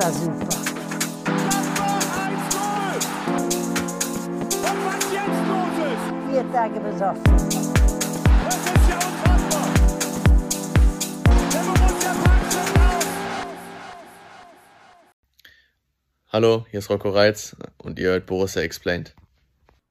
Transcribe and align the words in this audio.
war 0.00 0.12
super. 0.12 0.48
Vier 6.30 6.52
Tage 6.52 6.80
besoffen. 6.80 7.22
Das 7.24 8.56
ist 8.56 8.88
ja 8.88 8.96
unfassbar. 8.96 9.68
Der 11.52 11.60
Borussia 11.60 12.12
packt 12.24 12.52
schon 12.52 12.82
aus. 12.82 13.04
Hallo, 16.32 16.66
hier 16.70 16.78
ist 16.78 16.88
Rocco 16.88 17.10
Reitz 17.10 17.56
und 17.82 17.98
ihr 17.98 18.08
hört 18.08 18.24
Borussia 18.26 18.62
Explained. 18.62 19.14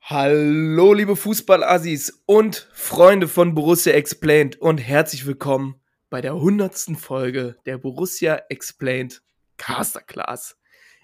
Hallo, 0.02 0.94
liebe 0.94 1.16
Fußballassis 1.16 2.23
und 2.26 2.68
Freunde 2.73 3.28
von 3.28 3.54
Borussia 3.54 3.94
Explained 3.94 4.60
und 4.60 4.80
herzlich 4.80 5.28
willkommen 5.28 5.76
bei 6.10 6.21
der 6.21 6.36
hundertsten 6.36 6.96
Folge 6.96 7.57
der 7.68 7.78
Borussia 7.78 8.41
Explained 8.50 9.21
Casterclass. 9.59 10.57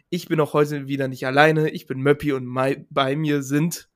Ich 0.09 0.27
bin 0.27 0.39
auch 0.39 0.53
heute 0.53 0.87
wieder 0.87 1.07
nicht 1.07 1.27
alleine, 1.27 1.69
ich 1.69 1.85
bin 1.85 1.99
Möppi 1.99 2.31
und 2.33 2.45
mei- 2.45 2.85
bei 2.89 3.15
mir 3.15 3.43
sind 3.43 3.89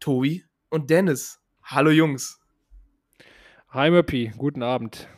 Tobi 0.00 0.44
und 0.70 0.90
Dennis. 0.90 1.38
Hallo 1.62 1.90
Jungs. 1.90 2.40
Hi 3.70 3.90
Möppi, 3.90 4.32
guten 4.36 4.62
Abend. 4.62 5.08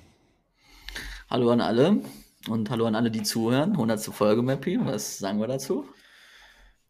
Hallo 1.30 1.50
an 1.50 1.60
alle 1.60 2.02
und 2.48 2.68
hallo 2.70 2.86
an 2.86 2.94
alle, 2.94 3.10
die 3.10 3.22
zuhören. 3.22 3.72
100. 3.72 4.02
Folge, 4.06 4.42
Mappy. 4.42 4.78
Was 4.82 5.18
sagen 5.18 5.38
wir 5.40 5.46
dazu? 5.46 5.86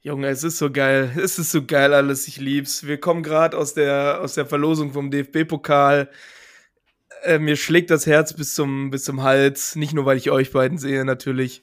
Junge, 0.00 0.28
es 0.28 0.44
ist 0.44 0.58
so 0.58 0.70
geil. 0.70 1.10
Es 1.20 1.38
ist 1.38 1.50
so 1.50 1.64
geil 1.66 1.92
alles. 1.92 2.28
Ich 2.28 2.38
lieb's. 2.38 2.86
Wir 2.86 2.98
kommen 3.00 3.22
gerade 3.24 3.58
aus 3.58 3.74
der, 3.74 4.20
aus 4.22 4.34
der 4.34 4.46
Verlosung 4.46 4.92
vom 4.92 5.10
DFB-Pokal. 5.10 6.08
Äh, 7.22 7.38
mir 7.38 7.56
schlägt 7.56 7.90
das 7.90 8.06
Herz 8.06 8.32
bis 8.32 8.54
zum, 8.54 8.90
bis 8.90 9.04
zum 9.04 9.22
Hals. 9.22 9.76
Nicht 9.76 9.94
nur, 9.94 10.06
weil 10.06 10.16
ich 10.16 10.30
euch 10.30 10.52
beiden 10.52 10.78
sehe, 10.78 11.04
natürlich. 11.04 11.62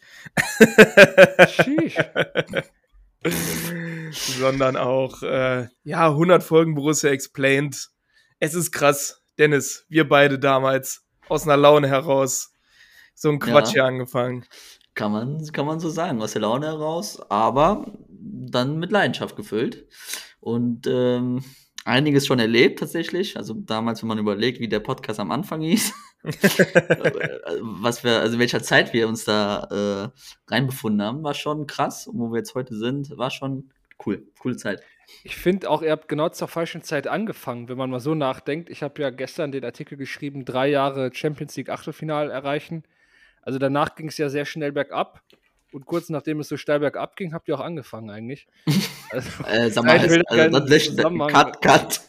Sondern 4.12 4.78
auch, 4.78 5.24
äh, 5.24 5.68
ja, 5.84 6.08
100 6.10 6.44
Folgen 6.44 6.76
Borussia 6.76 7.10
Explained. 7.10 7.90
Es 8.40 8.54
ist 8.54 8.72
krass. 8.72 9.22
Dennis, 9.38 9.86
wir 9.90 10.08
beide 10.08 10.40
damals 10.40 11.04
aus 11.28 11.44
einer 11.44 11.58
Laune 11.58 11.88
heraus 11.88 12.54
so 13.14 13.30
ein 13.30 13.40
Quatsch 13.40 13.68
Ja. 13.70 13.74
hier 13.74 13.86
angefangen. 13.86 14.46
Kann 14.94 15.12
man, 15.12 15.46
kann 15.52 15.66
man 15.66 15.80
so 15.80 15.90
sagen, 15.90 16.22
aus 16.22 16.34
der 16.34 16.42
Laune 16.42 16.68
heraus, 16.68 17.20
aber 17.30 17.86
dann 18.10 18.80
mit 18.80 18.92
Leidenschaft 18.92 19.36
gefüllt. 19.36 19.88
Und 20.40 20.88
ähm, 20.88 21.44
einiges 21.86 22.28
schon 22.28 22.40
erlebt 22.40 22.80
tatsächlich. 22.80 23.38
Also 23.38 23.54
damals, 23.54 24.02
wenn 24.02 24.10
man 24.10 24.18
überlegt, 24.18 24.60
wie 24.60 24.68
der 24.68 24.82
Podcast 24.82 25.20
am 25.20 25.32
Anfang 25.32 25.62
hieß, 25.62 25.94
was 26.24 28.04
wir, 28.04 28.20
also 28.20 28.34
in 28.34 28.40
welcher 28.40 28.62
Zeit 28.62 28.92
wir 28.92 29.08
uns 29.08 29.24
da 29.24 30.12
äh, 30.12 30.52
reinbefunden 30.52 31.02
haben, 31.06 31.24
war 31.24 31.34
schon 31.34 31.68
krass. 31.68 32.08
Und 32.08 32.20
wo 32.20 32.32
wir 32.32 32.40
jetzt 32.40 32.56
heute 32.56 32.76
sind, 32.76 33.18
war 33.18 33.32
schon 33.32 33.70
cool. 34.06 34.28
Coole 34.40 34.58
Zeit. 34.58 34.82
Ich 35.24 35.36
finde 35.36 35.70
auch, 35.70 35.84
ihr 35.84 35.92
habt 35.92 36.10
genau 36.10 36.30
zur 36.30 36.48
falschen 36.48 36.82
Zeit 36.82 37.08
angefangen, 37.08 37.70
wenn 37.70 37.78
man 37.78 37.92
mal 37.92 38.00
so 38.00 38.16
nachdenkt. 38.16 38.72
Ich 38.72 38.82
habe 38.82 39.00
ja 39.02 39.12
gestern 39.12 39.52
den 39.52 39.64
Artikel 39.64 39.98
geschrieben, 39.98 40.46
drei 40.46 40.68
Jahre 40.68 41.12
Champions 41.14 41.56
League 41.56 41.70
Achtelfinale 41.70 42.32
erreichen. 42.32 42.84
Also 43.44 43.60
danach 43.60 43.94
ging 43.94 44.08
es 44.08 44.18
ja 44.18 44.30
sehr 44.30 44.46
schnell 44.46 44.72
bergab. 44.72 45.22
Und 45.76 45.86
kurz 45.86 46.08
nachdem 46.10 46.40
es 46.40 46.48
so 46.48 46.56
steil 46.56 46.80
bergab 46.80 47.18
ging, 47.18 47.34
habt 47.34 47.50
ihr 47.50 47.56
auch 47.56 47.60
angefangen 47.64 48.10
eigentlich. 48.10 48.48
Also, 49.12 49.44
Äh, 49.44 49.70
sag 49.70 49.84
mal, 49.86 49.98
ich 50.04 50.10
will 50.10 50.24
also, 50.28 50.60
das 50.60 50.86
Zusammenhang- 50.86 51.32
cut, 51.32 51.62
cut. 51.62 52.02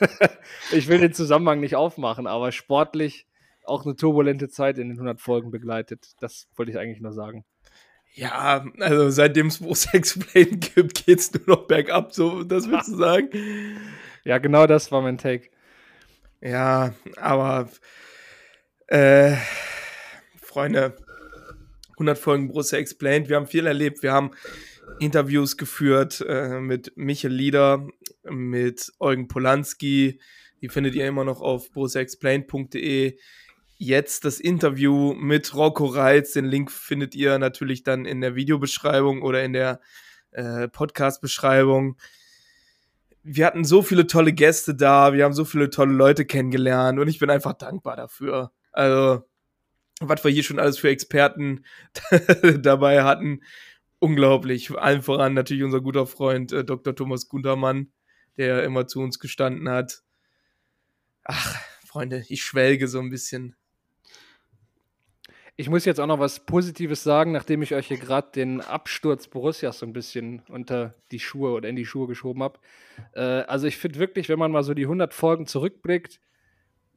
ich 0.72 0.86
will 0.88 0.98
den 0.98 1.12
Zusammenhang 1.14 1.60
nicht 1.60 1.76
aufmachen, 1.76 2.26
aber 2.26 2.50
sportlich 2.52 3.26
auch 3.64 3.84
eine 3.86 3.96
turbulente 3.96 4.48
Zeit 4.48 4.78
in 4.78 4.88
den 4.88 4.96
100 4.98 5.20
Folgen 5.20 5.50
begleitet. 5.50 6.10
Das 6.20 6.46
wollte 6.56 6.72
ich 6.72 6.78
eigentlich 6.78 7.00
nur 7.00 7.12
sagen. 7.12 7.44
Ja, 8.12 8.64
also 8.80 9.08
seitdem 9.10 9.46
es 9.46 9.58
Borussia 9.58 9.92
Explained 9.94 10.74
gibt, 10.74 11.06
geht's 11.06 11.32
nur 11.32 11.42
noch 11.46 11.66
bergab, 11.66 12.12
so, 12.12 12.42
das 12.44 12.68
willst 12.68 12.88
du 12.88 12.96
sagen? 12.98 13.28
Ja, 14.24 14.38
genau 14.38 14.66
das 14.66 14.90
war 14.92 15.00
mein 15.02 15.16
Take. 15.18 15.48
Ja, 16.40 16.92
aber 17.16 17.68
äh, 18.88 19.36
Freunde, 20.42 20.96
100 21.96 22.18
Folgen 22.18 22.48
Borussia 22.48 22.78
Explained. 22.78 23.28
Wir 23.28 23.36
haben 23.36 23.46
viel 23.46 23.66
erlebt. 23.66 24.02
Wir 24.02 24.12
haben 24.12 24.32
Interviews 25.00 25.56
geführt 25.56 26.24
äh, 26.26 26.60
mit 26.60 26.92
Michel 26.96 27.32
Lieder, 27.32 27.86
mit 28.24 28.92
Eugen 29.00 29.28
Polanski. 29.28 30.20
Die 30.60 30.68
findet 30.68 30.94
ihr 30.94 31.06
immer 31.06 31.24
noch 31.24 31.40
auf 31.40 31.70
borussiaexplained.de. 31.72 33.18
Jetzt 33.78 34.24
das 34.24 34.40
Interview 34.40 35.14
mit 35.14 35.54
Rocco 35.54 35.86
Reitz. 35.86 36.32
Den 36.32 36.46
Link 36.46 36.70
findet 36.70 37.14
ihr 37.14 37.38
natürlich 37.38 37.82
dann 37.82 38.04
in 38.04 38.20
der 38.20 38.34
Videobeschreibung 38.34 39.22
oder 39.22 39.42
in 39.42 39.52
der 39.52 39.80
äh, 40.32 40.68
Podcast-Beschreibung. 40.68 41.96
Wir 43.22 43.46
hatten 43.46 43.64
so 43.64 43.82
viele 43.82 44.06
tolle 44.06 44.32
Gäste 44.32 44.74
da, 44.74 45.12
wir 45.12 45.24
haben 45.24 45.32
so 45.32 45.44
viele 45.44 45.68
tolle 45.68 45.92
Leute 45.92 46.24
kennengelernt 46.24 46.98
und 47.00 47.08
ich 47.08 47.18
bin 47.18 47.28
einfach 47.28 47.54
dankbar 47.54 47.96
dafür. 47.96 48.52
Also, 48.70 49.24
was 50.00 50.24
wir 50.24 50.30
hier 50.30 50.42
schon 50.42 50.58
alles 50.58 50.78
für 50.78 50.90
Experten 50.90 51.64
dabei 52.58 53.02
hatten, 53.02 53.42
unglaublich. 53.98 54.70
Allen 54.76 55.02
voran 55.02 55.34
natürlich 55.34 55.64
unser 55.64 55.80
guter 55.80 56.06
Freund 56.06 56.52
äh, 56.52 56.64
Dr. 56.64 56.94
Thomas 56.94 57.28
Guntermann, 57.28 57.92
der 58.36 58.64
immer 58.64 58.86
zu 58.86 59.00
uns 59.00 59.18
gestanden 59.18 59.68
hat. 59.68 60.02
Ach, 61.24 61.56
Freunde, 61.84 62.24
ich 62.28 62.42
schwelge 62.42 62.88
so 62.88 63.00
ein 63.00 63.10
bisschen. 63.10 63.56
Ich 65.58 65.70
muss 65.70 65.86
jetzt 65.86 66.00
auch 66.00 66.06
noch 66.06 66.20
was 66.20 66.44
Positives 66.44 67.02
sagen, 67.02 67.32
nachdem 67.32 67.62
ich 67.62 67.74
euch 67.74 67.86
hier 67.86 67.96
gerade 67.96 68.30
den 68.30 68.60
Absturz 68.60 69.26
Borussias 69.26 69.78
so 69.78 69.86
ein 69.86 69.94
bisschen 69.94 70.42
unter 70.50 70.94
die 71.10 71.18
Schuhe 71.18 71.52
oder 71.52 71.70
in 71.70 71.76
die 71.76 71.86
Schuhe 71.86 72.06
geschoben 72.06 72.42
habe. 72.42 72.58
Äh, 73.14 73.20
also 73.20 73.66
ich 73.66 73.78
finde 73.78 73.98
wirklich, 73.98 74.28
wenn 74.28 74.38
man 74.38 74.52
mal 74.52 74.62
so 74.62 74.74
die 74.74 74.84
100 74.84 75.14
Folgen 75.14 75.46
zurückblickt, 75.46 76.20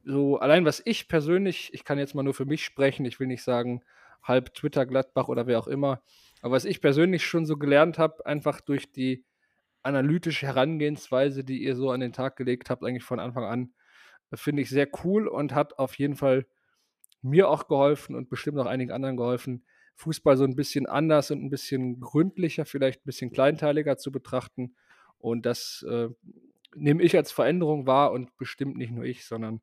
so 0.04 0.38
allein 0.38 0.64
was 0.64 0.82
ich 0.84 1.08
persönlich, 1.08 1.70
ich 1.72 1.84
kann 1.84 1.98
jetzt 1.98 2.14
mal 2.14 2.22
nur 2.22 2.34
für 2.34 2.44
mich 2.44 2.64
sprechen, 2.64 3.04
ich 3.04 3.20
will 3.20 3.26
nicht 3.26 3.42
sagen 3.42 3.82
halb 4.22 4.54
Twitter 4.54 4.86
Gladbach 4.86 5.28
oder 5.28 5.46
wer 5.46 5.58
auch 5.58 5.68
immer, 5.68 6.02
aber 6.42 6.52
was 6.52 6.64
ich 6.64 6.80
persönlich 6.80 7.24
schon 7.24 7.46
so 7.46 7.56
gelernt 7.56 7.98
habe, 7.98 8.24
einfach 8.26 8.60
durch 8.60 8.92
die 8.92 9.24
analytische 9.82 10.46
Herangehensweise, 10.46 11.44
die 11.44 11.62
ihr 11.62 11.74
so 11.74 11.90
an 11.90 12.00
den 12.00 12.12
Tag 12.12 12.36
gelegt 12.36 12.70
habt, 12.70 12.84
eigentlich 12.84 13.04
von 13.04 13.20
Anfang 13.20 13.44
an, 13.44 13.72
finde 14.34 14.62
ich 14.62 14.70
sehr 14.70 14.88
cool 15.04 15.26
und 15.26 15.54
hat 15.54 15.78
auf 15.78 15.94
jeden 15.96 16.16
Fall 16.16 16.46
mir 17.22 17.48
auch 17.48 17.68
geholfen 17.68 18.14
und 18.14 18.28
bestimmt 18.30 18.58
auch 18.58 18.66
einigen 18.66 18.92
anderen 18.92 19.16
geholfen, 19.16 19.64
Fußball 19.96 20.36
so 20.36 20.44
ein 20.44 20.56
bisschen 20.56 20.86
anders 20.86 21.30
und 21.30 21.44
ein 21.44 21.50
bisschen 21.50 22.00
gründlicher, 22.00 22.64
vielleicht 22.64 23.00
ein 23.00 23.06
bisschen 23.06 23.32
kleinteiliger 23.32 23.98
zu 23.98 24.10
betrachten. 24.10 24.74
Und 25.18 25.44
das 25.44 25.84
äh, 25.88 26.08
nehme 26.74 27.02
ich 27.02 27.16
als 27.16 27.32
Veränderung 27.32 27.86
wahr 27.86 28.12
und 28.12 28.34
bestimmt 28.38 28.76
nicht 28.78 28.92
nur 28.92 29.04
ich, 29.04 29.26
sondern 29.26 29.60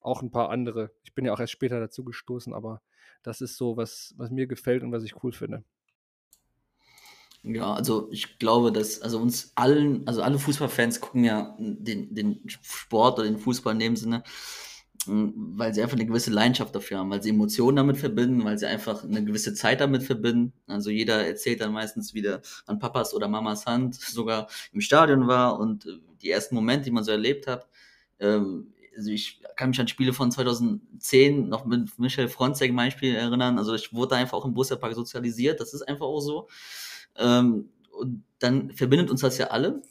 auch 0.00 0.22
ein 0.22 0.30
paar 0.30 0.50
andere. 0.50 0.90
Ich 1.04 1.14
bin 1.14 1.24
ja 1.24 1.32
auch 1.32 1.40
erst 1.40 1.52
später 1.52 1.80
dazu 1.80 2.04
gestoßen, 2.04 2.52
aber 2.52 2.82
das 3.22 3.40
ist 3.40 3.56
so, 3.56 3.76
was, 3.76 4.14
was 4.16 4.30
mir 4.30 4.46
gefällt 4.46 4.82
und 4.82 4.92
was 4.92 5.04
ich 5.04 5.22
cool 5.22 5.32
finde. 5.32 5.64
Ja, 7.42 7.72
also 7.72 8.08
ich 8.12 8.38
glaube, 8.38 8.70
dass 8.70 9.00
also 9.00 9.18
uns 9.18 9.52
allen, 9.54 10.06
also 10.06 10.22
alle 10.22 10.38
Fußballfans 10.38 11.00
gucken 11.00 11.24
ja 11.24 11.56
den, 11.58 12.14
den 12.14 12.42
Sport 12.46 13.18
oder 13.18 13.28
den 13.28 13.38
Fußball 13.38 13.72
in 13.72 13.78
dem 13.78 13.96
Sinne, 13.96 14.22
mh, 15.06 15.32
weil 15.56 15.72
sie 15.72 15.82
einfach 15.82 15.96
eine 15.96 16.06
gewisse 16.06 16.30
Leidenschaft 16.30 16.74
dafür 16.74 16.98
haben, 16.98 17.10
weil 17.10 17.22
sie 17.22 17.30
Emotionen 17.30 17.76
damit 17.76 17.96
verbinden, 17.96 18.44
weil 18.44 18.58
sie 18.58 18.66
einfach 18.66 19.04
eine 19.04 19.24
gewisse 19.24 19.54
Zeit 19.54 19.80
damit 19.80 20.02
verbinden. 20.02 20.52
Also 20.66 20.90
jeder 20.90 21.26
erzählt 21.26 21.62
dann 21.62 21.72
meistens 21.72 22.12
wieder 22.12 22.42
an 22.66 22.78
Papas 22.78 23.14
oder 23.14 23.26
Mamas 23.26 23.64
Hand, 23.64 23.94
sogar 23.94 24.48
im 24.72 24.82
Stadion 24.82 25.26
war 25.26 25.58
und 25.58 25.86
die 26.20 26.30
ersten 26.30 26.54
Momente, 26.54 26.84
die 26.84 26.90
man 26.90 27.04
so 27.04 27.10
erlebt 27.12 27.46
hat. 27.46 27.68
Ähm, 28.18 28.74
also 28.96 29.10
ich 29.10 29.40
kann 29.56 29.70
mich 29.70 29.80
an 29.80 29.88
Spiele 29.88 30.12
von 30.12 30.30
2010 30.30 31.48
noch 31.48 31.64
mit 31.64 31.98
Michael 31.98 32.28
Fronzek 32.28 32.72
mein 32.72 32.90
Spiel 32.90 33.14
erinnern. 33.14 33.58
Also 33.58 33.74
ich 33.74 33.92
wurde 33.92 34.16
einfach 34.16 34.38
auch 34.38 34.44
im 34.44 34.54
Busserpark 34.54 34.94
sozialisiert. 34.94 35.60
Das 35.60 35.74
ist 35.74 35.82
einfach 35.82 36.06
auch 36.06 36.20
so. 36.20 36.48
Ähm, 37.16 37.70
und 37.92 38.24
dann 38.38 38.70
verbindet 38.72 39.10
uns 39.10 39.20
das 39.20 39.38
ja 39.38 39.48
alle. 39.48 39.82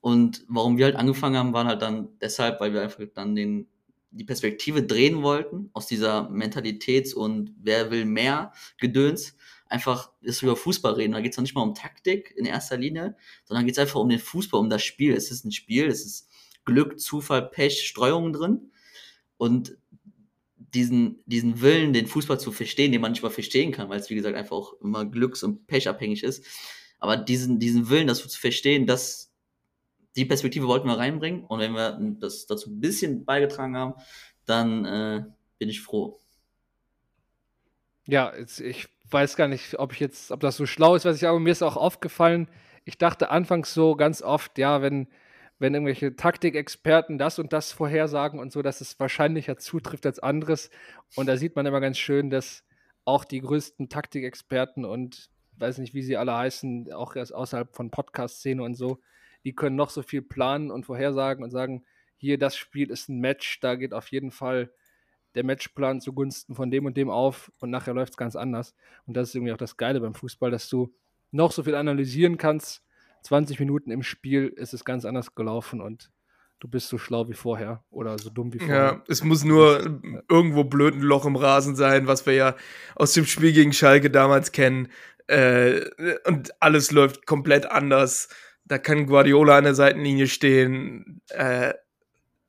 Und 0.00 0.44
warum 0.48 0.78
wir 0.78 0.86
halt 0.86 0.96
angefangen 0.96 1.36
haben, 1.36 1.52
waren 1.52 1.68
halt 1.68 1.82
dann 1.82 2.08
deshalb, 2.20 2.60
weil 2.60 2.72
wir 2.72 2.82
einfach 2.82 3.04
dann 3.14 3.36
den, 3.36 3.68
die 4.10 4.24
Perspektive 4.24 4.82
drehen 4.82 5.22
wollten, 5.22 5.70
aus 5.72 5.86
dieser 5.86 6.28
Mentalitäts- 6.28 7.14
und 7.14 7.54
wer 7.60 7.90
will 7.90 8.04
mehr 8.04 8.52
Gedöns, 8.78 9.36
einfach 9.68 10.10
ist 10.20 10.42
über 10.42 10.56
Fußball 10.56 10.94
reden. 10.94 11.12
Da 11.12 11.20
geht 11.20 11.32
es 11.32 11.38
noch 11.38 11.42
nicht 11.42 11.54
mal 11.54 11.62
um 11.62 11.74
Taktik 11.74 12.34
in 12.36 12.44
erster 12.44 12.76
Linie, 12.76 13.16
sondern 13.44 13.64
geht 13.64 13.76
es 13.76 13.78
einfach 13.78 14.00
um 14.00 14.08
den 14.08 14.18
Fußball, 14.18 14.60
um 14.60 14.68
das 14.68 14.82
Spiel. 14.82 15.14
Es 15.14 15.30
ist 15.30 15.44
ein 15.44 15.52
Spiel, 15.52 15.86
es 15.86 16.04
ist 16.04 16.28
Glück, 16.64 17.00
Zufall, 17.00 17.48
Pech, 17.48 17.86
Streuungen 17.86 18.32
drin. 18.32 18.72
Und 19.36 19.76
diesen, 20.56 21.22
diesen 21.26 21.60
Willen, 21.60 21.92
den 21.92 22.06
Fußball 22.06 22.40
zu 22.40 22.52
verstehen, 22.52 22.92
den 22.92 23.00
man 23.00 23.12
nicht 23.12 23.22
mal 23.22 23.30
verstehen 23.30 23.72
kann, 23.72 23.88
weil 23.88 24.00
es, 24.00 24.10
wie 24.10 24.14
gesagt, 24.14 24.36
einfach 24.36 24.56
auch 24.56 24.80
immer 24.80 25.04
glücks- 25.04 25.42
und 25.42 25.66
pechabhängig 25.66 26.22
ist. 26.22 26.44
Aber 26.98 27.16
diesen, 27.16 27.58
diesen 27.58 27.90
Willen, 27.90 28.06
das 28.06 28.26
zu 28.26 28.40
verstehen, 28.40 28.86
das, 28.86 29.32
die 30.16 30.24
Perspektive 30.24 30.66
wollten 30.66 30.86
wir 30.86 30.98
reinbringen. 30.98 31.44
Und 31.44 31.58
wenn 31.58 31.72
wir 31.72 31.98
das 32.20 32.46
dazu 32.46 32.70
ein 32.70 32.80
bisschen 32.80 33.24
beigetragen 33.24 33.76
haben, 33.76 33.94
dann 34.46 34.84
äh, 34.84 35.24
bin 35.58 35.68
ich 35.68 35.80
froh. 35.80 36.20
Ja, 38.06 38.34
jetzt, 38.36 38.60
ich 38.60 38.88
weiß 39.10 39.36
gar 39.36 39.48
nicht, 39.48 39.78
ob 39.78 39.92
ich 39.92 40.00
jetzt, 40.00 40.30
ob 40.30 40.40
das 40.40 40.56
so 40.56 40.66
schlau 40.66 40.94
ist, 40.94 41.04
was 41.04 41.16
ich 41.16 41.26
aber 41.26 41.38
mir 41.38 41.50
ist 41.50 41.62
auch 41.62 41.76
aufgefallen. 41.76 42.48
Ich 42.84 42.98
dachte 42.98 43.30
anfangs 43.30 43.74
so 43.74 43.94
ganz 43.94 44.22
oft, 44.22 44.58
ja, 44.58 44.82
wenn, 44.82 45.06
wenn 45.62 45.74
irgendwelche 45.74 46.16
Taktikexperten 46.16 47.18
das 47.18 47.38
und 47.38 47.52
das 47.52 47.70
vorhersagen 47.70 48.40
und 48.40 48.50
so, 48.50 48.62
dass 48.62 48.80
es 48.80 48.98
wahrscheinlicher 48.98 49.58
zutrifft 49.58 50.04
als 50.06 50.18
anderes. 50.18 50.70
Und 51.14 51.26
da 51.26 51.36
sieht 51.36 51.54
man 51.54 51.66
immer 51.66 51.80
ganz 51.80 51.98
schön, 51.98 52.30
dass 52.30 52.64
auch 53.04 53.24
die 53.24 53.40
größten 53.40 53.88
Taktikexperten 53.88 54.84
und 54.84 55.30
weiß 55.58 55.78
nicht, 55.78 55.94
wie 55.94 56.02
sie 56.02 56.16
alle 56.16 56.36
heißen, 56.36 56.92
auch 56.92 57.14
erst 57.14 57.32
außerhalb 57.32 57.76
von 57.76 57.92
Podcast-Szene 57.92 58.60
und 58.60 58.74
so, 58.74 58.98
die 59.44 59.54
können 59.54 59.76
noch 59.76 59.90
so 59.90 60.02
viel 60.02 60.20
planen 60.20 60.72
und 60.72 60.84
vorhersagen 60.84 61.44
und 61.44 61.50
sagen, 61.50 61.84
hier, 62.16 62.38
das 62.38 62.56
Spiel 62.56 62.90
ist 62.90 63.08
ein 63.08 63.20
Match, 63.20 63.60
da 63.60 63.76
geht 63.76 63.94
auf 63.94 64.08
jeden 64.08 64.32
Fall 64.32 64.72
der 65.36 65.44
Matchplan 65.44 66.00
zugunsten 66.00 66.56
von 66.56 66.72
dem 66.72 66.86
und 66.86 66.96
dem 66.96 67.08
auf 67.08 67.52
und 67.60 67.70
nachher 67.70 67.94
läuft 67.94 68.14
es 68.14 68.16
ganz 68.16 68.34
anders. 68.34 68.74
Und 69.06 69.16
das 69.16 69.28
ist 69.28 69.36
irgendwie 69.36 69.52
auch 69.52 69.58
das 69.58 69.76
Geile 69.76 70.00
beim 70.00 70.14
Fußball, 70.14 70.50
dass 70.50 70.68
du 70.68 70.92
noch 71.30 71.52
so 71.52 71.62
viel 71.62 71.76
analysieren 71.76 72.36
kannst. 72.36 72.82
20 73.22 73.60
Minuten 73.60 73.90
im 73.90 74.02
Spiel 74.02 74.48
ist 74.48 74.74
es 74.74 74.84
ganz 74.84 75.04
anders 75.04 75.34
gelaufen 75.34 75.80
und 75.80 76.10
du 76.62 76.68
bist 76.68 76.88
so 76.88 76.98
schlau 76.98 77.28
wie 77.28 77.34
vorher 77.34 77.82
oder 77.90 78.18
so 78.18 78.30
dumm 78.30 78.52
wie 78.52 78.58
vorher. 78.58 78.76
Ja, 78.76 79.04
es 79.08 79.24
muss 79.24 79.44
nur 79.44 80.00
irgendwo 80.28 80.64
blöd 80.64 80.94
ein 80.94 81.02
Loch 81.02 81.26
im 81.26 81.36
Rasen 81.36 81.74
sein, 81.74 82.06
was 82.06 82.24
wir 82.26 82.34
ja 82.34 82.56
aus 82.94 83.12
dem 83.12 83.24
Spiel 83.24 83.52
gegen 83.52 83.72
Schalke 83.72 84.10
damals 84.10 84.52
kennen. 84.52 84.88
Äh, 85.26 85.82
und 86.26 86.52
alles 86.60 86.90
läuft 86.90 87.26
komplett 87.26 87.66
anders. 87.66 88.28
Da 88.64 88.78
kann 88.78 89.06
Guardiola 89.06 89.58
an 89.58 89.64
der 89.64 89.74
Seitenlinie 89.74 90.28
stehen. 90.28 91.20
Äh, 91.30 91.74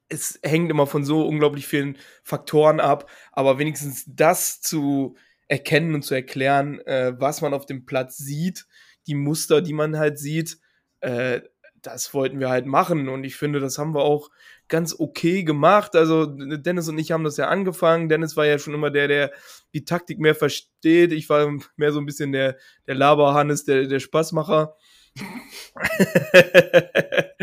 es 0.10 0.40
hängt 0.44 0.70
immer 0.70 0.86
von 0.86 1.04
so 1.04 1.26
unglaublich 1.26 1.66
vielen 1.66 1.98
Faktoren 2.24 2.80
ab, 2.80 3.10
aber 3.32 3.58
wenigstens 3.58 4.06
das 4.08 4.62
zu 4.62 5.16
erkennen 5.48 5.96
und 5.96 6.04
zu 6.04 6.14
erklären, 6.14 6.80
äh, 6.82 7.14
was 7.18 7.42
man 7.42 7.54
auf 7.54 7.66
dem 7.66 7.86
Platz 7.86 8.18
sieht, 8.18 8.68
die 9.08 9.16
Muster, 9.16 9.62
die 9.62 9.74
man 9.74 9.98
halt 9.98 10.20
sieht, 10.20 10.58
äh, 11.02 11.42
das 11.82 12.14
wollten 12.14 12.40
wir 12.40 12.50
halt 12.50 12.66
machen 12.66 13.10
und 13.10 13.26
ich 13.26 13.36
finde, 13.36 13.60
das 13.60 13.78
haben 13.78 13.94
wir 13.94 14.04
auch 14.04 14.30
ganz 14.70 14.96
okay 14.98 15.44
gemacht. 15.44 15.96
Also 15.96 16.26
Dennis 16.26 16.88
und 16.88 16.98
ich 16.98 17.12
haben 17.12 17.26
das 17.26 17.36
ja 17.36 17.50
angefangen. 17.50 18.08
Dennis 18.08 18.38
war 18.38 18.46
ja 18.46 18.58
schon 18.58 18.74
immer 18.74 18.90
der, 18.90 19.10
der 19.10 19.32
die 19.74 19.84
Taktik 19.84 20.20
mehr 20.20 20.34
versteht. 20.34 21.12
Ich 21.12 21.28
war 21.28 21.52
mehr 21.76 21.92
so 21.92 22.00
ein 22.00 22.06
bisschen 22.06 22.32
der, 22.32 22.58
der 22.88 22.96
Laberhannes, 22.96 23.66
der, 23.66 23.88
der 23.88 24.00
Spaßmacher. 24.00 24.76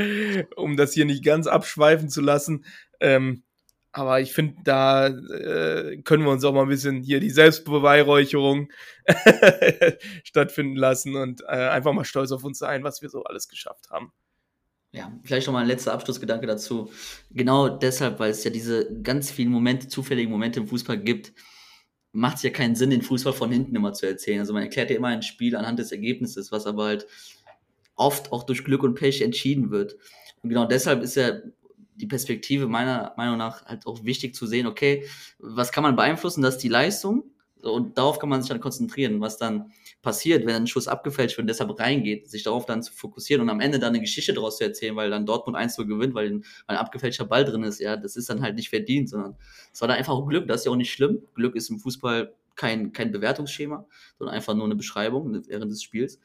um 0.57 0.77
das 0.77 0.93
hier 0.93 1.05
nicht 1.05 1.25
ganz 1.25 1.47
abschweifen 1.47 2.09
zu 2.09 2.21
lassen. 2.21 2.65
Ähm, 3.01 3.45
aber 3.93 4.21
ich 4.21 4.33
finde, 4.33 4.57
da 4.65 5.09
äh, 5.09 6.01
können 6.03 6.25
wir 6.25 6.31
uns 6.31 6.45
auch 6.45 6.53
mal 6.53 6.63
ein 6.63 6.69
bisschen 6.69 7.03
hier 7.03 7.21
die 7.21 7.31
Selbstbeweihräucherung 7.31 8.69
stattfinden 10.25 10.77
lassen 10.77 11.17
und 11.17 11.43
äh, 11.43 11.69
einfach 11.69 11.93
mal 11.93 12.05
stolz 12.05 12.31
auf 12.31 12.45
uns 12.45 12.59
sein, 12.59 12.85
was 12.85 13.03
wir 13.03 13.09
so 13.09 13.25
alles 13.25 13.49
geschafft 13.49 13.91
haben. 13.91 14.13
Ja, 14.93 15.13
vielleicht 15.23 15.47
noch 15.47 15.55
mal 15.55 15.61
ein 15.61 15.69
letzter 15.69 15.93
Abschlussgedanke 15.93 16.47
dazu. 16.47 16.91
Genau 17.31 17.69
deshalb, 17.69 18.19
weil 18.19 18.31
es 18.31 18.43
ja 18.45 18.51
diese 18.51 19.01
ganz 19.03 19.31
vielen 19.31 19.51
Momente, 19.51 19.89
zufälligen 19.89 20.31
Momente 20.33 20.61
im 20.61 20.67
Fußball 20.67 20.99
gibt, 20.99 21.33
macht 22.13 22.39
es 22.39 22.43
ja 22.43 22.51
keinen 22.51 22.75
Sinn, 22.75 22.91
den 22.91 23.03
Fußball 23.03 23.33
von 23.33 23.53
hinten 23.53 23.75
immer 23.77 23.93
zu 23.93 24.07
erzählen. 24.07 24.41
Also 24.41 24.53
man 24.53 24.63
erklärt 24.63 24.91
ja 24.91 24.97
immer 24.97 25.09
ein 25.09 25.23
Spiel 25.23 25.55
anhand 25.55 25.79
des 25.79 25.93
Ergebnisses, 25.93 26.51
was 26.51 26.67
aber 26.67 26.85
halt 26.85 27.07
oft 27.95 28.33
auch 28.33 28.43
durch 28.43 28.65
Glück 28.65 28.83
und 28.83 28.95
Pech 28.95 29.21
entschieden 29.21 29.71
wird. 29.71 29.97
Und 30.43 30.49
genau 30.51 30.65
deshalb 30.65 31.03
ist 31.03 31.17
ja 31.17 31.41
die 32.01 32.07
Perspektive 32.07 32.67
meiner 32.67 33.15
Meinung 33.17 33.37
nach 33.37 33.65
halt 33.67 33.87
auch 33.87 34.05
wichtig 34.05 34.35
zu 34.35 34.47
sehen, 34.47 34.67
okay, 34.67 35.07
was 35.39 35.73
kann 35.73 35.83
man 35.83 35.97
beeinflussen, 35.97 36.43
das 36.43 36.55
ist 36.57 36.63
die 36.63 36.69
Leistung 36.69 37.25
und 37.63 37.99
darauf 37.99 38.19
kann 38.19 38.29
man 38.29 38.43
sich 38.43 38.49
dann 38.49 38.61
konzentrieren, 38.61 39.21
was 39.21 39.37
dann 39.37 39.73
passiert, 40.03 40.47
wenn 40.47 40.55
ein 40.55 40.67
Schuss 40.67 40.89
abgefälscht 40.89 41.37
wird 41.37 41.45
und 41.45 41.49
deshalb 41.49 41.79
reingeht, 41.79 42.31
sich 42.31 42.43
darauf 42.43 42.65
dann 42.65 42.83
zu 42.83 42.93
fokussieren 42.93 43.43
und 43.43 43.51
am 43.51 43.61
Ende 43.61 43.79
dann 43.79 43.91
eine 43.91 44.01
Geschichte 44.01 44.33
daraus 44.33 44.57
zu 44.57 44.65
erzählen, 44.65 44.97
weil 44.97 45.11
dann 45.11 45.27
Dortmund 45.27 45.57
1 45.57 45.77
0 45.77 45.87
gewinnt, 45.87 46.15
weil 46.15 46.29
ein, 46.29 46.45
weil 46.67 46.77
ein 46.77 46.81
abgefälschter 46.81 47.27
Ball 47.27 47.45
drin 47.45 47.63
ist, 47.63 47.81
ja, 47.81 47.97
das 47.97 48.17
ist 48.17 48.31
dann 48.31 48.41
halt 48.41 48.57
nicht 48.57 48.71
verdient, 48.71 49.11
sondern 49.11 49.37
es 49.73 49.81
war 49.81 49.89
dann 49.89 49.99
einfach 49.99 50.15
auch 50.15 50.27
Glück, 50.27 50.49
das 50.49 50.63
ist 50.63 50.65
ja 50.67 50.73
auch 50.73 50.77
nicht 50.77 50.93
schlimm. 50.93 51.23
Glück 51.35 51.55
ist 51.55 51.69
im 51.69 51.79
Fußball 51.79 52.33
kein, 52.57 52.93
kein 52.93 53.13
Bewertungsschema, 53.13 53.87
sondern 54.19 54.35
einfach 54.35 54.55
nur 54.55 54.65
eine 54.65 54.77
Beschreibung 54.77 55.43
während 55.47 55.71
des 55.71 55.83
Spiels. 55.83 56.19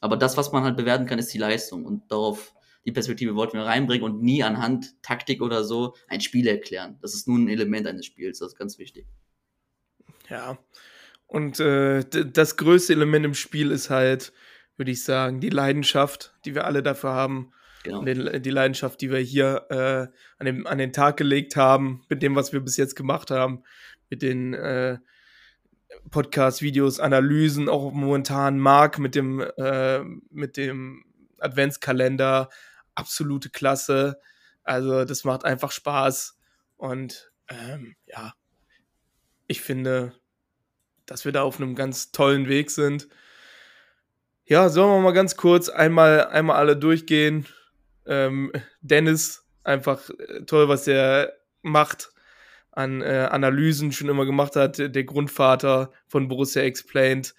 Aber 0.00 0.16
das, 0.16 0.36
was 0.36 0.52
man 0.52 0.64
halt 0.64 0.76
bewerten 0.76 1.06
kann, 1.06 1.18
ist 1.18 1.32
die 1.32 1.38
Leistung. 1.38 1.86
Und 1.86 2.10
darauf, 2.10 2.54
die 2.84 2.92
Perspektive 2.92 3.34
wollten 3.34 3.56
wir 3.56 3.64
reinbringen 3.64 4.04
und 4.04 4.22
nie 4.22 4.42
anhand 4.42 5.00
Taktik 5.02 5.40
oder 5.40 5.64
so 5.64 5.94
ein 6.08 6.20
Spiel 6.20 6.46
erklären. 6.46 6.98
Das 7.00 7.14
ist 7.14 7.28
nur 7.28 7.38
ein 7.38 7.48
Element 7.48 7.86
eines 7.86 8.06
Spiels, 8.06 8.38
das 8.40 8.52
ist 8.52 8.58
ganz 8.58 8.78
wichtig. 8.78 9.06
Ja. 10.28 10.58
Und 11.26 11.60
äh, 11.60 12.04
das 12.04 12.56
größte 12.56 12.92
Element 12.92 13.24
im 13.24 13.34
Spiel 13.34 13.70
ist 13.70 13.88
halt, 13.88 14.32
würde 14.76 14.90
ich 14.90 15.04
sagen, 15.04 15.40
die 15.40 15.48
Leidenschaft, 15.48 16.34
die 16.44 16.54
wir 16.54 16.66
alle 16.66 16.82
dafür 16.82 17.10
haben. 17.12 17.52
Genau. 17.84 18.04
Die, 18.04 18.40
die 18.40 18.50
Leidenschaft, 18.50 19.00
die 19.00 19.10
wir 19.10 19.18
hier 19.18 19.66
äh, 19.70 20.16
an, 20.38 20.46
dem, 20.46 20.66
an 20.66 20.78
den 20.78 20.92
Tag 20.92 21.16
gelegt 21.16 21.56
haben, 21.56 22.04
mit 22.08 22.22
dem, 22.22 22.36
was 22.36 22.52
wir 22.52 22.60
bis 22.60 22.76
jetzt 22.76 22.94
gemacht 22.94 23.30
haben, 23.30 23.62
mit 24.08 24.22
den 24.22 24.54
äh, 24.54 24.98
Podcasts, 26.10 26.62
Videos, 26.62 27.00
Analysen, 27.00 27.68
auch 27.68 27.92
momentan 27.92 28.58
Marc 28.58 28.98
mit 28.98 29.14
dem, 29.14 29.40
äh, 29.40 30.00
mit 30.30 30.56
dem 30.56 31.04
Adventskalender, 31.38 32.50
absolute 32.94 33.50
Klasse. 33.50 34.20
Also 34.62 35.04
das 35.04 35.24
macht 35.24 35.44
einfach 35.44 35.72
Spaß. 35.72 36.38
Und 36.76 37.30
ähm, 37.48 37.96
ja, 38.06 38.34
ich 39.46 39.60
finde, 39.60 40.14
dass 41.06 41.24
wir 41.24 41.32
da 41.32 41.42
auf 41.42 41.60
einem 41.60 41.74
ganz 41.74 42.12
tollen 42.12 42.48
Weg 42.48 42.70
sind. 42.70 43.08
Ja, 44.44 44.68
sollen 44.68 44.90
wir 44.90 45.00
mal 45.00 45.12
ganz 45.12 45.36
kurz 45.36 45.68
einmal, 45.68 46.26
einmal 46.26 46.56
alle 46.56 46.76
durchgehen. 46.76 47.46
Ähm, 48.06 48.52
Dennis, 48.80 49.46
einfach 49.64 50.10
äh, 50.10 50.44
toll, 50.44 50.68
was 50.68 50.86
er 50.88 51.32
macht 51.62 52.10
an 52.72 53.02
äh, 53.02 53.28
Analysen 53.30 53.92
schon 53.92 54.08
immer 54.08 54.24
gemacht 54.24 54.56
hat, 54.56 54.78
der 54.78 55.04
Grundvater 55.04 55.92
von 56.08 56.28
Borussia 56.28 56.62
Explained. 56.62 57.34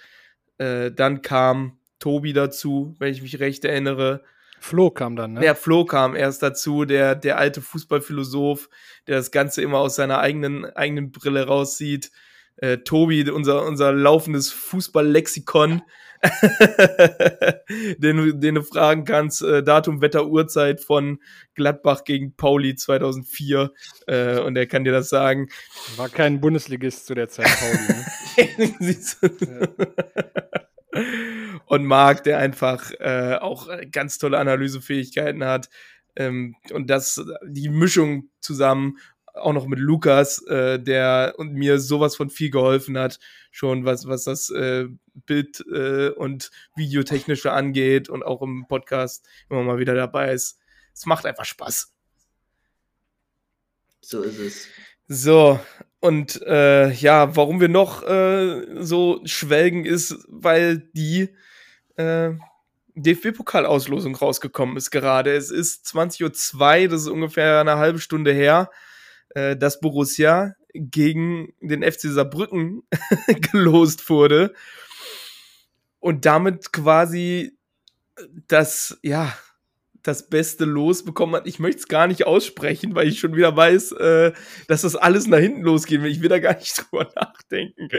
Äh, 0.60 0.92
dann 0.92 1.22
kam 1.22 1.80
Tobi 2.00 2.34
dazu, 2.34 2.96
wenn 3.00 3.12
ich 3.12 3.22
mich 3.22 3.40
recht 3.40 3.66
erinnere. 3.66 4.24
Flo 4.64 4.92
kam 4.92 5.18
dann, 5.18 5.34
ne? 5.34 5.44
Ja, 5.44 5.56
Flo 5.56 5.84
kam 5.84 6.16
erst 6.16 6.42
dazu, 6.42 6.86
der, 6.86 7.16
der 7.16 7.38
alte 7.38 7.62
Fußballphilosoph, 7.62 8.70
der 9.08 9.18
das 9.18 9.32
Ganze 9.32 9.62
immer 9.62 9.80
aus 9.80 9.96
seiner 9.96 10.20
eigenen, 10.20 10.64
eigenen 10.64 11.12
Brille 11.12 11.46
raussieht. 11.46 12.12
Äh, 12.56 12.78
Tobi, 12.78 13.30
unser, 13.30 13.66
unser 13.66 13.92
laufendes 13.92 14.52
Fußballlexikon, 14.52 15.82
den, 17.98 18.40
den 18.40 18.56
du 18.56 18.62
fragen 18.62 19.04
kannst, 19.04 19.42
äh, 19.42 19.64
Datum, 19.64 20.02
Wetter, 20.02 20.28
Uhrzeit 20.28 20.80
von 20.80 21.20
Gladbach 21.56 22.06
gegen 22.06 22.34
Pauli 22.38 22.76
2004 22.76 23.70
äh, 24.08 24.40
und 24.40 24.56
er 24.56 24.68
kann 24.68 24.86
dir 24.86 24.94
das 24.94 25.10
sagen. 25.10 25.50
War 25.98 26.08
kein 26.08 26.40
Bundesligist 26.40 27.06
zu 27.06 27.16
der 27.16 27.28
Zeit, 27.28 27.48
Pauli. 27.60 27.80
Ne? 29.18 30.40
und 31.66 31.86
Marc, 31.86 32.24
der 32.24 32.38
einfach 32.38 32.92
äh, 33.00 33.38
auch 33.40 33.70
ganz 33.92 34.18
tolle 34.18 34.38
Analysefähigkeiten 34.38 35.44
hat. 35.44 35.70
Ähm, 36.16 36.56
und 36.72 36.90
das, 36.90 37.24
die 37.46 37.70
Mischung 37.70 38.30
zusammen 38.40 38.98
auch 39.34 39.54
noch 39.54 39.66
mit 39.66 39.80
Lukas, 39.80 40.46
äh, 40.46 40.80
der 40.80 41.34
und 41.38 41.54
mir 41.54 41.80
sowas 41.80 42.16
von 42.16 42.30
viel 42.30 42.52
geholfen 42.52 42.98
hat, 42.98 43.20
schon 43.52 43.86
was, 43.86 44.08
was 44.08 44.26
das 44.26 44.50
äh, 44.52 44.88
Bild- 45.26 45.66
äh, 45.72 46.10
und 46.10 46.52
Videotechnische 46.76 47.52
angeht 47.52 48.10
und 48.10 48.24
auch 48.24 48.42
im 48.42 48.66
Podcast 48.68 49.28
immer 49.50 49.64
mal 49.64 49.80
wieder 49.80 49.96
dabei 49.96 50.34
ist. 50.34 50.60
Es 50.94 51.06
macht 51.06 51.26
einfach 51.26 51.46
Spaß. 51.46 51.92
So 54.02 54.22
ist 54.22 54.38
es. 54.38 54.68
So, 55.08 55.60
und 56.04 56.42
äh, 56.44 56.92
ja, 56.92 57.36
warum 57.36 57.62
wir 57.62 57.70
noch 57.70 58.04
äh, 58.04 58.84
so 58.84 59.22
schwelgen, 59.26 59.86
ist, 59.86 60.18
weil 60.28 60.90
die 60.94 61.30
äh, 61.96 62.32
DFB-Pokalauslosung 62.96 64.16
rausgekommen 64.16 64.78
ist 64.78 64.92
gerade. 64.92 65.34
Es 65.34 65.50
ist 65.50 65.86
20.02 65.88 66.84
Uhr, 66.84 66.90
das 66.90 67.02
ist 67.02 67.08
ungefähr 67.08 67.62
eine 67.62 67.78
halbe 67.78 68.00
Stunde 68.00 68.34
her 68.34 68.70
äh, 69.34 69.56
dass 69.56 69.80
Borussia 69.80 70.56
gegen 70.74 71.54
den 71.60 71.84
FC 71.84 72.02
Saarbrücken 72.02 72.84
gelost 73.52 74.10
wurde 74.10 74.54
und 76.00 76.26
damit 76.26 76.74
quasi 76.74 77.58
das, 78.48 79.00
ja, 79.02 79.34
das 80.04 80.30
beste 80.30 80.66
Los 80.66 81.04
bekommen 81.04 81.36
hat. 81.36 81.48
Ich 81.48 81.60
möchte 81.60 81.80
es 81.80 81.88
gar 81.88 82.08
nicht 82.08 82.28
aussprechen, 82.28 82.94
weil 82.94 83.08
ich 83.08 83.20
schon 83.20 83.36
wieder 83.36 83.56
weiß, 83.56 83.94
äh, 83.94 84.34
dass 84.68 84.82
das 84.82 84.96
alles 84.96 85.28
nach 85.28 85.40
hinten 85.40 85.62
losgeht. 85.62 86.04
Ich 86.04 86.22
will 86.22 86.30
da 86.30 86.40
gar 86.40 86.56
nicht 86.56 86.78
drüber 86.92 87.10
nachdenken. 87.16 87.90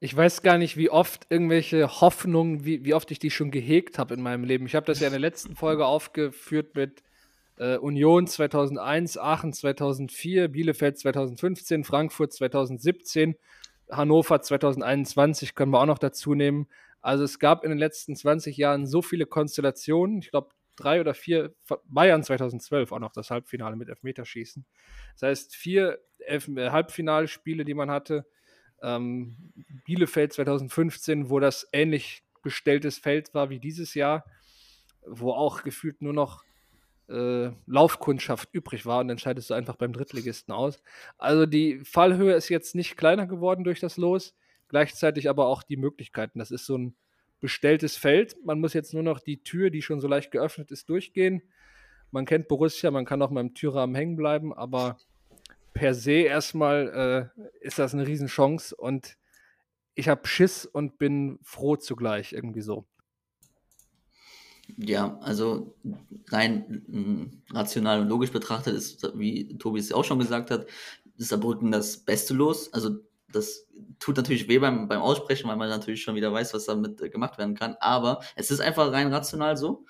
Ich 0.00 0.16
weiß 0.16 0.42
gar 0.42 0.58
nicht, 0.58 0.76
wie 0.76 0.90
oft 0.90 1.26
irgendwelche 1.28 2.00
Hoffnungen, 2.00 2.64
wie, 2.64 2.84
wie 2.84 2.94
oft 2.94 3.10
ich 3.10 3.18
die 3.18 3.32
schon 3.32 3.50
gehegt 3.50 3.98
habe 3.98 4.14
in 4.14 4.22
meinem 4.22 4.44
Leben. 4.44 4.66
Ich 4.66 4.76
habe 4.76 4.86
das 4.86 5.00
ja 5.00 5.08
in 5.08 5.12
der 5.12 5.20
letzten 5.20 5.56
Folge 5.56 5.84
aufgeführt 5.84 6.76
mit 6.76 7.02
Äh, 7.58 7.76
Union 7.78 8.26
2001, 8.26 9.18
Aachen 9.18 9.52
2004, 9.52 10.48
Bielefeld 10.48 10.96
2015, 10.98 11.82
Frankfurt 11.82 12.32
2017, 12.32 13.34
Hannover 13.90 14.40
2021 14.40 15.54
können 15.54 15.72
wir 15.72 15.80
auch 15.80 15.86
noch 15.86 15.98
dazu 15.98 16.34
nehmen. 16.34 16.68
Also 17.00 17.24
es 17.24 17.38
gab 17.38 17.64
in 17.64 17.70
den 17.70 17.78
letzten 17.78 18.16
20 18.16 18.56
Jahren 18.56 18.86
so 18.86 19.02
viele 19.02 19.26
Konstellationen. 19.26 20.18
Ich 20.18 20.30
glaube, 20.30 20.50
drei 20.76 21.00
oder 21.00 21.14
vier, 21.14 21.54
Bayern 21.84 22.22
2012 22.22 22.92
auch 22.92 22.98
noch 22.98 23.12
das 23.12 23.30
Halbfinale 23.30 23.76
mit 23.76 23.88
Elfmeterschießen. 23.88 24.64
Das 25.14 25.22
heißt, 25.22 25.56
vier 25.56 25.98
Elf 26.20 26.48
äh, 26.48 26.70
Halbfinalspiele, 26.70 27.64
die 27.64 27.74
man 27.74 27.90
hatte. 27.90 28.26
Ähm, 28.82 29.52
Bielefeld 29.84 30.32
2015, 30.32 31.30
wo 31.30 31.40
das 31.40 31.68
ähnlich 31.72 32.22
bestelltes 32.42 32.98
Feld 32.98 33.34
war 33.34 33.50
wie 33.50 33.58
dieses 33.58 33.94
Jahr, 33.94 34.24
wo 35.04 35.32
auch 35.32 35.62
gefühlt 35.62 36.00
nur 36.00 36.12
noch 36.12 36.44
äh, 37.08 37.50
Laufkundschaft 37.66 38.50
übrig 38.52 38.86
war 38.86 39.00
und 39.00 39.08
dann 39.08 39.18
scheidest 39.18 39.50
du 39.50 39.54
einfach 39.54 39.76
beim 39.76 39.92
Drittligisten 39.92 40.54
aus. 40.54 40.80
Also 41.16 41.46
die 41.46 41.80
Fallhöhe 41.84 42.34
ist 42.34 42.48
jetzt 42.48 42.74
nicht 42.74 42.96
kleiner 42.96 43.26
geworden 43.26 43.64
durch 43.64 43.80
das 43.80 43.96
Los, 43.96 44.36
gleichzeitig 44.68 45.28
aber 45.28 45.46
auch 45.46 45.62
die 45.62 45.76
Möglichkeiten. 45.76 46.38
Das 46.38 46.50
ist 46.50 46.66
so 46.66 46.76
ein 46.76 46.94
bestelltes 47.40 47.96
Feld. 47.96 48.36
Man 48.44 48.60
muss 48.60 48.72
jetzt 48.72 48.94
nur 48.94 49.02
noch 49.02 49.20
die 49.20 49.42
Tür, 49.42 49.70
die 49.70 49.82
schon 49.82 50.00
so 50.00 50.08
leicht 50.08 50.30
geöffnet 50.30 50.70
ist, 50.70 50.88
durchgehen. 50.88 51.42
Man 52.10 52.24
kennt 52.24 52.48
Borussia, 52.48 52.90
man 52.90 53.04
kann 53.04 53.22
auch 53.22 53.30
mal 53.30 53.40
im 53.40 53.54
Türrahmen 53.54 53.94
hängen 53.94 54.16
bleiben, 54.16 54.52
aber 54.52 54.98
per 55.74 55.94
se 55.94 56.22
erstmal 56.22 57.32
äh, 57.36 57.44
ist 57.60 57.78
das 57.78 57.94
eine 57.94 58.06
Riesenchance 58.06 58.74
und 58.74 59.16
ich 59.94 60.08
habe 60.08 60.26
Schiss 60.26 60.64
und 60.64 60.98
bin 60.98 61.38
froh 61.42 61.76
zugleich 61.76 62.32
irgendwie 62.32 62.62
so. 62.62 62.86
Ja, 64.76 65.18
also 65.20 65.74
rein 66.28 66.84
mm, 66.86 67.54
rational 67.54 68.02
und 68.02 68.08
logisch 68.08 68.30
betrachtet 68.30 68.74
ist, 68.74 69.10
wie 69.18 69.56
Tobi 69.58 69.80
es 69.80 69.92
auch 69.92 70.04
schon 70.04 70.18
gesagt 70.18 70.50
hat, 70.50 70.66
ist 71.16 71.28
Saarbrücken 71.28 71.72
das 71.72 71.98
Beste 71.98 72.34
los. 72.34 72.72
Also 72.72 73.00
das 73.32 73.66
tut 73.98 74.16
natürlich 74.16 74.48
weh 74.48 74.58
beim, 74.58 74.88
beim 74.88 75.00
Aussprechen, 75.00 75.48
weil 75.48 75.56
man 75.56 75.68
natürlich 75.68 76.02
schon 76.02 76.14
wieder 76.14 76.32
weiß, 76.32 76.54
was 76.54 76.64
damit 76.64 77.00
äh, 77.00 77.08
gemacht 77.10 77.38
werden 77.38 77.54
kann. 77.54 77.76
Aber 77.80 78.20
es 78.36 78.50
ist 78.50 78.60
einfach 78.60 78.90
rein 78.92 79.12
rational 79.12 79.56
so. 79.56 79.84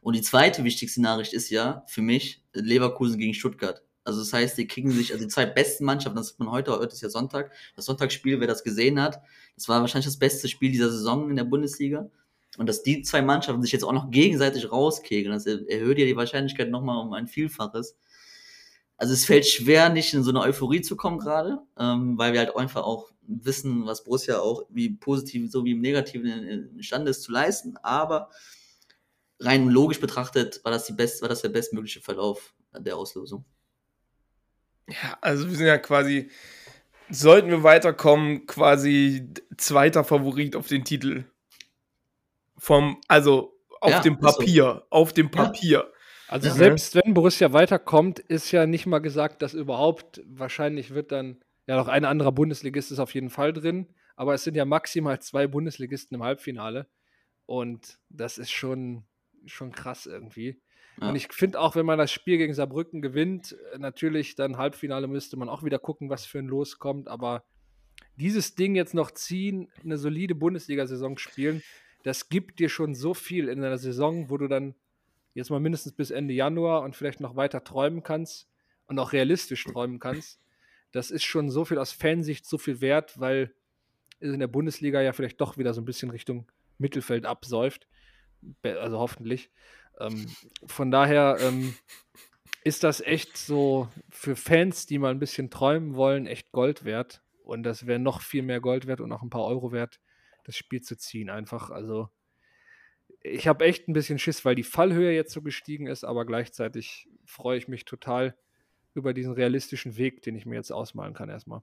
Und 0.00 0.14
die 0.16 0.22
zweite 0.22 0.64
wichtigste 0.64 1.02
Nachricht 1.02 1.32
ist 1.32 1.50
ja 1.50 1.84
für 1.86 2.02
mich 2.02 2.42
Leverkusen 2.52 3.18
gegen 3.18 3.34
Stuttgart. 3.34 3.82
Also 4.04 4.20
das 4.20 4.32
heißt, 4.32 4.56
die 4.56 4.66
kriegen 4.66 4.90
sich, 4.90 5.12
also 5.12 5.24
die 5.24 5.30
zwei 5.30 5.44
besten 5.44 5.84
Mannschaften, 5.84 6.16
das 6.16 6.30
hat 6.30 6.38
man 6.38 6.50
heute, 6.50 6.72
heute 6.72 6.94
ist 6.94 7.02
ja 7.02 7.10
Sonntag, 7.10 7.52
das 7.76 7.84
Sonntagsspiel, 7.84 8.40
wer 8.40 8.46
das 8.46 8.64
gesehen 8.64 9.00
hat, 9.02 9.20
das 9.54 9.68
war 9.68 9.82
wahrscheinlich 9.82 10.06
das 10.06 10.18
beste 10.18 10.48
Spiel 10.48 10.72
dieser 10.72 10.90
Saison 10.90 11.28
in 11.28 11.36
der 11.36 11.44
Bundesliga. 11.44 12.08
Und 12.56 12.68
dass 12.68 12.82
die 12.82 13.02
zwei 13.02 13.20
Mannschaften 13.20 13.62
sich 13.62 13.72
jetzt 13.72 13.84
auch 13.84 13.92
noch 13.92 14.10
gegenseitig 14.10 14.72
rauskegeln, 14.72 15.34
das 15.34 15.44
erhöht 15.44 15.98
ja 15.98 16.06
die 16.06 16.16
Wahrscheinlichkeit 16.16 16.70
nochmal 16.70 17.04
um 17.04 17.12
ein 17.12 17.26
Vielfaches. 17.26 17.98
Also 18.98 19.14
es 19.14 19.24
fällt 19.24 19.46
schwer, 19.46 19.88
nicht 19.88 20.12
in 20.12 20.24
so 20.24 20.30
eine 20.30 20.40
Euphorie 20.40 20.82
zu 20.82 20.96
kommen 20.96 21.18
gerade, 21.18 21.60
ähm, 21.78 22.18
weil 22.18 22.32
wir 22.32 22.40
halt 22.40 22.56
einfach 22.56 22.82
auch 22.82 23.12
wissen, 23.22 23.86
was 23.86 24.04
Borussia 24.04 24.40
auch 24.40 24.64
wie 24.70 24.90
positiv 24.90 25.50
so 25.50 25.64
wie 25.64 25.72
im 25.72 25.80
Negativen 25.80 26.26
imstande 26.76 27.10
ist 27.12 27.22
zu 27.22 27.32
leisten. 27.32 27.76
Aber 27.78 28.30
rein 29.38 29.68
logisch 29.68 30.00
betrachtet 30.00 30.60
war 30.64 30.72
das, 30.72 30.86
die 30.86 30.94
best, 30.94 31.22
war 31.22 31.28
das 31.28 31.42
der 31.42 31.50
bestmögliche 31.50 32.00
Verlauf 32.00 32.54
der 32.76 32.96
Auslosung. 32.96 33.44
Ja, 34.88 35.18
also 35.20 35.48
wir 35.48 35.56
sind 35.56 35.66
ja 35.66 35.78
quasi, 35.78 36.30
sollten 37.10 37.50
wir 37.50 37.62
weiterkommen, 37.62 38.46
quasi 38.46 39.28
zweiter 39.56 40.04
Favorit 40.04 40.56
auf 40.56 40.68
den 40.68 40.84
Titel. 40.84 41.24
Vom, 42.56 43.00
also 43.08 43.54
auf 43.80 43.90
Ja, 43.90 44.00
dem 44.00 44.18
ist 44.20 44.20
so. 44.34 44.40
Papier, 44.40 44.86
auf 44.90 45.12
dem 45.12 45.30
Papier. 45.30 45.92
Also 46.28 46.48
Ja. 46.48 46.54
selbst 46.54 46.94
wenn 46.94 47.14
Borussia 47.14 47.52
weiterkommt, 47.52 48.18
ist 48.18 48.52
ja 48.52 48.66
nicht 48.66 48.86
mal 48.86 48.98
gesagt, 48.98 49.42
dass 49.42 49.54
überhaupt 49.54 50.22
wahrscheinlich 50.26 50.92
wird 50.94 51.10
dann 51.10 51.38
ja 51.66 51.76
noch 51.76 51.88
ein 51.88 52.04
anderer 52.04 52.32
Bundesligist 52.32 52.92
ist 52.92 52.98
auf 52.98 53.14
jeden 53.14 53.30
Fall 53.30 53.52
drin, 53.52 53.86
aber 54.16 54.34
es 54.34 54.44
sind 54.44 54.54
ja 54.56 54.64
maximal 54.64 55.20
zwei 55.20 55.46
Bundesligisten 55.46 56.14
im 56.14 56.22
Halbfinale 56.22 56.86
und 57.46 57.98
das 58.10 58.38
ist 58.38 58.50
schon 58.50 59.04
schon 59.46 59.72
krass 59.72 60.06
irgendwie. 60.06 60.60
Ja. 61.00 61.08
Und 61.08 61.16
ich 61.16 61.32
finde 61.32 61.60
auch, 61.60 61.76
wenn 61.76 61.86
man 61.86 61.98
das 61.98 62.10
Spiel 62.10 62.36
gegen 62.38 62.52
Saarbrücken 62.52 63.00
gewinnt, 63.00 63.56
äh, 63.72 63.78
natürlich 63.78 64.34
dann 64.34 64.58
Halbfinale 64.58 65.06
müsste 65.06 65.36
man 65.36 65.48
auch 65.48 65.62
wieder 65.62 65.78
gucken, 65.78 66.10
was 66.10 66.26
für 66.26 66.40
ein 66.40 66.46
Los 66.46 66.78
kommt, 66.78 67.08
aber 67.08 67.44
dieses 68.16 68.54
Ding 68.54 68.74
jetzt 68.74 68.94
noch 68.94 69.12
ziehen, 69.12 69.70
eine 69.82 69.96
solide 69.96 70.34
Bundesliga-Saison 70.34 71.16
spielen, 71.18 71.62
das 72.02 72.28
gibt 72.28 72.58
dir 72.58 72.68
schon 72.68 72.94
so 72.94 73.14
viel 73.14 73.48
in 73.48 73.62
einer 73.64 73.78
Saison, 73.78 74.28
wo 74.28 74.36
du 74.36 74.48
dann 74.48 74.74
jetzt 75.38 75.50
mal 75.50 75.60
mindestens 75.60 75.92
bis 75.92 76.10
Ende 76.10 76.34
Januar 76.34 76.82
und 76.82 76.96
vielleicht 76.96 77.20
noch 77.20 77.36
weiter 77.36 77.64
träumen 77.64 78.02
kannst 78.02 78.48
und 78.86 78.98
auch 78.98 79.12
realistisch 79.12 79.64
träumen 79.64 79.98
kannst. 79.98 80.40
Das 80.92 81.10
ist 81.10 81.24
schon 81.24 81.50
so 81.50 81.64
viel 81.64 81.78
aus 81.78 81.92
Fansicht 81.92 82.46
so 82.46 82.58
viel 82.58 82.80
wert, 82.80 83.18
weil 83.20 83.54
es 84.20 84.32
in 84.32 84.40
der 84.40 84.48
Bundesliga 84.48 85.00
ja 85.00 85.12
vielleicht 85.12 85.40
doch 85.40 85.56
wieder 85.56 85.74
so 85.74 85.80
ein 85.80 85.84
bisschen 85.84 86.10
Richtung 86.10 86.50
Mittelfeld 86.78 87.24
absäuft. 87.24 87.86
Also 88.62 88.98
hoffentlich. 88.98 89.50
Ähm, 90.00 90.26
von 90.66 90.90
daher 90.90 91.38
ähm, 91.40 91.74
ist 92.64 92.84
das 92.84 93.00
echt 93.00 93.36
so 93.36 93.88
für 94.10 94.36
Fans, 94.36 94.86
die 94.86 94.98
mal 94.98 95.10
ein 95.10 95.18
bisschen 95.18 95.50
träumen 95.50 95.94
wollen, 95.94 96.26
echt 96.26 96.52
Gold 96.52 96.84
wert. 96.84 97.22
Und 97.44 97.62
das 97.62 97.86
wäre 97.86 97.98
noch 97.98 98.22
viel 98.22 98.42
mehr 98.42 98.60
Gold 98.60 98.86
wert 98.86 99.00
und 99.00 99.12
auch 99.12 99.22
ein 99.22 99.30
paar 99.30 99.44
Euro 99.44 99.72
wert, 99.72 100.00
das 100.44 100.56
Spiel 100.56 100.82
zu 100.82 100.96
ziehen. 100.96 101.30
Einfach, 101.30 101.70
also 101.70 102.08
ich 103.28 103.48
habe 103.48 103.64
echt 103.64 103.88
ein 103.88 103.92
bisschen 103.92 104.18
Schiss, 104.18 104.44
weil 104.44 104.54
die 104.54 104.62
Fallhöhe 104.62 105.12
jetzt 105.12 105.32
so 105.32 105.42
gestiegen 105.42 105.86
ist, 105.86 106.04
aber 106.04 106.24
gleichzeitig 106.24 107.08
freue 107.24 107.58
ich 107.58 107.68
mich 107.68 107.84
total 107.84 108.36
über 108.94 109.14
diesen 109.14 109.32
realistischen 109.32 109.96
Weg, 109.96 110.22
den 110.22 110.34
ich 110.34 110.46
mir 110.46 110.56
jetzt 110.56 110.72
ausmalen 110.72 111.14
kann 111.14 111.28
erstmal. 111.28 111.62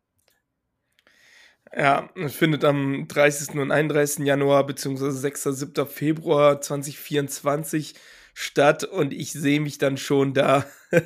Ja, 1.76 2.10
es 2.16 2.36
findet 2.36 2.64
am 2.64 3.08
30. 3.08 3.56
und 3.56 3.72
31. 3.72 4.26
Januar 4.26 4.66
bzw. 4.66 5.10
6. 5.10 5.44
7. 5.44 5.88
Februar 5.88 6.62
2024 6.62 7.96
statt 8.34 8.84
und 8.84 9.14
ich 9.14 9.32
sehe 9.32 9.60
mich 9.60 9.78
dann 9.78 9.98
schon 9.98 10.34
da 10.34 10.66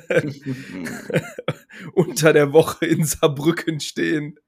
unter 1.94 2.32
der 2.32 2.52
Woche 2.52 2.86
in 2.86 3.04
Saarbrücken 3.04 3.80
stehen, 3.80 4.38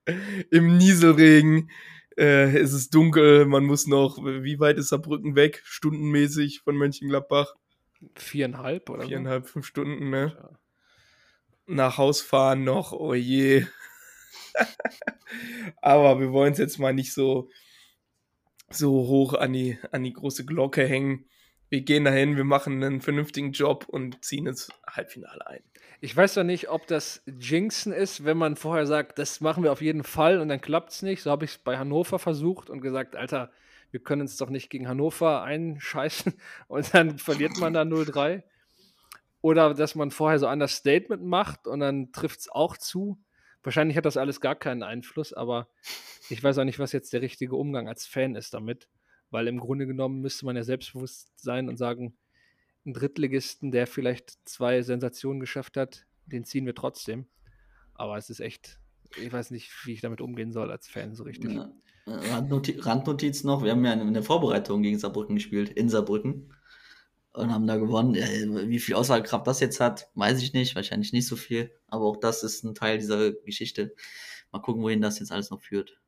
im 0.51 0.77
Nieselregen. 0.77 1.71
Äh, 2.17 2.57
es 2.59 2.73
ist 2.73 2.95
dunkel, 2.95 3.47
man 3.47 3.65
muss 3.65 3.87
noch, 3.87 4.19
wie 4.19 4.61
weit 4.61 4.79
ist 4.79 4.89
Saarbrücken 4.89 5.35
weg? 5.37 5.63
Stundenmäßig 5.65 6.61
von 6.61 6.77
Mönchengladbach? 6.77 7.55
Viereinhalb 8.17 8.91
oder 8.91 9.07
Viereinhalb, 9.07 9.49
fünf 9.49 9.67
Stunden, 9.67 10.11
ne? 10.11 10.37
Ja. 10.37 10.59
nach 11.67 11.99
Haus 11.99 12.21
fahren 12.21 12.65
noch, 12.65 12.93
oh 12.93 13.15
je. 13.15 13.67
Aber 15.81 16.21
wir 16.21 16.33
wollen 16.33 16.53
es 16.53 16.59
jetzt 16.59 16.79
mal 16.79 16.93
nicht 16.93 17.13
so, 17.13 17.49
so 18.71 18.91
hoch 18.91 19.35
an 19.35 19.53
die, 19.53 19.79
an 19.93 20.03
die 20.03 20.13
große 20.13 20.45
Glocke 20.45 20.87
hängen. 20.87 21.27
Wir 21.69 21.83
gehen 21.83 22.05
dahin, 22.05 22.37
wir 22.37 22.45
machen 22.45 22.83
einen 22.83 23.01
vernünftigen 23.01 23.53
Job 23.53 23.87
und 23.89 24.23
ziehen 24.25 24.47
ins 24.47 24.69
Halbfinale 24.87 25.47
ein. 25.47 25.63
Ich 26.05 26.17
weiß 26.17 26.35
doch 26.35 26.43
nicht, 26.43 26.69
ob 26.69 26.89
das 26.89 27.23
Jinxen 27.27 27.93
ist, 27.93 28.25
wenn 28.25 28.37
man 28.37 28.57
vorher 28.57 28.89
sagt, 28.89 29.21
das 29.21 29.41
machen 29.41 29.63
wir 29.63 29.71
auf 29.71 29.81
jeden 29.81 30.03
Fall 30.03 30.41
und 30.41 30.49
dann 30.49 30.61
klappt 30.61 30.91
es 30.91 31.03
nicht. 31.03 31.23
So 31.23 31.31
habe 31.31 31.45
ich 31.45 31.53
es 31.53 31.59
bei 31.59 31.79
Hannover 31.79 32.19
versucht 32.19 32.71
und 32.71 32.81
gesagt, 32.81 33.15
Alter, 33.15 33.53
wir 33.93 34.01
können 34.01 34.23
uns 34.23 34.37
doch 34.37 34.51
nicht 34.51 34.69
gegen 34.69 34.89
Hannover 34.89 35.45
einscheißen 35.45 36.35
und 36.67 36.93
dann 36.93 37.19
verliert 37.19 37.57
man 37.59 37.73
da 37.73 37.83
0-3. 37.83 38.43
Oder 39.43 39.75
dass 39.75 39.95
man 39.95 40.11
vorher 40.11 40.41
so 40.41 40.49
ein 40.49 40.67
Statement 40.67 41.23
macht 41.23 41.69
und 41.69 41.79
dann 41.79 42.11
trifft 42.11 42.41
es 42.41 42.49
auch 42.49 42.77
zu. 42.77 43.23
Wahrscheinlich 43.63 43.97
hat 43.97 44.05
das 44.05 44.17
alles 44.17 44.41
gar 44.41 44.57
keinen 44.57 44.83
Einfluss, 44.83 45.33
aber 45.33 45.69
ich 46.31 46.43
weiß 46.43 46.59
auch 46.59 46.65
nicht, 46.65 46.81
was 46.81 46.91
jetzt 46.91 47.13
der 47.13 47.23
richtige 47.23 47.55
Umgang 47.55 47.87
als 47.87 48.07
Fan 48.09 48.35
ist 48.35 48.55
damit. 48.55 48.89
Weil 49.31 49.47
im 49.47 49.61
Grunde 49.61 49.87
genommen 49.87 50.21
müsste 50.21 50.47
man 50.47 50.57
ja 50.57 50.65
selbstbewusst 50.65 51.31
sein 51.37 51.69
und 51.69 51.77
sagen, 51.77 52.17
einen 52.85 52.95
Drittligisten, 52.95 53.71
der 53.71 53.87
vielleicht 53.87 54.37
zwei 54.49 54.83
Sensationen 54.83 55.41
geschafft 55.41 55.77
hat, 55.77 56.07
den 56.27 56.45
ziehen 56.45 56.67
wir 56.67 56.75
trotzdem. 56.75 57.27
Aber 57.95 58.17
es 58.17 58.31
ist 58.31 58.41
echt, 58.41 58.81
ich 59.17 59.33
weiß 59.33 59.51
nicht, 59.51 59.71
wie 59.85 59.93
ich 59.93 60.01
damit 60.01 60.21
umgehen 60.21 60.53
soll 60.53 60.71
als 60.71 60.89
Fan 60.89 61.15
so 61.15 61.25
richtig. 61.25 61.53
Ja. 61.53 61.73
Randnoti 62.07 62.79
Randnotiz 62.81 63.45
noch, 63.45 63.63
wir 63.63 63.71
haben 63.71 63.85
ja 63.85 63.93
in 63.93 64.13
der 64.13 64.25
Vorbereitung 64.25 64.83
gegen 64.83 64.99
Saarbrücken 64.99 65.37
gespielt, 65.37 65.71
in 65.71 65.89
Saarbrücken. 65.89 66.53
Und 67.35 67.51
haben 67.51 67.67
da 67.67 67.77
gewonnen. 67.79 68.13
Wie 68.69 68.79
viel 68.79 68.95
Aussagekraft 68.95 69.47
das 69.47 69.61
jetzt 69.61 69.81
hat, 69.81 70.11
weiß 70.15 70.43
ich 70.43 70.53
nicht. 70.53 70.75
Wahrscheinlich 70.75 71.15
nicht 71.15 71.27
so 71.27 71.35
viel. 71.35 71.71
Aber 71.89 72.05
auch 72.05 72.19
das 72.19 72.43
ist 72.43 72.63
ein 72.63 72.75
Teil 72.75 72.99
dieser 72.99 73.33
Geschichte. 73.33 73.95
Mal 74.51 74.61
gucken, 74.61 74.83
wohin 74.83 75.01
das 75.01 75.19
jetzt 75.19 75.33
alles 75.33 75.49
noch 75.49 75.63
führt. 75.63 75.99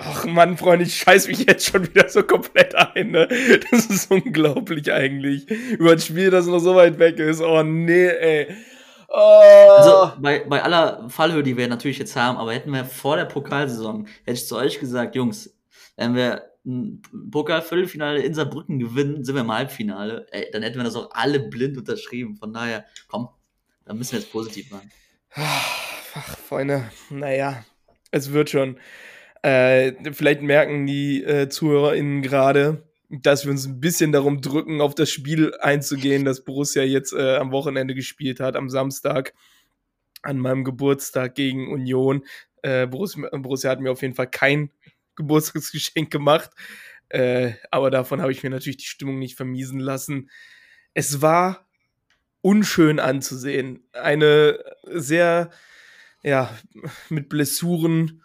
Ach 0.00 0.24
Mann, 0.26 0.56
Freunde, 0.56 0.84
ich 0.84 0.96
scheiß 0.96 1.26
mich 1.26 1.44
jetzt 1.44 1.68
schon 1.68 1.84
wieder 1.88 2.08
so 2.08 2.22
komplett 2.22 2.72
ein, 2.76 3.10
ne? 3.10 3.26
Das 3.70 3.86
ist 3.86 4.08
unglaublich 4.12 4.92
eigentlich. 4.92 5.50
Über 5.50 5.90
ein 5.92 5.98
Spiel, 5.98 6.30
das 6.30 6.46
noch 6.46 6.60
so 6.60 6.76
weit 6.76 7.00
weg 7.00 7.18
ist. 7.18 7.40
Oh 7.40 7.64
nee, 7.64 8.06
ey. 8.06 8.46
Oh. 9.08 9.74
Also 9.76 10.12
bei, 10.20 10.44
bei 10.44 10.62
aller 10.62 11.08
Fallhöhe, 11.08 11.42
die 11.42 11.56
wir 11.56 11.66
natürlich 11.66 11.98
jetzt 11.98 12.14
haben, 12.14 12.38
aber 12.38 12.52
hätten 12.52 12.72
wir 12.72 12.84
vor 12.84 13.16
der 13.16 13.24
Pokalsaison, 13.24 14.06
hätte 14.24 14.38
ich 14.38 14.46
zu 14.46 14.56
euch 14.56 14.78
gesagt, 14.78 15.16
Jungs, 15.16 15.58
wenn 15.96 16.14
wir 16.14 16.44
ein 16.64 17.02
Pokal-Viertelfinale 17.32 18.20
in 18.20 18.34
Saarbrücken 18.34 18.78
gewinnen, 18.78 19.24
sind 19.24 19.34
wir 19.34 19.42
im 19.42 19.52
Halbfinale. 19.52 20.28
Ey, 20.30 20.48
dann 20.52 20.62
hätten 20.62 20.76
wir 20.76 20.84
das 20.84 20.94
auch 20.94 21.10
alle 21.10 21.40
blind 21.40 21.76
unterschrieben. 21.76 22.36
Von 22.36 22.52
daher, 22.52 22.84
komm, 23.08 23.30
da 23.84 23.94
müssen 23.94 24.12
wir 24.12 24.20
jetzt 24.20 24.30
positiv 24.30 24.70
machen. 24.70 24.92
Ach, 25.34 26.38
Freunde, 26.46 26.88
naja, 27.10 27.64
es 28.12 28.32
wird 28.32 28.50
schon. 28.50 28.78
Äh, 29.42 30.12
vielleicht 30.12 30.42
merken 30.42 30.86
die 30.86 31.22
äh, 31.22 31.48
ZuhörerInnen 31.48 32.22
gerade, 32.22 32.88
dass 33.08 33.44
wir 33.44 33.52
uns 33.52 33.66
ein 33.66 33.80
bisschen 33.80 34.12
darum 34.12 34.40
drücken, 34.40 34.80
auf 34.80 34.94
das 34.94 35.10
Spiel 35.10 35.54
einzugehen, 35.60 36.24
das 36.24 36.44
Borussia 36.44 36.82
jetzt 36.82 37.12
äh, 37.12 37.36
am 37.36 37.52
Wochenende 37.52 37.94
gespielt 37.94 38.40
hat, 38.40 38.56
am 38.56 38.68
Samstag, 38.68 39.32
an 40.22 40.38
meinem 40.38 40.64
Geburtstag 40.64 41.34
gegen 41.34 41.72
Union. 41.72 42.24
Äh, 42.62 42.86
Borussia, 42.86 43.28
Borussia 43.32 43.70
hat 43.70 43.80
mir 43.80 43.92
auf 43.92 44.02
jeden 44.02 44.14
Fall 44.14 44.30
kein 44.30 44.70
Geburtstagsgeschenk 45.16 46.10
gemacht, 46.10 46.50
äh, 47.08 47.52
aber 47.70 47.90
davon 47.90 48.20
habe 48.20 48.32
ich 48.32 48.42
mir 48.42 48.50
natürlich 48.50 48.76
die 48.76 48.86
Stimmung 48.86 49.18
nicht 49.18 49.36
vermiesen 49.36 49.80
lassen. 49.80 50.30
Es 50.94 51.22
war 51.22 51.66
unschön 52.40 53.00
anzusehen. 53.00 53.84
Eine 53.92 54.58
sehr, 54.84 55.50
ja, 56.22 56.56
mit 57.08 57.28
Blessuren 57.28 58.22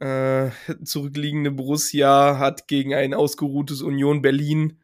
äh, 0.00 0.50
zurückliegende 0.84 1.50
Borussia 1.50 2.38
hat 2.38 2.68
gegen 2.68 2.94
ein 2.94 3.14
ausgeruhtes 3.14 3.82
Union 3.82 4.22
Berlin 4.22 4.80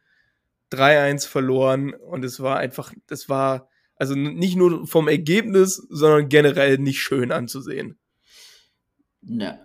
3-1 0.71 1.27
verloren 1.27 1.93
und 1.93 2.25
es 2.25 2.39
war 2.39 2.57
einfach, 2.57 2.93
das 3.07 3.29
war 3.29 3.69
also 3.95 4.15
nicht 4.15 4.55
nur 4.55 4.87
vom 4.87 5.07
Ergebnis, 5.07 5.75
sondern 5.89 6.29
generell 6.29 6.77
nicht 6.77 6.99
schön 6.99 7.31
anzusehen. 7.31 7.97
Ja, 9.21 9.59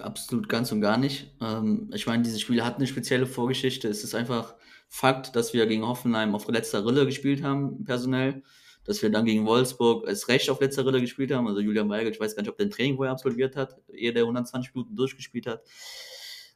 absolut 0.00 0.48
ganz 0.48 0.72
und 0.72 0.80
gar 0.80 0.96
nicht. 0.96 1.34
Ähm, 1.40 1.90
ich 1.92 2.06
meine, 2.06 2.22
dieses 2.22 2.40
Spiel 2.40 2.64
hat 2.64 2.76
eine 2.76 2.86
spezielle 2.86 3.26
Vorgeschichte. 3.26 3.88
Es 3.88 4.04
ist 4.04 4.14
einfach 4.14 4.54
Fakt, 4.88 5.36
dass 5.36 5.52
wir 5.52 5.66
gegen 5.66 5.86
Hoffenheim 5.86 6.34
auf 6.34 6.48
letzter 6.48 6.86
Rille 6.86 7.04
gespielt 7.04 7.42
haben, 7.42 7.84
personell. 7.84 8.42
Dass 8.88 9.02
wir 9.02 9.10
dann 9.10 9.26
gegen 9.26 9.44
Wolfsburg 9.44 10.08
als 10.08 10.28
Recht 10.28 10.48
auf 10.48 10.62
letzter 10.62 10.86
Rille 10.86 11.02
gespielt 11.02 11.30
haben. 11.30 11.46
Also 11.46 11.60
Julian 11.60 11.90
Weigel, 11.90 12.10
ich 12.10 12.18
weiß 12.18 12.34
gar 12.34 12.42
nicht, 12.42 12.50
ob 12.50 12.56
der 12.56 12.66
ein 12.66 12.70
Training 12.70 12.96
vorher 12.96 13.12
absolviert 13.12 13.54
hat, 13.54 13.76
ehe 13.92 14.14
der 14.14 14.22
120 14.22 14.74
Minuten 14.74 14.96
durchgespielt 14.96 15.46
hat. 15.46 15.62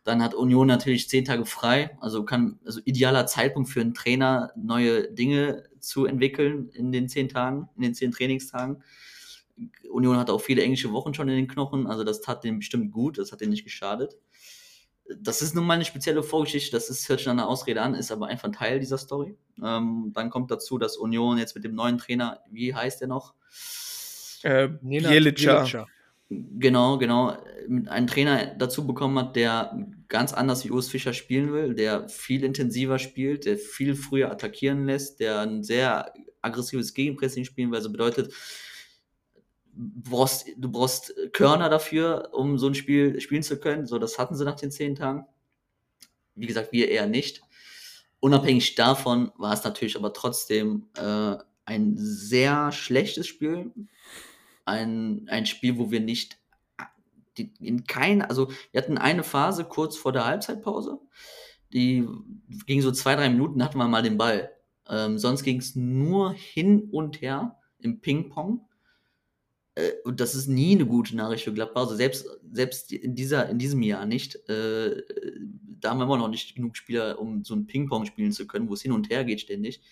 Dann 0.02 0.22
hat 0.22 0.34
Union 0.34 0.66
natürlich 0.66 1.10
zehn 1.10 1.26
Tage 1.26 1.44
frei, 1.44 1.96
also 2.00 2.24
kann, 2.24 2.58
also 2.64 2.80
idealer 2.84 3.26
Zeitpunkt 3.26 3.68
für 3.68 3.82
einen 3.82 3.92
Trainer, 3.92 4.50
neue 4.56 5.12
Dinge 5.12 5.64
zu 5.78 6.06
entwickeln 6.06 6.70
in 6.70 6.90
den 6.90 7.08
zehn 7.08 7.28
Tagen, 7.28 7.68
in 7.76 7.82
den 7.82 7.94
zehn 7.94 8.12
Trainingstagen. 8.12 8.82
Union 9.90 10.16
hat 10.16 10.30
auch 10.30 10.40
viele 10.40 10.62
englische 10.62 10.90
Wochen 10.92 11.12
schon 11.12 11.28
in 11.28 11.36
den 11.36 11.48
Knochen, 11.48 11.86
also 11.86 12.02
das 12.02 12.22
tat 12.22 12.44
dem 12.44 12.60
bestimmt 12.60 12.92
gut, 12.92 13.18
das 13.18 13.30
hat 13.30 13.42
denen 13.42 13.50
nicht 13.50 13.64
geschadet. 13.64 14.16
Das 15.20 15.42
ist 15.42 15.54
nun 15.54 15.66
mal 15.66 15.74
eine 15.74 15.84
spezielle 15.84 16.22
Vorgeschichte, 16.22 16.72
das 16.72 16.90
ist, 16.90 17.08
hört 17.08 17.20
sich 17.20 17.28
an 17.28 17.38
eine 17.38 17.48
Ausrede 17.48 17.82
an, 17.82 17.94
ist 17.94 18.12
aber 18.12 18.26
einfach 18.26 18.48
ein 18.48 18.52
Teil 18.52 18.80
dieser 18.80 18.98
Story. 18.98 19.36
Ähm, 19.62 20.12
dann 20.14 20.30
kommt 20.30 20.50
dazu, 20.50 20.78
dass 20.78 20.96
Union 20.96 21.38
jetzt 21.38 21.54
mit 21.54 21.64
dem 21.64 21.74
neuen 21.74 21.98
Trainer, 21.98 22.40
wie 22.50 22.74
heißt 22.74 23.00
der 23.00 23.08
noch? 23.08 23.34
Äh, 24.42 24.68
Bielica. 24.68 25.62
Bielica. 25.62 25.86
Genau, 26.28 26.96
genau, 26.96 27.36
mit 27.68 27.88
einen 27.88 28.06
Trainer 28.06 28.54
dazu 28.54 28.86
bekommen 28.86 29.18
hat, 29.18 29.36
der 29.36 29.76
ganz 30.08 30.32
anders 30.32 30.64
wie 30.64 30.70
Urs 30.70 30.88
Fischer 30.88 31.12
spielen 31.12 31.52
will, 31.52 31.74
der 31.74 32.08
viel 32.08 32.42
intensiver 32.44 32.98
spielt, 32.98 33.44
der 33.44 33.58
viel 33.58 33.94
früher 33.94 34.30
attackieren 34.30 34.86
lässt, 34.86 35.20
der 35.20 35.40
ein 35.40 35.62
sehr 35.62 36.12
aggressives 36.40 36.94
Gegenpressing 36.94 37.44
spielen 37.44 37.70
will. 37.70 37.78
Also 37.78 37.92
bedeutet, 37.92 38.32
du 39.72 40.10
brauchst, 40.10 40.46
du 40.56 40.70
brauchst 40.70 41.14
Körner 41.32 41.68
dafür, 41.68 42.30
um 42.32 42.58
so 42.58 42.66
ein 42.66 42.74
Spiel 42.74 43.20
spielen 43.20 43.42
zu 43.42 43.58
können. 43.58 43.86
So, 43.86 43.98
das 43.98 44.18
hatten 44.18 44.34
sie 44.34 44.44
nach 44.44 44.56
den 44.56 44.70
zehn 44.70 44.94
Tagen. 44.94 45.26
Wie 46.34 46.46
gesagt, 46.46 46.72
wir 46.72 46.90
eher 46.90 47.06
nicht. 47.06 47.42
Unabhängig 48.20 48.74
davon 48.74 49.32
war 49.36 49.52
es 49.52 49.64
natürlich 49.64 49.96
aber 49.96 50.12
trotzdem 50.12 50.86
äh, 50.96 51.36
ein 51.64 51.94
sehr 51.96 52.72
schlechtes 52.72 53.26
Spiel. 53.26 53.72
Ein, 54.64 55.26
ein 55.28 55.46
Spiel, 55.46 55.78
wo 55.78 55.90
wir 55.90 56.00
nicht 56.00 56.38
die, 57.36 57.52
in 57.60 57.84
kein, 57.84 58.22
also 58.22 58.50
wir 58.70 58.80
hatten 58.80 58.98
eine 58.98 59.24
Phase 59.24 59.64
kurz 59.64 59.96
vor 59.96 60.12
der 60.12 60.26
Halbzeitpause, 60.26 61.00
die 61.72 62.06
ging 62.66 62.82
so 62.82 62.92
zwei, 62.92 63.16
drei 63.16 63.30
Minuten, 63.30 63.64
hatten 63.64 63.78
wir 63.78 63.88
mal 63.88 64.02
den 64.02 64.18
Ball. 64.18 64.50
Ähm, 64.88 65.18
sonst 65.18 65.42
ging 65.42 65.58
es 65.58 65.74
nur 65.74 66.32
hin 66.32 66.88
und 66.90 67.22
her 67.22 67.58
im 67.78 68.00
Ping-Pong. 68.00 68.66
Äh, 69.74 69.92
und 70.04 70.20
das 70.20 70.34
ist 70.34 70.48
nie 70.48 70.74
eine 70.74 70.86
gute 70.86 71.16
Nachricht 71.16 71.44
für 71.44 71.52
Gladbach. 71.52 71.82
Also 71.82 71.96
selbst, 71.96 72.26
selbst 72.52 72.92
in, 72.92 73.14
dieser, 73.14 73.48
in 73.48 73.58
diesem 73.58 73.82
Jahr 73.82 74.06
nicht. 74.06 74.36
Äh, 74.48 75.02
da 75.80 75.90
haben 75.90 75.98
wir 75.98 76.04
immer 76.04 76.18
noch 76.18 76.28
nicht 76.28 76.54
genug 76.54 76.76
Spieler, 76.76 77.18
um 77.18 77.44
so 77.44 77.54
ein 77.54 77.66
Ping-Pong 77.66 78.06
spielen 78.06 78.32
zu 78.32 78.46
können, 78.46 78.68
wo 78.68 78.74
es 78.74 78.82
hin 78.82 78.92
und 78.92 79.10
her 79.10 79.24
geht 79.24 79.40
ständig. 79.40 79.82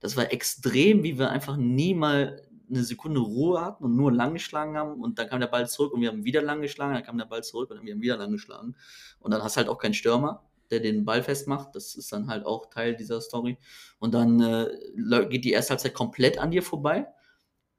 Das 0.00 0.16
war 0.16 0.32
extrem, 0.32 1.04
wie 1.04 1.18
wir 1.18 1.30
einfach 1.30 1.56
nie 1.56 1.94
mal 1.94 2.42
eine 2.68 2.82
Sekunde 2.82 3.20
Ruhe 3.20 3.60
hatten 3.60 3.84
und 3.84 3.96
nur 3.96 4.10
lang 4.10 4.32
geschlagen 4.32 4.76
haben 4.76 5.00
und 5.00 5.18
dann 5.18 5.28
kam 5.28 5.40
der 5.40 5.46
Ball 5.46 5.68
zurück 5.68 5.92
und 5.92 6.00
wir 6.00 6.08
haben 6.08 6.24
wieder 6.24 6.42
lang 6.42 6.62
geschlagen, 6.62 6.94
dann 6.94 7.04
kam 7.04 7.18
der 7.18 7.26
Ball 7.26 7.44
zurück 7.44 7.70
und 7.70 7.76
dann 7.76 7.80
haben 7.80 7.86
wir 7.86 8.00
wieder 8.00 8.16
lang 8.16 8.32
geschlagen. 8.32 8.74
Und 9.20 9.30
dann 9.30 9.42
hast 9.42 9.56
du 9.56 9.58
halt 9.58 9.68
auch 9.68 9.78
keinen 9.78 9.94
Stürmer, 9.94 10.48
der 10.70 10.80
den 10.80 11.04
Ball 11.04 11.22
festmacht. 11.22 11.74
Das 11.74 11.94
ist 11.94 12.12
dann 12.12 12.28
halt 12.28 12.46
auch 12.46 12.70
Teil 12.70 12.96
dieser 12.96 13.20
Story. 13.20 13.58
Und 13.98 14.14
dann 14.14 14.40
äh, 14.40 15.26
geht 15.28 15.44
die 15.44 15.52
erste 15.52 15.70
Halbzeit 15.70 15.94
komplett 15.94 16.38
an 16.38 16.50
dir 16.50 16.62
vorbei. 16.62 17.06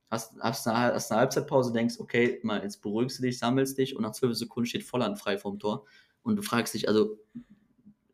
Hast, 0.10 0.36
hast, 0.40 0.68
eine, 0.68 0.94
hast 0.94 1.12
eine 1.12 1.22
Halbzeitpause, 1.22 1.74
denkst, 1.74 1.96
okay, 2.00 2.40
mal 2.44 2.62
jetzt 2.62 2.82
beruhigst 2.82 3.20
du 3.20 3.24
dich, 3.24 3.40
sammelst 3.40 3.78
dich 3.78 3.96
und 3.96 4.04
nach 4.04 4.12
zwölf 4.12 4.36
Sekunden 4.36 4.68
steht 4.68 4.84
Volland 4.84 5.20
frei 5.20 5.38
vom 5.38 5.60
Tor. 5.60 5.86
Und 6.22 6.36
du 6.36 6.42
fragst 6.42 6.74
dich, 6.74 6.88
also 6.88 7.20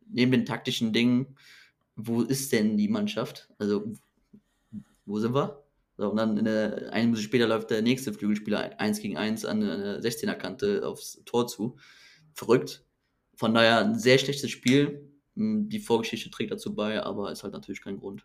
neben 0.10 0.32
den 0.32 0.46
taktischen 0.46 0.94
Dingen, 0.94 1.38
wo 1.96 2.22
ist 2.22 2.52
denn 2.52 2.78
die 2.78 2.88
Mannschaft? 2.88 3.50
Also, 3.58 3.94
wo 5.06 5.20
sind 5.20 5.34
wir? 5.34 5.64
So, 5.98 6.10
und 6.10 6.18
dann 6.18 6.38
in 6.38 6.46
der, 6.46 6.94
eine 6.94 7.08
Minute 7.08 7.22
später 7.22 7.48
läuft 7.48 7.72
der 7.72 7.82
nächste 7.82 8.14
Flügelspieler 8.14 8.80
1 8.80 9.00
gegen 9.02 9.18
1 9.18 9.44
an 9.44 9.60
der 9.60 10.02
16er-Kante 10.02 10.88
aufs 10.88 11.22
Tor 11.26 11.48
zu. 11.48 11.78
Verrückt. 12.34 12.86
Von 13.36 13.54
daher 13.54 13.80
ein 13.80 14.00
sehr 14.00 14.18
schlechtes 14.18 14.50
Spiel. 14.50 15.12
Hm, 15.36 15.68
Die 15.70 15.80
Vorgeschichte 15.80 16.30
trägt 16.30 16.52
dazu 16.52 16.74
bei, 16.74 17.04
aber 17.04 17.32
ist 17.32 17.44
halt 17.44 17.54
natürlich 17.54 17.82
kein 17.82 17.98
Grund. 17.98 18.24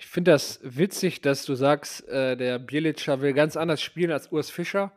Ich 0.00 0.06
finde 0.06 0.30
das 0.30 0.60
witzig, 0.62 1.20
dass 1.22 1.44
du 1.44 1.54
sagst, 1.56 2.06
äh, 2.08 2.36
der 2.36 2.60
Bielica 2.60 3.20
will 3.20 3.32
ganz 3.32 3.56
anders 3.56 3.82
spielen 3.82 4.12
als 4.12 4.30
Urs 4.30 4.48
Fischer, 4.48 4.92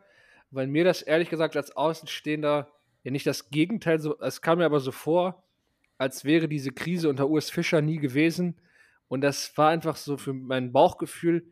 weil 0.52 0.68
mir 0.68 0.84
das 0.84 1.02
ehrlich 1.02 1.28
gesagt 1.28 1.56
als 1.56 1.76
Außenstehender 1.76 2.70
ja 3.02 3.10
nicht 3.10 3.26
das 3.26 3.50
Gegenteil 3.50 3.98
so, 3.98 4.16
es 4.20 4.40
kam 4.42 4.58
mir 4.58 4.64
aber 4.64 4.78
so 4.78 4.92
vor, 4.92 5.42
als 5.98 6.24
wäre 6.24 6.46
diese 6.48 6.70
Krise 6.70 7.08
unter 7.08 7.28
Urs 7.28 7.50
Fischer 7.50 7.82
nie 7.82 7.98
gewesen. 7.98 8.60
Und 9.08 9.22
das 9.22 9.56
war 9.58 9.70
einfach 9.70 9.96
so 9.96 10.16
für 10.16 10.32
mein 10.32 10.70
Bauchgefühl 10.72 11.46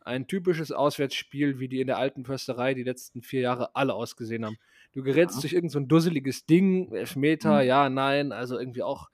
ein 0.00 0.26
typisches 0.26 0.72
Auswärtsspiel, 0.72 1.60
wie 1.60 1.68
die 1.68 1.80
in 1.80 1.86
der 1.86 1.98
alten 1.98 2.24
Försterei 2.24 2.74
die 2.74 2.82
letzten 2.82 3.22
vier 3.22 3.40
Jahre 3.40 3.74
alle 3.76 3.94
ausgesehen 3.94 4.44
haben. 4.44 4.56
Du 4.92 5.02
gerätst 5.04 5.36
Ja. 5.36 5.40
durch 5.42 5.52
irgend 5.52 5.70
so 5.70 5.78
dusseliges 5.80 6.44
Ding, 6.46 6.92
Elfmeter, 6.92 7.62
Mhm. 7.62 7.68
ja, 7.68 7.88
nein, 7.88 8.32
also 8.32 8.58
irgendwie 8.58 8.82
auch 8.82 9.08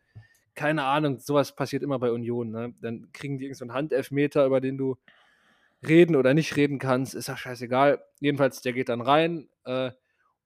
keine 0.55 0.85
Ahnung, 0.85 1.19
sowas 1.19 1.55
passiert 1.55 1.83
immer 1.83 1.99
bei 1.99 2.11
Union. 2.11 2.51
Ne? 2.51 2.75
Dann 2.81 3.11
kriegen 3.13 3.39
die 3.39 3.45
irgendeinen 3.47 3.71
so 3.71 3.75
Handelfmeter, 3.75 4.47
über 4.47 4.61
den 4.61 4.79
du 4.79 4.97
reden 5.87 6.17
oder 6.17 6.35
nicht 6.35 6.57
reden 6.57 6.79
kannst, 6.79 7.15
ist 7.15 7.29
ja 7.29 7.37
scheißegal. 7.37 8.05
Jedenfalls, 8.21 8.61
der 8.63 8.73
geht 8.73 8.89
dann 8.89 9.01
rein 9.01 9.49
äh, 9.65 9.91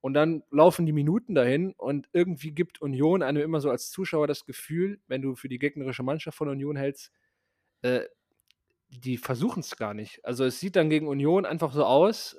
und 0.01 0.13
dann 0.13 0.43
laufen 0.51 0.85
die 0.85 0.93
Minuten 0.93 1.35
dahin 1.35 1.73
und 1.77 2.09
irgendwie 2.13 2.51
gibt 2.51 2.81
Union 2.81 3.21
einem 3.21 3.41
immer 3.41 3.61
so 3.61 3.69
als 3.69 3.91
Zuschauer 3.91 4.27
das 4.27 4.45
Gefühl, 4.45 4.99
wenn 5.07 5.21
du 5.21 5.35
für 5.35 5.49
die 5.49 5.59
gegnerische 5.59 6.03
Mannschaft 6.03 6.37
von 6.37 6.49
Union 6.49 6.75
hältst, 6.75 7.11
äh, 7.81 8.01
die 8.89 9.17
versuchen 9.17 9.59
es 9.59 9.75
gar 9.75 9.93
nicht. 9.93 10.23
Also 10.23 10.45
es 10.45 10.59
sieht 10.59 10.75
dann 10.75 10.89
gegen 10.89 11.07
Union 11.07 11.45
einfach 11.45 11.73
so 11.73 11.83
aus, 11.83 12.37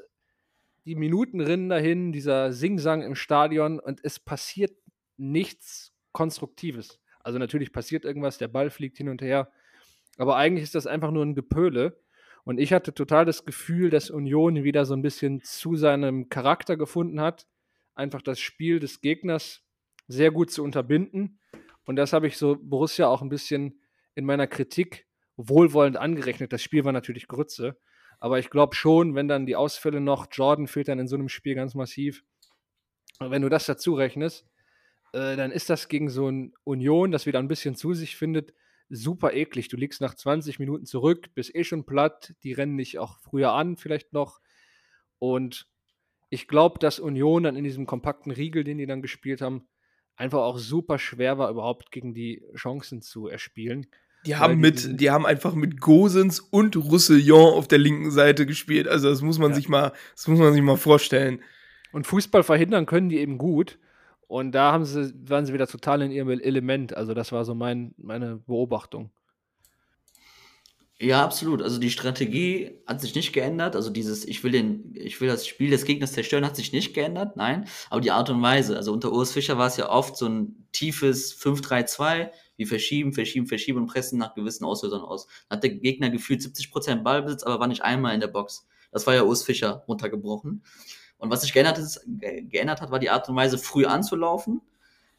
die 0.84 0.94
Minuten 0.94 1.40
rinnen 1.40 1.68
dahin, 1.68 2.12
dieser 2.12 2.52
Singsang 2.52 3.02
im 3.02 3.14
Stadion 3.14 3.78
und 3.78 4.00
es 4.02 4.18
passiert 4.18 4.72
nichts 5.18 5.92
Konstruktives. 6.12 6.98
Also 7.28 7.38
natürlich 7.38 7.74
passiert 7.74 8.06
irgendwas, 8.06 8.38
der 8.38 8.48
Ball 8.48 8.70
fliegt 8.70 8.96
hin 8.96 9.10
und 9.10 9.20
her, 9.20 9.52
aber 10.16 10.36
eigentlich 10.36 10.62
ist 10.62 10.74
das 10.74 10.86
einfach 10.86 11.10
nur 11.10 11.26
ein 11.26 11.34
Gepöle. 11.34 12.00
Und 12.44 12.58
ich 12.58 12.72
hatte 12.72 12.94
total 12.94 13.26
das 13.26 13.44
Gefühl, 13.44 13.90
dass 13.90 14.08
Union 14.08 14.64
wieder 14.64 14.86
so 14.86 14.94
ein 14.94 15.02
bisschen 15.02 15.42
zu 15.42 15.76
seinem 15.76 16.30
Charakter 16.30 16.78
gefunden 16.78 17.20
hat, 17.20 17.46
einfach 17.94 18.22
das 18.22 18.40
Spiel 18.40 18.80
des 18.80 19.02
Gegners 19.02 19.62
sehr 20.06 20.30
gut 20.30 20.50
zu 20.50 20.64
unterbinden. 20.64 21.38
Und 21.84 21.96
das 21.96 22.14
habe 22.14 22.26
ich 22.26 22.38
so 22.38 22.56
Borussia 22.58 23.08
auch 23.08 23.20
ein 23.20 23.28
bisschen 23.28 23.82
in 24.14 24.24
meiner 24.24 24.46
Kritik 24.46 25.06
wohlwollend 25.36 25.98
angerechnet. 25.98 26.50
Das 26.54 26.62
Spiel 26.62 26.86
war 26.86 26.92
natürlich 26.92 27.28
Grütze. 27.28 27.78
Aber 28.20 28.38
ich 28.38 28.48
glaube 28.48 28.74
schon, 28.74 29.14
wenn 29.14 29.28
dann 29.28 29.44
die 29.44 29.54
Ausfälle 29.54 30.00
noch, 30.00 30.28
Jordan 30.32 30.66
fehlt 30.66 30.88
dann 30.88 30.98
in 30.98 31.08
so 31.08 31.16
einem 31.16 31.28
Spiel 31.28 31.56
ganz 31.56 31.74
massiv. 31.74 32.24
Und 33.18 33.30
wenn 33.30 33.42
du 33.42 33.50
das 33.50 33.66
dazu 33.66 33.92
rechnest, 33.92 34.47
äh, 35.12 35.36
dann 35.36 35.50
ist 35.50 35.70
das 35.70 35.88
gegen 35.88 36.10
so 36.10 36.28
ein 36.28 36.52
Union, 36.64 37.10
das 37.10 37.26
wieder 37.26 37.38
ein 37.38 37.48
bisschen 37.48 37.74
zu 37.76 37.94
sich 37.94 38.16
findet, 38.16 38.52
super 38.88 39.32
eklig. 39.32 39.68
Du 39.68 39.76
liegst 39.76 40.00
nach 40.00 40.14
20 40.14 40.58
Minuten 40.58 40.86
zurück, 40.86 41.28
bist 41.34 41.54
eh 41.54 41.64
schon 41.64 41.84
platt, 41.84 42.34
die 42.42 42.52
rennen 42.52 42.78
dich 42.78 42.98
auch 42.98 43.18
früher 43.20 43.52
an, 43.52 43.76
vielleicht 43.76 44.12
noch. 44.12 44.40
Und 45.18 45.66
ich 46.30 46.48
glaube, 46.48 46.78
dass 46.78 47.00
Union 47.00 47.42
dann 47.42 47.56
in 47.56 47.64
diesem 47.64 47.86
kompakten 47.86 48.32
Riegel, 48.32 48.64
den 48.64 48.78
die 48.78 48.86
dann 48.86 49.02
gespielt 49.02 49.40
haben, 49.40 49.66
einfach 50.16 50.40
auch 50.40 50.58
super 50.58 50.98
schwer 50.98 51.38
war, 51.38 51.50
überhaupt 51.50 51.90
gegen 51.90 52.12
die 52.14 52.42
Chancen 52.56 53.02
zu 53.02 53.28
erspielen. 53.28 53.86
Die 54.26 54.36
haben 54.36 54.54
die 54.54 54.58
mit, 54.58 55.00
die 55.00 55.10
haben 55.10 55.26
einfach 55.26 55.54
mit 55.54 55.80
Gosens 55.80 56.40
und 56.40 56.76
Roussillon 56.76 57.54
auf 57.54 57.68
der 57.68 57.78
linken 57.78 58.10
Seite 58.10 58.46
gespielt. 58.46 58.88
Also 58.88 59.08
das 59.08 59.22
muss 59.22 59.38
man 59.38 59.50
Ja. 59.50 59.56
sich 59.56 59.68
mal, 59.68 59.92
das 60.16 60.26
muss 60.26 60.38
man 60.38 60.52
sich 60.52 60.62
mal 60.62 60.76
vorstellen. 60.76 61.40
Und 61.92 62.06
Fußball 62.06 62.42
verhindern 62.42 62.84
können 62.84 63.08
die 63.08 63.18
eben 63.18 63.38
gut. 63.38 63.78
Und 64.28 64.52
da 64.52 64.72
haben 64.72 64.84
sie, 64.84 65.12
waren 65.28 65.46
sie 65.46 65.54
wieder 65.54 65.66
total 65.66 66.02
in 66.02 66.10
ihrem 66.10 66.28
Element. 66.28 66.94
Also 66.96 67.14
das 67.14 67.32
war 67.32 67.44
so 67.46 67.54
mein, 67.54 67.94
meine 67.96 68.36
Beobachtung. 68.36 69.10
Ja, 71.00 71.24
absolut. 71.24 71.62
Also 71.62 71.78
die 71.78 71.90
Strategie 71.90 72.82
hat 72.86 73.00
sich 73.00 73.14
nicht 73.14 73.32
geändert. 73.32 73.74
Also 73.74 73.88
dieses, 73.88 74.26
ich 74.26 74.44
will 74.44 74.52
den, 74.52 74.92
ich 74.94 75.20
will 75.20 75.28
das 75.28 75.46
Spiel 75.46 75.70
des 75.70 75.84
Gegners 75.84 76.12
zerstören, 76.12 76.44
hat 76.44 76.56
sich 76.56 76.72
nicht 76.72 76.92
geändert. 76.92 77.36
Nein. 77.36 77.66
Aber 77.88 78.02
die 78.02 78.10
Art 78.10 78.28
und 78.28 78.42
Weise. 78.42 78.76
Also 78.76 78.92
unter 78.92 79.12
Urs 79.12 79.32
Fischer 79.32 79.56
war 79.56 79.68
es 79.68 79.78
ja 79.78 79.88
oft 79.88 80.16
so 80.16 80.26
ein 80.26 80.66
tiefes 80.72 81.40
5-3-2. 81.40 82.30
Wir 82.56 82.66
verschieben, 82.66 83.14
verschieben, 83.14 83.46
verschieben 83.46 83.78
und 83.78 83.86
pressen 83.86 84.18
nach 84.18 84.34
gewissen 84.34 84.64
Auslösern 84.64 85.00
aus. 85.00 85.26
Dann 85.48 85.56
hat 85.56 85.62
der 85.62 85.70
Gegner 85.70 86.10
gefühlt 86.10 86.42
70% 86.42 87.02
Ballbesitz, 87.02 87.44
aber 87.44 87.60
war 87.60 87.68
nicht 87.68 87.82
einmal 87.82 88.12
in 88.12 88.20
der 88.20 88.26
Box. 88.26 88.66
Das 88.90 89.06
war 89.06 89.14
ja 89.14 89.22
Urs 89.22 89.42
Fischer 89.44 89.84
runtergebrochen. 89.88 90.64
Und 91.18 91.30
was 91.30 91.42
sich 91.42 91.52
geändert, 91.52 91.78
ist, 91.78 92.00
ge- 92.06 92.42
geändert 92.42 92.80
hat, 92.80 92.90
war 92.90 92.98
die 92.98 93.10
Art 93.10 93.28
und 93.28 93.36
Weise, 93.36 93.58
früh 93.58 93.84
anzulaufen. 93.84 94.60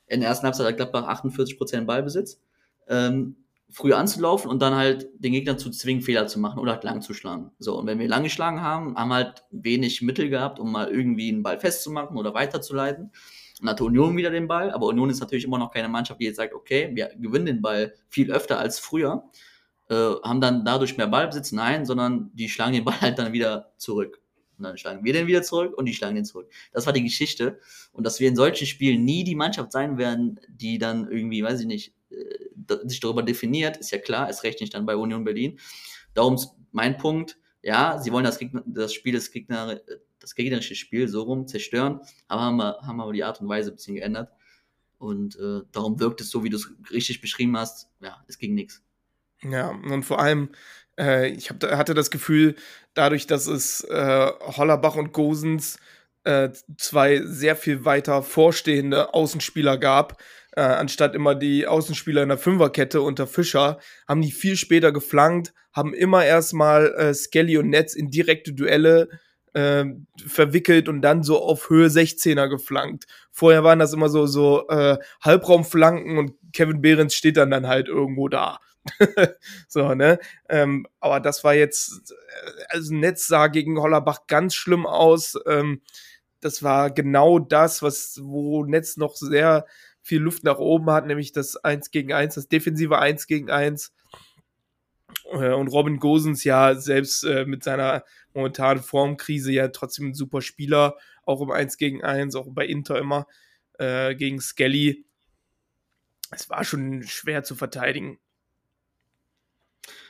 In 0.07 0.21
der 0.21 0.29
ersten 0.29 0.45
Halbzeit 0.45 0.67
hat 0.67 0.77
Gladbach 0.77 1.07
48% 1.07 1.85
Ballbesitz. 1.85 2.41
Ähm, 2.87 3.35
früh 3.71 3.93
anzulaufen 3.93 4.49
und 4.49 4.61
dann 4.61 4.73
halt 4.75 5.09
den 5.19 5.31
Gegner 5.31 5.57
zu 5.57 5.69
zwingen, 5.69 6.01
Fehler 6.01 6.25
zu 6.25 6.39
machen 6.39 6.59
oder 6.59 6.71
halt 6.73 6.83
lang 6.83 7.01
zu 7.01 7.13
schlagen. 7.13 7.51
So, 7.59 7.77
und 7.77 7.85
wenn 7.85 7.99
wir 7.99 8.07
lang 8.07 8.23
geschlagen 8.23 8.61
haben, 8.61 8.95
haben 8.97 9.13
halt 9.13 9.43
wenig 9.51 10.01
Mittel 10.01 10.29
gehabt, 10.29 10.59
um 10.59 10.71
mal 10.71 10.87
irgendwie 10.89 11.29
einen 11.29 11.43
Ball 11.43 11.59
festzumachen 11.59 12.17
oder 12.17 12.33
weiterzuleiten. 12.33 13.11
Dann 13.59 13.69
hatte 13.69 13.83
Union 13.83 14.17
wieder 14.17 14.31
den 14.31 14.47
Ball, 14.47 14.71
aber 14.71 14.87
Union 14.87 15.09
ist 15.11 15.19
natürlich 15.19 15.43
immer 15.45 15.59
noch 15.59 15.71
keine 15.71 15.89
Mannschaft, 15.89 16.19
die 16.19 16.25
jetzt 16.25 16.37
sagt, 16.37 16.53
okay, 16.55 16.89
wir 16.93 17.11
gewinnen 17.19 17.45
den 17.45 17.61
Ball 17.61 17.93
viel 18.07 18.31
öfter 18.31 18.57
als 18.57 18.79
früher, 18.79 19.29
äh, 19.89 19.95
haben 20.23 20.41
dann 20.41 20.65
dadurch 20.65 20.97
mehr 20.97 21.07
Ballbesitz, 21.07 21.51
nein, 21.51 21.85
sondern 21.85 22.31
die 22.33 22.49
schlagen 22.49 22.73
den 22.73 22.85
Ball 22.85 22.99
halt 23.01 23.19
dann 23.19 23.33
wieder 23.33 23.71
zurück. 23.77 24.19
Und 24.59 24.65
dann 24.65 24.77
schlagen 24.77 25.03
wir 25.03 25.13
den 25.13 25.25
wieder 25.25 25.41
zurück 25.41 25.77
und 25.77 25.85
die 25.85 25.93
schlagen 25.93 26.15
den 26.15 26.25
zurück. 26.25 26.51
Das 26.73 26.85
war 26.85 26.93
die 26.93 27.03
Geschichte. 27.03 27.59
Und 27.93 28.05
dass 28.05 28.19
wir 28.19 28.27
in 28.27 28.35
solchen 28.35 28.67
Spielen 28.67 29.05
nie 29.05 29.23
die 29.23 29.35
Mannschaft 29.35 29.71
sein 29.71 29.97
werden, 29.97 30.39
die 30.49 30.77
dann 30.77 31.09
irgendwie, 31.09 31.41
weiß 31.41 31.61
ich 31.61 31.65
nicht, 31.65 31.93
äh, 32.11 32.77
sich 32.85 32.99
darüber 32.99 33.23
definiert, 33.23 33.77
ist 33.77 33.91
ja 33.91 33.97
klar, 33.97 34.29
es 34.29 34.43
recht 34.43 34.59
nicht 34.61 34.73
dann 34.73 34.85
bei 34.85 34.95
Union 34.95 35.23
Berlin. 35.23 35.57
Darum 36.13 36.35
ist 36.35 36.51
mein 36.71 36.97
Punkt, 36.97 37.37
ja, 37.61 37.97
sie 37.99 38.11
wollen 38.11 38.25
das, 38.25 38.39
das 38.65 38.93
Spiel 38.93 39.13
des 39.13 39.31
Gegner, 39.31 39.79
das 40.19 40.35
gegnerische 40.35 40.75
Spiel 40.75 41.07
so 41.07 41.23
rum 41.23 41.47
zerstören, 41.47 42.01
aber 42.27 42.41
haben 42.41 42.57
wir, 42.57 42.77
haben 42.81 43.01
aber 43.01 43.13
die 43.13 43.23
Art 43.23 43.41
und 43.41 43.47
Weise 43.47 43.71
ein 43.71 43.75
bisschen 43.75 43.95
geändert. 43.95 44.31
Und 44.97 45.37
äh, 45.37 45.61
darum 45.71 45.99
wirkt 45.99 46.19
es 46.19 46.29
so, 46.29 46.43
wie 46.43 46.49
du 46.49 46.57
es 46.57 46.69
richtig 46.91 47.21
beschrieben 47.21 47.57
hast. 47.57 47.89
Ja, 48.01 48.23
es 48.27 48.37
ging 48.37 48.53
nichts. 48.53 48.83
Ja, 49.43 49.69
und 49.69 50.03
vor 50.03 50.19
allem, 50.19 50.49
äh, 50.99 51.29
ich 51.29 51.49
hab, 51.49 51.63
hatte 51.63 51.93
das 51.93 52.11
Gefühl, 52.11 52.55
dadurch, 52.93 53.25
dass 53.25 53.47
es 53.47 53.83
äh, 53.85 54.27
Hollerbach 54.41 54.95
und 54.95 55.13
Gosens 55.13 55.79
äh, 56.25 56.49
zwei 56.77 57.21
sehr 57.23 57.55
viel 57.55 57.85
weiter 57.85 58.21
vorstehende 58.21 59.13
Außenspieler 59.13 59.77
gab, 59.77 60.21
äh, 60.55 60.61
anstatt 60.61 61.15
immer 61.15 61.35
die 61.35 61.67
Außenspieler 61.67 62.23
in 62.23 62.29
der 62.29 62.37
Fünferkette 62.37 63.01
unter 63.01 63.27
Fischer, 63.27 63.79
haben 64.07 64.21
die 64.21 64.31
viel 64.31 64.57
später 64.57 64.91
geflankt, 64.91 65.53
haben 65.71 65.93
immer 65.93 66.25
erstmal 66.25 66.93
äh, 66.95 67.13
Skelly 67.13 67.57
und 67.57 67.69
Netz 67.69 67.95
in 67.95 68.09
direkte 68.09 68.53
Duelle 68.53 69.07
äh, 69.53 69.85
verwickelt 70.27 70.89
und 70.89 71.01
dann 71.01 71.23
so 71.23 71.41
auf 71.41 71.69
Höhe 71.69 71.87
16er 71.87 72.49
geflankt. 72.49 73.05
Vorher 73.31 73.63
waren 73.63 73.79
das 73.79 73.93
immer 73.93 74.09
so, 74.09 74.25
so 74.25 74.67
äh, 74.67 74.97
Halbraumflanken 75.21 76.17
und 76.17 76.33
Kevin 76.51 76.81
Behrens 76.81 77.15
steht 77.15 77.37
dann, 77.37 77.51
dann 77.51 77.67
halt 77.67 77.87
irgendwo 77.87 78.27
da. 78.27 78.59
so, 79.67 79.93
ne? 79.93 80.19
Ähm, 80.47 80.87
aber 80.99 81.19
das 81.19 81.43
war 81.43 81.53
jetzt, 81.53 82.11
äh, 82.11 82.63
also 82.69 82.93
Netz 82.93 83.27
sah 83.27 83.47
gegen 83.47 83.79
Hollerbach 83.79 84.27
ganz 84.27 84.55
schlimm 84.55 84.85
aus. 84.85 85.37
Ähm, 85.45 85.81
das 86.41 86.63
war 86.63 86.89
genau 86.91 87.39
das, 87.39 87.81
was, 87.81 88.19
wo 88.23 88.63
Netz 88.65 88.97
noch 88.97 89.15
sehr 89.15 89.65
viel 90.01 90.21
Luft 90.21 90.43
nach 90.43 90.57
oben 90.59 90.89
hat, 90.91 91.05
nämlich 91.05 91.33
das 91.33 91.57
1 91.57 91.91
gegen 91.91 92.13
1, 92.13 92.35
das 92.35 92.47
defensive 92.47 92.97
1 92.99 93.27
gegen 93.27 93.49
1. 93.51 93.93
Äh, 95.31 95.53
Und 95.53 95.67
Robin 95.67 95.97
Gosens 95.99 96.43
ja 96.43 96.75
selbst 96.75 97.23
äh, 97.23 97.45
mit 97.45 97.63
seiner 97.63 98.03
momentanen 98.33 98.81
Formkrise 98.83 99.51
ja 99.51 99.67
trotzdem 99.69 100.09
ein 100.09 100.13
super 100.13 100.41
Spieler, 100.41 100.95
auch 101.25 101.41
im 101.41 101.51
1 101.51 101.77
gegen 101.77 102.03
1, 102.03 102.35
auch 102.35 102.47
bei 102.49 102.65
Inter 102.65 102.97
immer 102.97 103.27
äh, 103.77 104.15
gegen 104.15 104.39
Skelly. 104.39 105.05
Es 106.31 106.49
war 106.49 106.63
schon 106.63 107.03
schwer 107.03 107.43
zu 107.43 107.55
verteidigen. 107.55 108.19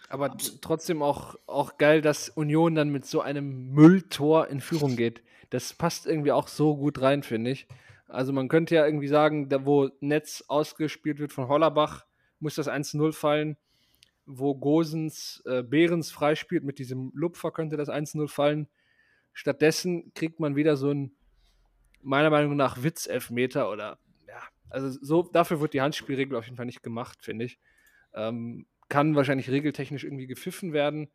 Aber 0.10 0.36
trotzdem 0.62 1.04
auch, 1.04 1.36
auch 1.45 1.78
geil, 1.78 2.02
dass 2.02 2.30
Union 2.30 2.74
dann 2.74 2.89
mit 2.89 3.06
so 3.06 3.22
einem 3.22 3.69
Mülltor 3.72 4.48
in 4.48 4.60
Führung 4.60 4.95
geht. 4.95 5.22
Das 5.52 5.74
passt 5.74 6.08
irgendwie 6.08 6.32
auch 6.32 6.48
so 6.48 6.76
gut 6.76 7.00
rein, 7.02 7.22
finde 7.22 7.52
ich. 7.52 7.67
Also 8.08 8.34
man 8.34 8.48
könnte 8.48 8.74
ja 8.74 8.86
irgendwie 8.86 9.08
sagen, 9.08 9.50
da 9.50 9.65
wo 9.67 9.89
Netz 10.00 10.43
ausgespielt 10.48 11.19
wird 11.19 11.32
von 11.32 11.48
Hollerbach, 11.48 12.08
muss 12.39 12.56
das 12.56 12.67
1-0 12.67 13.13
fallen. 13.13 13.56
Wo 14.26 14.56
Gosens 14.56 15.43
äh, 15.45 15.62
Behrens 15.62 16.12
freispielt 16.12 16.63
mit 16.63 16.80
diesem 16.80 17.12
Lupfer, 17.13 17.52
könnte 17.52 17.78
das 17.78 17.89
1-0 17.89 18.28
fallen. 18.28 18.67
Stattdessen 19.34 20.12
kriegt 20.15 20.39
man 20.39 20.56
wieder 20.56 20.76
so 20.76 20.89
ein, 20.89 21.12
meiner 22.02 22.32
Meinung 22.32 22.56
nach, 22.56 22.82
Witzelfmeter 22.82 23.72
oder 23.72 24.00
ja, 24.28 24.41
also 24.69 24.89
so, 25.02 25.24
dafür 25.24 25.62
wird 25.62 25.74
die 25.74 25.82
Handspielregel 25.82 26.36
auf 26.36 26.45
jeden 26.45 26.58
Fall 26.58 26.65
nicht 26.65 26.82
gemacht, 26.82 27.19
finde 27.22 27.45
ich. 27.45 27.60
Ähm, 28.13 28.65
kann 28.89 29.15
wahrscheinlich 29.15 29.49
regeltechnisch 29.49 30.04
irgendwie 30.04 30.28
gepfiffen 30.28 30.73
werden. 30.73 31.10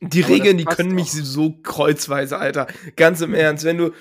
Die 0.00 0.24
Aber 0.24 0.32
Regeln, 0.34 0.58
die 0.58 0.64
können 0.64 0.94
mich 0.94 1.10
auch. 1.10 1.24
so 1.24 1.52
kreuzweise, 1.62 2.38
Alter. 2.38 2.66
Ganz 2.96 3.20
im 3.20 3.34
Ernst, 3.34 3.64
wenn 3.64 3.78
du, 3.78 3.92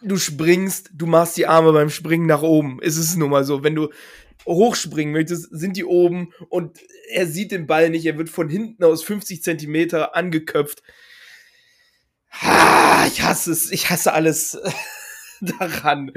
du 0.00 0.16
springst, 0.16 0.90
du 0.94 1.06
machst 1.06 1.36
die 1.36 1.46
Arme 1.46 1.72
beim 1.72 1.90
Springen 1.90 2.26
nach 2.26 2.42
oben. 2.42 2.80
Ist 2.80 2.96
es 2.96 3.16
nun 3.16 3.30
mal 3.30 3.44
so. 3.44 3.62
Wenn 3.62 3.74
du 3.74 3.90
hochspringen 4.46 5.12
möchtest, 5.12 5.48
sind 5.50 5.76
die 5.76 5.84
oben 5.84 6.32
und 6.48 6.78
er 7.10 7.26
sieht 7.26 7.52
den 7.52 7.66
Ball 7.66 7.90
nicht. 7.90 8.06
Er 8.06 8.18
wird 8.18 8.28
von 8.30 8.48
hinten 8.48 8.82
aus 8.84 9.02
50 9.02 9.42
Zentimeter 9.42 10.16
angeköpft. 10.16 10.82
Ah, 12.40 13.04
ich 13.06 13.22
hasse 13.22 13.52
es. 13.52 13.70
Ich 13.70 13.90
hasse 13.90 14.12
alles 14.12 14.58
daran. 15.40 16.12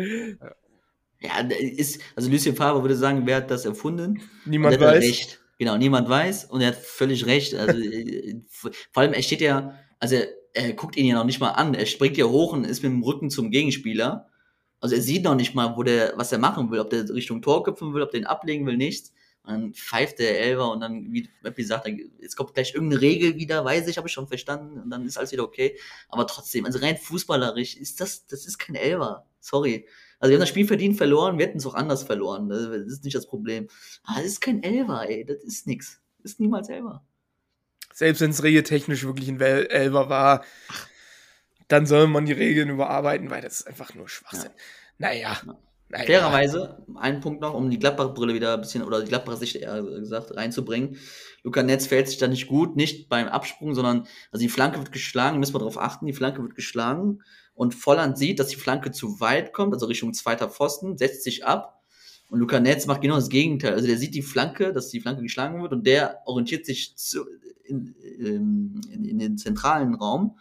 Ja, 1.20 1.40
ist, 1.60 2.02
also 2.16 2.30
Lucien 2.30 2.56
Favre 2.56 2.82
würde 2.82 2.96
sagen, 2.96 3.24
wer 3.26 3.38
hat 3.38 3.52
das 3.52 3.66
erfunden? 3.66 4.22
Niemand 4.46 4.80
weiß. 4.80 5.04
recht. 5.04 5.42
Genau, 5.58 5.78
niemand 5.78 6.10
weiß 6.10 6.46
und 6.46 6.62
er 6.62 6.68
hat 6.70 6.76
völlig 6.76 7.26
recht. 7.26 7.54
Also, 7.56 7.78
äh, 7.80 8.42
vor 8.52 8.72
allem, 9.02 9.14
er 9.14 9.22
steht 9.24 9.40
ja, 9.42 9.74
also 10.00 10.16
er, 10.16 10.28
er 10.54 10.74
guckt 10.74 10.98
ihn 10.98 11.06
ja 11.06 11.16
noch 11.16 11.24
nicht 11.26 11.40
mal 11.40 11.52
an. 11.52 11.74
Er 11.74 11.86
springt 11.86 12.18
ja 12.18 12.26
hoch 12.26 12.52
und 12.54 12.66
ist 12.66 12.84
mit 12.84 12.92
dem 12.92 13.04
Rücken 13.04 13.30
zum 13.30 13.52
Gegenspieler. 13.52 14.30
Also 14.82 14.96
er 14.96 15.02
sieht 15.02 15.24
noch 15.24 15.36
nicht 15.36 15.56
mal, 15.56 15.78
wo 15.78 15.84
der, 15.84 16.14
was 16.18 16.32
er 16.32 16.40
machen 16.40 16.72
will, 16.72 16.80
ob 16.80 16.90
der 16.90 17.08
Richtung 17.10 17.42
Tor 17.42 17.64
köpfen 17.64 17.94
will, 17.94 18.02
ob 18.02 18.12
der 18.12 18.20
ihn 18.22 18.26
ablegen 18.26 18.66
will, 18.66 18.76
nichts. 18.78 19.14
Dann 19.46 19.74
pfeift 19.74 20.20
der 20.20 20.40
Elber 20.42 20.72
und 20.72 20.80
dann, 20.82 21.14
wie 21.14 21.30
Mappi 21.42 21.64
sagt, 21.64 21.88
dann- 21.88 22.00
jetzt 22.20 22.36
kommt 22.36 22.54
gleich 22.54 22.74
irgendeine 22.74 23.02
Regel 23.02 23.36
wieder, 23.36 23.64
weiß 23.64 23.88
ich, 23.88 23.98
habe 23.98 24.08
ich 24.08 24.14
schon 24.14 24.28
verstanden 24.28 24.80
und 24.82 24.90
dann 24.90 25.06
ist 25.06 25.18
alles 25.18 25.32
wieder 25.32 25.44
okay. 25.44 25.78
Aber 26.10 26.28
trotzdem, 26.28 26.66
also 26.66 26.80
rein 26.80 26.98
fußballerisch 26.98 27.78
ist 27.78 28.02
das, 28.02 28.26
das 28.28 28.46
ist 28.46 28.58
kein 28.58 28.76
Elber. 28.76 29.26
Sorry. 29.40 29.88
Also 30.20 30.32
wir 30.32 30.36
haben 30.36 30.42
das 30.42 30.50
Spiel 30.50 30.68
verdient 30.68 30.98
verloren, 30.98 31.38
wir 31.38 31.46
hätten 31.46 31.58
es 31.58 31.66
auch 31.66 31.76
anders 31.76 32.04
verloren. 32.04 32.50
Das 32.50 32.62
ist 32.62 33.04
nicht 33.04 33.16
das 33.16 33.28
Problem. 33.28 33.68
Aber 34.04 34.20
das 34.20 34.28
ist 34.28 34.42
kein 34.42 34.64
Elber, 34.64 35.08
ey. 35.10 35.26
Das 35.26 35.44
ist 35.44 35.68
nix. 35.68 36.02
Das 36.22 36.34
ist 36.34 36.40
niemals 36.40 36.70
Elber. 36.70 37.06
Selbst 37.94 38.22
wenn 38.22 38.32
es 38.32 38.44
regeltechnisch 38.44 39.06
wirklich 39.06 39.30
ein 39.30 39.40
Elfer 39.40 40.10
war, 40.10 40.44
dann 41.68 41.86
soll 41.86 42.08
man 42.08 42.26
die 42.26 42.34
Regeln 42.34 42.70
überarbeiten, 42.70 43.30
weil 43.30 43.42
das 43.42 43.62
ist 43.62 43.68
einfach 43.68 43.94
nur 43.94 44.10
Schwachsinn. 44.10 44.52
Naja. 44.98 45.38
Ja. 45.46 45.58
Naja. 45.90 46.06
Fairerweise, 46.06 46.84
ein 46.96 47.22
Punkt 47.22 47.42
noch, 47.42 47.54
um 47.54 47.70
die 47.70 47.80
Gladbach-Brille 47.80 48.34
wieder 48.34 48.54
ein 48.54 48.62
bisschen, 48.62 48.84
oder 48.84 49.02
die 49.02 49.08
Gladbach-Sicht 49.08 49.58
eher 49.58 49.82
gesagt, 49.84 50.36
reinzubringen. 50.36 50.98
Luca 51.44 51.62
Netz 51.62 51.88
fällt 51.88 52.08
sich 52.08 52.18
da 52.18 52.28
nicht 52.28 52.48
gut, 52.48 52.76
nicht 52.76 53.08
beim 53.08 53.28
Absprung, 53.28 53.76
sondern, 53.76 54.08
also 54.32 54.42
die 54.42 54.50
Flanke 54.50 54.80
wird 54.80 54.92
geschlagen, 54.92 55.40
müssen 55.40 55.54
wir 55.54 55.60
darauf 55.60 55.80
achten, 55.80 56.08
die 56.08 56.14
Flanke 56.14 56.42
wird 56.42 56.56
geschlagen 56.56 57.22
und 57.54 57.76
Volland 57.76 58.18
sieht, 58.18 58.40
dass 58.40 58.48
die 58.48 58.56
Flanke 58.56 58.92
zu 58.92 59.20
weit 59.20 59.54
kommt, 59.54 59.74
also 59.74 59.86
Richtung 59.86 60.14
zweiter 60.14 60.50
Pfosten, 60.50 60.98
setzt 60.98 61.24
sich 61.24 61.46
ab 61.46 61.84
und 62.30 62.40
Luca 62.40 62.60
Netz 62.60 62.88
macht 62.88 63.02
genau 63.02 63.16
das 63.16 63.30
Gegenteil. 63.30 63.74
Also 63.74 63.88
der 63.88 63.98
sieht 63.98 64.16
die 64.16 64.22
Flanke, 64.22 64.74
dass 64.74 64.90
die 64.90 65.00
Flanke 65.00 65.22
geschlagen 65.22 65.62
wird 65.62 65.72
und 65.72 65.86
der 65.86 66.22
orientiert 66.26 66.66
sich 66.66 66.98
zu, 66.98 67.26
in, 67.64 67.96
in, 68.20 68.82
in, 68.92 69.06
in 69.06 69.20
den 69.20 69.38
zentralen 69.38 69.96
Raum 69.96 70.38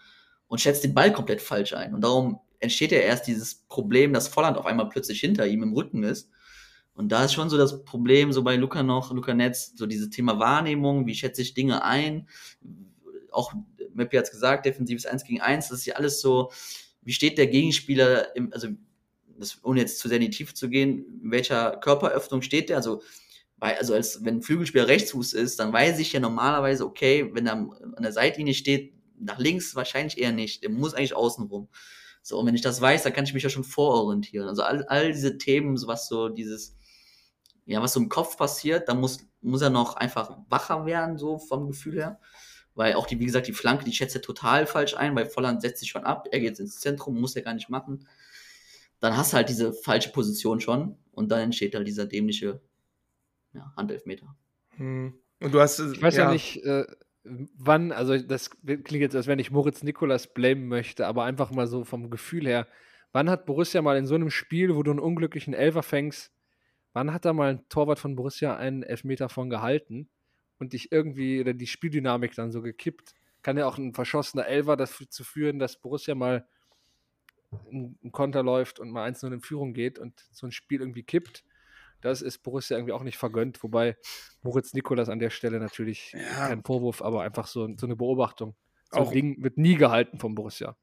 und 0.48 0.60
schätzt 0.60 0.84
den 0.84 0.94
Ball 0.94 1.12
komplett 1.12 1.42
falsch 1.42 1.74
ein. 1.74 1.94
Und 1.94 2.02
darum 2.02 2.40
entsteht 2.64 2.92
ja 2.92 2.98
erst 2.98 3.26
dieses 3.26 3.54
Problem, 3.54 4.12
dass 4.12 4.28
Volland 4.28 4.58
auf 4.58 4.66
einmal 4.66 4.88
plötzlich 4.88 5.20
hinter 5.20 5.46
ihm 5.46 5.62
im 5.62 5.72
Rücken 5.72 6.02
ist. 6.02 6.30
Und 6.94 7.10
da 7.10 7.24
ist 7.24 7.32
schon 7.32 7.50
so 7.50 7.58
das 7.58 7.84
Problem, 7.84 8.32
so 8.32 8.42
bei 8.42 8.56
Luca 8.56 8.82
noch, 8.82 9.12
Luca 9.12 9.34
Netz, 9.34 9.72
so 9.76 9.86
dieses 9.86 10.10
Thema 10.10 10.38
Wahrnehmung, 10.38 11.06
wie 11.06 11.14
schätze 11.14 11.42
ich 11.42 11.54
Dinge 11.54 11.84
ein, 11.84 12.28
auch 13.32 13.52
Mappi 13.94 14.16
hat 14.16 14.26
es 14.26 14.30
gesagt, 14.30 14.66
defensives 14.66 15.06
1 15.06 15.24
gegen 15.24 15.40
1, 15.40 15.68
das 15.68 15.80
ist 15.80 15.86
ja 15.86 15.94
alles 15.94 16.20
so, 16.20 16.50
wie 17.02 17.12
steht 17.12 17.38
der 17.38 17.46
Gegenspieler, 17.46 18.34
im, 18.36 18.52
also 18.52 18.68
das, 19.38 19.58
ohne 19.64 19.80
jetzt 19.80 19.98
zu 19.98 20.08
sehr 20.08 20.18
in 20.18 20.24
die 20.24 20.30
Tiefe 20.30 20.54
zu 20.54 20.68
gehen, 20.68 21.20
in 21.22 21.30
welcher 21.30 21.76
Körperöffnung 21.76 22.42
steht 22.42 22.68
der? 22.68 22.76
Also, 22.76 23.02
weil, 23.56 23.74
also 23.76 23.94
als 23.94 24.24
wenn 24.24 24.36
ein 24.36 24.42
Flügelspieler 24.42 24.86
Rechtsfuß 24.86 25.32
ist, 25.32 25.58
dann 25.58 25.72
weiß 25.72 25.98
ich 25.98 26.12
ja 26.12 26.20
normalerweise, 26.20 26.86
okay, 26.86 27.30
wenn 27.32 27.46
er 27.46 27.54
an 27.54 28.02
der 28.02 28.12
Seitlinie 28.12 28.54
steht, 28.54 28.94
nach 29.18 29.38
links 29.38 29.74
wahrscheinlich 29.74 30.18
eher 30.18 30.32
nicht. 30.32 30.62
Der 30.62 30.70
muss 30.70 30.94
eigentlich 30.94 31.16
außen 31.16 31.46
rum. 31.46 31.68
So, 32.26 32.38
und 32.38 32.46
wenn 32.46 32.54
ich 32.54 32.62
das 32.62 32.80
weiß, 32.80 33.02
dann 33.02 33.12
kann 33.12 33.24
ich 33.24 33.34
mich 33.34 33.42
ja 33.42 33.50
schon 33.50 33.64
vororientieren. 33.64 34.48
Also 34.48 34.62
all, 34.62 34.82
all 34.86 35.12
diese 35.12 35.36
Themen, 35.36 35.76
so 35.76 35.86
was 35.88 36.08
so 36.08 36.30
dieses, 36.30 36.74
ja, 37.66 37.82
was 37.82 37.92
so 37.92 38.00
im 38.00 38.08
Kopf 38.08 38.38
passiert, 38.38 38.88
da 38.88 38.94
muss, 38.94 39.18
muss 39.42 39.60
er 39.60 39.68
noch 39.68 39.96
einfach 39.96 40.38
wacher 40.48 40.86
werden, 40.86 41.18
so 41.18 41.36
vom 41.36 41.66
Gefühl 41.66 41.96
her. 41.96 42.18
Weil 42.74 42.94
auch 42.94 43.06
die, 43.06 43.20
wie 43.20 43.26
gesagt, 43.26 43.46
die 43.46 43.52
Flanke, 43.52 43.84
die 43.84 43.92
schätzt 43.92 44.16
er 44.16 44.22
total 44.22 44.66
falsch 44.66 44.94
ein, 44.96 45.14
weil 45.14 45.26
Volland 45.26 45.60
setzt 45.60 45.80
sich 45.80 45.90
schon 45.90 46.04
ab, 46.04 46.26
er 46.32 46.40
geht 46.40 46.58
ins 46.58 46.80
Zentrum, 46.80 47.20
muss 47.20 47.36
er 47.36 47.42
gar 47.42 47.52
nicht 47.52 47.68
machen. 47.68 48.08
Dann 49.00 49.18
hast 49.18 49.34
du 49.34 49.36
halt 49.36 49.50
diese 49.50 49.74
falsche 49.74 50.10
Position 50.10 50.62
schon 50.62 50.96
und 51.12 51.30
dann 51.30 51.40
entsteht 51.40 51.74
halt 51.74 51.86
dieser 51.86 52.06
dämliche 52.06 52.62
ja, 53.52 53.70
Handelfmeter. 53.76 54.34
Hm. 54.76 55.12
Und 55.40 55.52
du 55.52 55.60
hast. 55.60 55.78
Ich 55.78 56.00
weiß 56.00 56.16
ja, 56.16 56.24
ja 56.24 56.32
nicht, 56.32 56.64
äh, 56.64 56.86
wann, 57.24 57.92
also 57.92 58.18
das 58.18 58.50
klingt 58.62 58.92
jetzt, 58.92 59.16
als 59.16 59.26
wenn 59.26 59.38
ich 59.38 59.50
Moritz 59.50 59.82
Nikolas 59.82 60.32
blamen 60.32 60.68
möchte, 60.68 61.06
aber 61.06 61.24
einfach 61.24 61.50
mal 61.50 61.66
so 61.66 61.84
vom 61.84 62.10
Gefühl 62.10 62.46
her, 62.46 62.68
wann 63.12 63.30
hat 63.30 63.46
Borussia 63.46 63.80
mal 63.82 63.96
in 63.96 64.06
so 64.06 64.14
einem 64.14 64.30
Spiel, 64.30 64.74
wo 64.76 64.82
du 64.82 64.90
einen 64.90 65.00
unglücklichen 65.00 65.54
Elfer 65.54 65.82
fängst, 65.82 66.32
wann 66.92 67.12
hat 67.12 67.24
da 67.24 67.32
mal 67.32 67.50
ein 67.50 67.68
Torwart 67.68 67.98
von 67.98 68.16
Borussia 68.16 68.56
einen 68.56 68.82
Elfmeter 68.82 69.28
von 69.28 69.50
gehalten 69.50 70.08
und 70.58 70.72
dich 70.72 70.92
irgendwie, 70.92 71.40
oder 71.40 71.54
die 71.54 71.66
Spieldynamik 71.66 72.34
dann 72.34 72.52
so 72.52 72.62
gekippt? 72.62 73.14
Kann 73.42 73.56
ja 73.56 73.66
auch 73.66 73.78
ein 73.78 73.94
verschossener 73.94 74.46
Elfer 74.46 74.76
dazu 74.76 75.24
führen, 75.24 75.58
dass 75.58 75.80
Borussia 75.80 76.14
mal 76.14 76.46
ein 77.70 78.10
Konter 78.10 78.42
läuft 78.42 78.80
und 78.80 78.90
mal 78.90 79.08
1-0 79.08 79.32
in 79.32 79.40
Führung 79.40 79.74
geht 79.74 79.98
und 79.98 80.26
so 80.32 80.46
ein 80.46 80.52
Spiel 80.52 80.80
irgendwie 80.80 81.02
kippt. 81.02 81.44
Das 82.04 82.20
ist 82.20 82.42
Borussia 82.42 82.76
irgendwie 82.76 82.92
auch 82.92 83.02
nicht 83.02 83.16
vergönnt, 83.16 83.62
wobei 83.62 83.96
Moritz 84.42 84.74
Nikolas 84.74 85.08
an 85.08 85.20
der 85.20 85.30
Stelle 85.30 85.58
natürlich 85.58 86.12
ja. 86.12 86.48
kein 86.48 86.62
Vorwurf, 86.62 87.00
aber 87.00 87.22
einfach 87.22 87.46
so, 87.46 87.66
so 87.78 87.86
eine 87.86 87.96
Beobachtung. 87.96 88.54
So 88.92 88.98
auch, 88.98 89.08
ein 89.08 89.14
Ding 89.14 89.42
wird 89.42 89.56
nie 89.56 89.76
gehalten 89.76 90.18
vom 90.18 90.34
Borussia. 90.34 90.76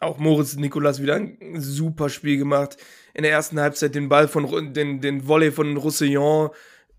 Auch 0.00 0.18
Moritz 0.18 0.56
Nikolas 0.56 1.00
wieder 1.00 1.14
ein 1.14 1.60
super 1.60 2.08
Spiel 2.08 2.38
gemacht. 2.38 2.76
In 3.14 3.22
der 3.22 3.30
ersten 3.30 3.60
Halbzeit 3.60 3.94
den 3.94 4.08
Ball 4.08 4.26
von 4.26 4.74
den, 4.74 5.00
den 5.00 5.28
Volley 5.28 5.52
von 5.52 5.76
Roussillon 5.76 6.50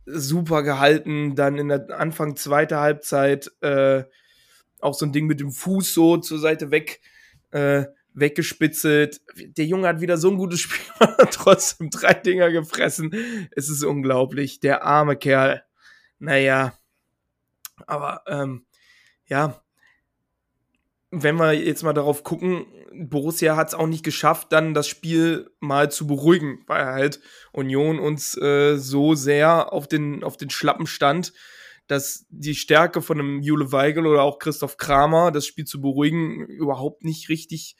super 0.06 0.64
gehalten. 0.64 1.36
Dann 1.36 1.58
in 1.58 1.68
der 1.68 2.00
Anfang 2.00 2.38
zweiter 2.38 2.80
Halbzeit 2.80 3.52
äh, 3.60 4.06
auch 4.80 4.94
so 4.94 5.06
ein 5.06 5.12
Ding 5.12 5.26
mit 5.26 5.42
dem 5.42 5.52
Fuß 5.52 5.94
so 5.94 6.16
zur 6.16 6.40
Seite 6.40 6.72
weg. 6.72 7.02
Äh, 7.52 7.88
weggespitzelt. 8.16 9.22
Der 9.36 9.66
Junge 9.66 9.88
hat 9.88 10.02
wieder 10.02 10.18
so 10.18 10.30
ein 10.32 10.38
gutes 10.38 10.60
Spiel, 10.62 10.80
trotzdem 11.32 11.90
drei 11.90 12.14
Dinger 12.14 12.52
gefressen. 12.52 13.12
Es 13.52 13.70
ist 13.70 13.84
unglaublich. 13.84 14.60
Der 14.60 14.84
arme 14.84 15.16
Kerl. 15.16 15.64
Naja, 16.18 16.74
aber 17.86 18.24
ähm, 18.28 18.66
ja, 19.28 19.62
wenn 21.12 21.36
wir 21.36 21.54
jetzt 21.54 21.84
mal 21.84 21.94
darauf 21.94 22.24
gucken, 22.24 22.66
Borussia 22.94 23.56
hat 23.56 23.70
es 23.70 23.74
auch 23.74 23.88
nicht 23.88 24.04
geschafft, 24.04 24.52
dann 24.52 24.74
das 24.74 24.88
Spiel 24.88 25.52
mal 25.60 25.92
zu 25.92 26.08
beruhigen, 26.08 26.64
weil 26.68 26.86
halt 26.86 27.20
Union 27.52 28.00
uns 28.00 28.38
äh, 28.38 28.78
so 28.78 29.16
sehr 29.16 29.74
auf 29.74 29.88
den, 29.88 30.24
auf 30.24 30.38
den 30.38 30.50
Schlappen 30.50 30.88
stand, 30.88 31.34
dass 31.88 32.26
die 32.30 32.56
Stärke 32.56 33.02
von 33.02 33.20
einem 33.20 33.42
Jule 33.42 33.72
Weigel 33.72 34.08
oder 34.08 34.24
auch 34.24 34.40
Christoph 34.40 34.78
Kramer, 34.78 35.32
das 35.32 35.46
Spiel 35.46 35.66
zu 35.66 35.82
beruhigen, 35.82 36.46
überhaupt 36.46 37.04
nicht 37.04 37.30
richtig 37.30 37.76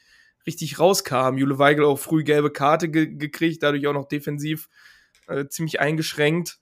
richtig 0.46 0.78
rauskam. 0.78 1.36
Jule 1.36 1.58
Weigel 1.58 1.84
auch 1.84 1.98
früh 1.98 2.24
gelbe 2.24 2.50
Karte 2.50 2.88
ge 2.88 3.06
gekriegt, 3.06 3.62
dadurch 3.62 3.86
auch 3.86 3.92
noch 3.92 4.08
defensiv 4.08 4.68
äh, 5.26 5.46
ziemlich 5.46 5.80
eingeschränkt. 5.80 6.58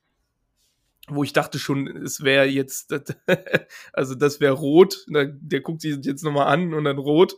Wo 1.07 1.23
ich 1.23 1.35
dachte 1.35 1.59
schon, 1.59 1.87
es 1.87 2.25
wäre 2.25 2.47
jetzt, 2.47 2.95
also 3.93 4.15
das 4.15 4.41
wäre 4.41 4.55
rot. 4.55 5.05
Der, 5.09 5.61
guckt 5.61 5.83
sich 5.83 5.99
jetzt 6.03 6.25
nochmal 6.25 6.47
an 6.47 6.73
und 6.73 6.85
dann 6.85 6.97
rot. 6.97 7.37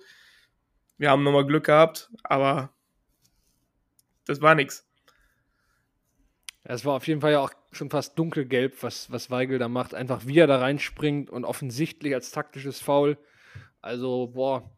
Wir 0.99 1.11
haben 1.11 1.25
nochmal 1.25 1.47
Glück 1.47 1.65
gehabt, 1.65 2.11
aber 2.23 2.73
das 4.25 4.41
war 4.41 4.55
nix. 4.55 4.87
Es 6.63 6.85
war 6.85 6.95
auf 6.95 7.07
jeden 7.07 7.21
Fall 7.21 7.33
ja 7.33 7.41
auch 7.41 7.53
schon 7.73 7.91
fast 7.91 8.19
dunkelgelb, 8.19 8.83
was, 8.83 9.11
was 9.11 9.31
Weigel 9.31 9.59
da 9.59 9.69
macht. 9.69 9.95
Einfach 9.95 10.27
wie 10.27 10.39
er 10.39 10.47
da 10.47 10.59
reinspringt 10.59 11.31
und 11.31 11.45
offensichtlich 11.45 12.15
als 12.15 12.31
taktisches 12.31 12.81
Foul. 12.81 13.19
Also, 13.81 14.29
boah, 14.29 14.76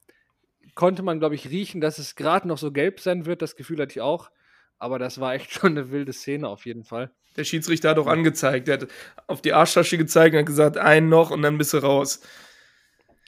konnte 0.78 1.02
man, 1.02 1.18
glaube 1.18 1.34
ich, 1.34 1.50
riechen, 1.50 1.80
dass 1.80 1.98
es 1.98 2.14
gerade 2.14 2.46
noch 2.46 2.56
so 2.56 2.70
gelb 2.70 3.00
sein 3.00 3.26
wird. 3.26 3.42
Das 3.42 3.56
Gefühl 3.56 3.80
hatte 3.80 3.90
ich 3.90 4.00
auch. 4.00 4.30
Aber 4.78 5.00
das 5.00 5.18
war 5.18 5.34
echt 5.34 5.50
schon 5.52 5.72
eine 5.72 5.90
wilde 5.90 6.12
Szene 6.12 6.46
auf 6.46 6.66
jeden 6.66 6.84
Fall. 6.84 7.10
Der 7.36 7.42
Schiedsrichter 7.42 7.90
hat 7.90 7.98
auch 7.98 8.06
angezeigt. 8.06 8.68
Der 8.68 8.74
hat 8.74 8.88
auf 9.26 9.42
die 9.42 9.52
Arschtasche 9.52 9.98
gezeigt 9.98 10.34
und 10.34 10.38
hat 10.38 10.46
gesagt, 10.46 10.78
einen 10.78 11.08
noch 11.08 11.32
und 11.32 11.42
dann 11.42 11.58
bist 11.58 11.74
du 11.74 11.78
raus. 11.78 12.20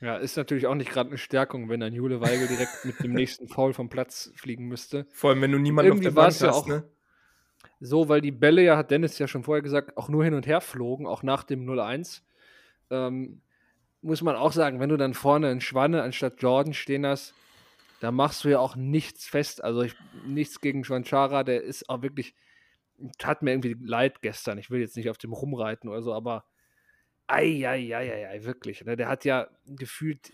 Ja, 0.01 0.17
ist 0.17 0.37
natürlich 0.37 0.69
auch 0.69 0.77
nicht 0.77 0.93
gerade 0.93 1.11
eine 1.11 1.19
Stärkung, 1.19 1.69
wenn 1.69 1.83
ein 1.83 1.93
Jule 1.93 2.21
Weigel 2.21 2.47
direkt 2.47 2.85
mit 2.85 3.01
dem 3.03 3.13
nächsten 3.15 3.49
Foul 3.49 3.75
vom 3.75 3.89
Platz 3.89 4.33
fliegen 4.37 4.69
müsste. 4.69 5.07
Vor 5.11 5.31
allem, 5.31 5.43
wenn 5.43 5.51
du 5.51 5.59
niemanden 5.59 5.91
auf 5.91 6.01
der 6.01 6.13
Bank 6.13 6.29
hast, 6.29 6.43
ja 6.43 6.53
auch 6.53 6.69
ne? 6.69 6.85
So, 7.81 8.09
weil 8.09 8.21
die 8.21 8.31
Bälle 8.31 8.63
ja, 8.63 8.77
hat 8.77 8.93
Dennis 8.93 9.19
ja 9.19 9.27
schon 9.27 9.43
vorher 9.43 9.63
gesagt, 9.63 9.97
auch 9.97 10.09
nur 10.09 10.23
hin 10.23 10.35
und 10.35 10.47
her 10.47 10.61
flogen, 10.61 11.09
auch 11.09 11.25
nach 11.25 11.43
dem 11.43 11.69
0-1. 11.69 12.23
Ähm, 12.91 13.43
muss 14.03 14.23
man 14.23 14.37
auch 14.37 14.53
sagen, 14.53 14.81
wenn 14.81 14.89
du 14.89 14.97
dann 14.97 15.15
vorne 15.15 15.51
in 15.51 15.61
Schwanne 15.61 16.03
anstatt 16.03 16.41
Jordan 16.43 16.75
stehen 16.75 17.07
hast, 17.07 17.35
da 18.01 18.11
machst 18.11 18.45
du 18.45 18.49
ja 18.49 18.59
auch 18.59 18.77
nichts 18.77 19.27
fest. 19.27 19.63
Also 19.63 19.83
ich, 19.83 19.95
nichts 20.27 20.61
gegen 20.61 20.85
Schwanchara, 20.85 21.45
der 21.45 21.63
ist 21.63 21.89
auch 21.89 22.03
wirklich, 22.03 22.35
hat 23.23 23.43
mir 23.43 23.53
irgendwie 23.53 23.77
leid 23.79 24.23
gestern. 24.23 24.59
Ich 24.59 24.71
will 24.71 24.81
jetzt 24.81 24.97
nicht 24.97 25.11
auf 25.11 25.19
dem 25.19 25.33
rumreiten 25.33 25.91
oder 25.91 26.03
so, 26.03 26.15
aber 26.15 26.45
ei, 27.27 28.41
wirklich. 28.43 28.85
Ne? 28.85 28.97
Der 28.97 29.09
hat 29.09 29.25
ja 29.25 29.49
gefühlt, 29.67 30.33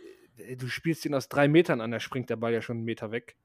du 0.56 0.68
spielst 0.68 1.04
ihn 1.04 1.14
aus 1.14 1.28
drei 1.28 1.48
Metern 1.48 1.80
an, 1.80 1.90
da 1.90 2.00
springt 2.00 2.30
der 2.30 2.36
Ball 2.36 2.52
ja 2.52 2.62
schon 2.62 2.76
einen 2.76 2.84
Meter 2.84 3.10
weg. 3.10 3.36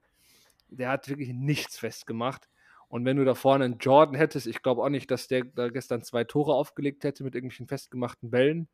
Der 0.70 0.90
hat 0.90 1.10
wirklich 1.10 1.34
nichts 1.34 1.80
festgemacht. 1.80 2.48
Und 2.88 3.06
wenn 3.06 3.18
du 3.18 3.26
da 3.26 3.36
vorne 3.36 3.66
einen 3.66 3.78
Jordan 3.80 4.16
hättest, 4.16 4.48
ich 4.48 4.62
glaube 4.62 4.84
auch 4.84 4.90
nicht, 4.90 5.10
dass 5.10 5.28
der 5.28 5.46
da 5.46 5.70
gestern 5.70 6.04
zwei 6.04 6.26
Tore 6.26 6.54
aufgelegt 6.54 7.04
hätte 7.04 7.24
mit 7.24 7.36
irgendwelchen 7.36 7.68
festgemachten 7.68 8.30
Bällen. 8.30 8.68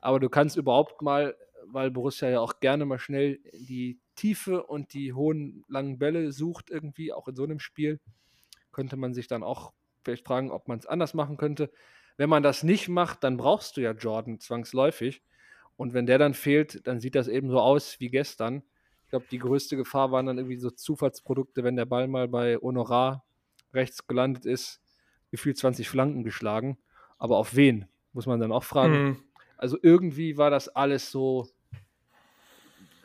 Aber 0.00 0.20
du 0.20 0.28
kannst 0.28 0.56
überhaupt 0.56 1.02
mal, 1.02 1.36
weil 1.66 1.90
Borussia 1.90 2.28
ja 2.28 2.40
auch 2.40 2.60
gerne 2.60 2.84
mal 2.86 2.98
schnell 2.98 3.38
die 3.52 4.00
Tiefe 4.14 4.64
und 4.64 4.92
die 4.94 5.12
hohen, 5.12 5.64
langen 5.68 5.98
Bälle 5.98 6.32
sucht 6.32 6.70
irgendwie, 6.70 7.12
auch 7.12 7.28
in 7.28 7.36
so 7.36 7.44
einem 7.44 7.60
Spiel, 7.60 8.00
könnte 8.72 8.96
man 8.96 9.14
sich 9.14 9.28
dann 9.28 9.42
auch 9.42 9.72
vielleicht 10.04 10.26
fragen, 10.26 10.50
ob 10.50 10.68
man 10.68 10.78
es 10.78 10.86
anders 10.86 11.14
machen 11.14 11.36
könnte. 11.36 11.70
Wenn 12.16 12.30
man 12.30 12.42
das 12.42 12.62
nicht 12.62 12.88
macht, 12.88 13.24
dann 13.24 13.36
brauchst 13.36 13.76
du 13.76 13.80
ja 13.80 13.92
Jordan 13.92 14.40
zwangsläufig. 14.40 15.22
Und 15.76 15.94
wenn 15.94 16.06
der 16.06 16.18
dann 16.18 16.34
fehlt, 16.34 16.86
dann 16.86 17.00
sieht 17.00 17.14
das 17.14 17.28
eben 17.28 17.50
so 17.50 17.60
aus 17.60 18.00
wie 18.00 18.10
gestern. 18.10 18.62
Ich 19.04 19.10
glaube, 19.10 19.26
die 19.30 19.38
größte 19.38 19.76
Gefahr 19.76 20.12
waren 20.12 20.26
dann 20.26 20.38
irgendwie 20.38 20.58
so 20.58 20.70
Zufallsprodukte, 20.70 21.64
wenn 21.64 21.76
der 21.76 21.86
Ball 21.86 22.06
mal 22.06 22.28
bei 22.28 22.56
Honorar 22.56 23.24
rechts 23.72 24.06
gelandet 24.06 24.46
ist, 24.46 24.80
gefühlt 25.30 25.56
20 25.56 25.88
Flanken 25.88 26.22
geschlagen. 26.22 26.78
Aber 27.18 27.38
auf 27.38 27.56
wen? 27.56 27.88
Muss 28.12 28.26
man 28.26 28.40
dann 28.40 28.52
auch 28.52 28.64
fragen. 28.64 29.02
Mhm. 29.02 29.29
Also 29.60 29.76
irgendwie 29.82 30.38
war 30.38 30.48
das 30.48 30.68
alles 30.68 31.10
so, 31.10 31.46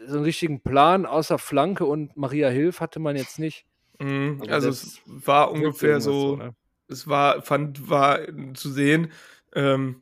so 0.08 0.16
einen 0.16 0.24
richtigen 0.24 0.62
Plan, 0.62 1.06
außer 1.06 1.38
Flanke 1.38 1.86
und 1.86 2.16
Maria 2.16 2.48
Hilf 2.48 2.80
hatte 2.80 3.02
man 3.02 3.18
jetzt 3.18 3.40
nicht. 3.40 3.66
Mhm, 4.00 4.42
also 4.48 4.70
es 4.70 5.02
war 5.06 5.52
ungefähr 5.52 6.00
so, 6.00 6.30
so 6.30 6.36
ne? 6.38 6.56
es 6.88 7.10
war, 7.10 7.42
fand, 7.42 7.90
war 7.90 8.20
zu 8.54 8.72
sehen, 8.72 9.12
ähm, 9.54 10.02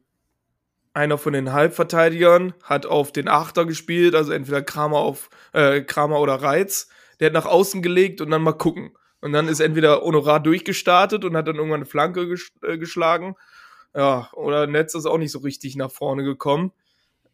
einer 0.94 1.18
von 1.18 1.34
den 1.34 1.54
Halbverteidigern 1.54 2.54
hat 2.62 2.86
auf 2.86 3.12
den 3.12 3.28
Achter 3.28 3.66
gespielt, 3.66 4.14
also 4.14 4.32
entweder 4.32 4.62
Kramer 4.62 4.98
auf 4.98 5.32
äh, 5.54 5.82
Kramer 5.82 6.20
oder 6.20 6.36
Reiz. 6.36 6.88
Der 7.20 7.28
hat 7.28 7.34
nach 7.34 7.48
außen 7.48 7.82
gelegt 7.82 8.22
und 8.22 8.30
dann 8.30 8.44
mal 8.44 8.54
gucken. 8.54 8.96
Und 9.22 9.34
dann 9.34 9.48
ist 9.48 9.60
entweder 9.60 10.02
Honorar 10.02 10.40
durchgestartet 10.40 11.26
und 11.26 11.36
hat 11.36 11.48
dann 11.48 11.56
irgendwann 11.56 11.80
eine 11.80 11.86
Flanke 11.88 12.28
ges 12.28 12.52
äh, 12.62 12.78
geschlagen 12.78 13.36
ja, 13.96 14.30
oder 14.34 14.68
Netz 14.68 14.96
ist 14.96 15.06
auch 15.06 15.18
nicht 15.18 15.32
so 15.32 15.40
richtig 15.40 15.76
nach 15.76 15.92
vorne 15.92 16.24
gekommen. 16.24 16.72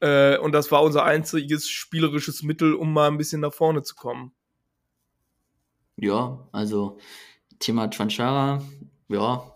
Äh, 0.02 0.38
und 0.38 0.54
das 0.54 0.72
war 0.72 0.84
unser 0.84 1.04
einziges 1.04 1.70
spielerisches 1.70 2.44
Mittel, 2.44 2.74
um 2.74 2.94
mal 2.94 3.08
ein 3.08 3.18
bisschen 3.18 3.42
nach 3.42 3.54
vorne 3.54 3.84
zu 3.84 3.96
kommen. 3.96 4.32
Ja, 5.98 6.48
also 6.52 6.98
Thema 7.60 7.90
Chanchara, 7.90 8.64
ja, 9.10 9.56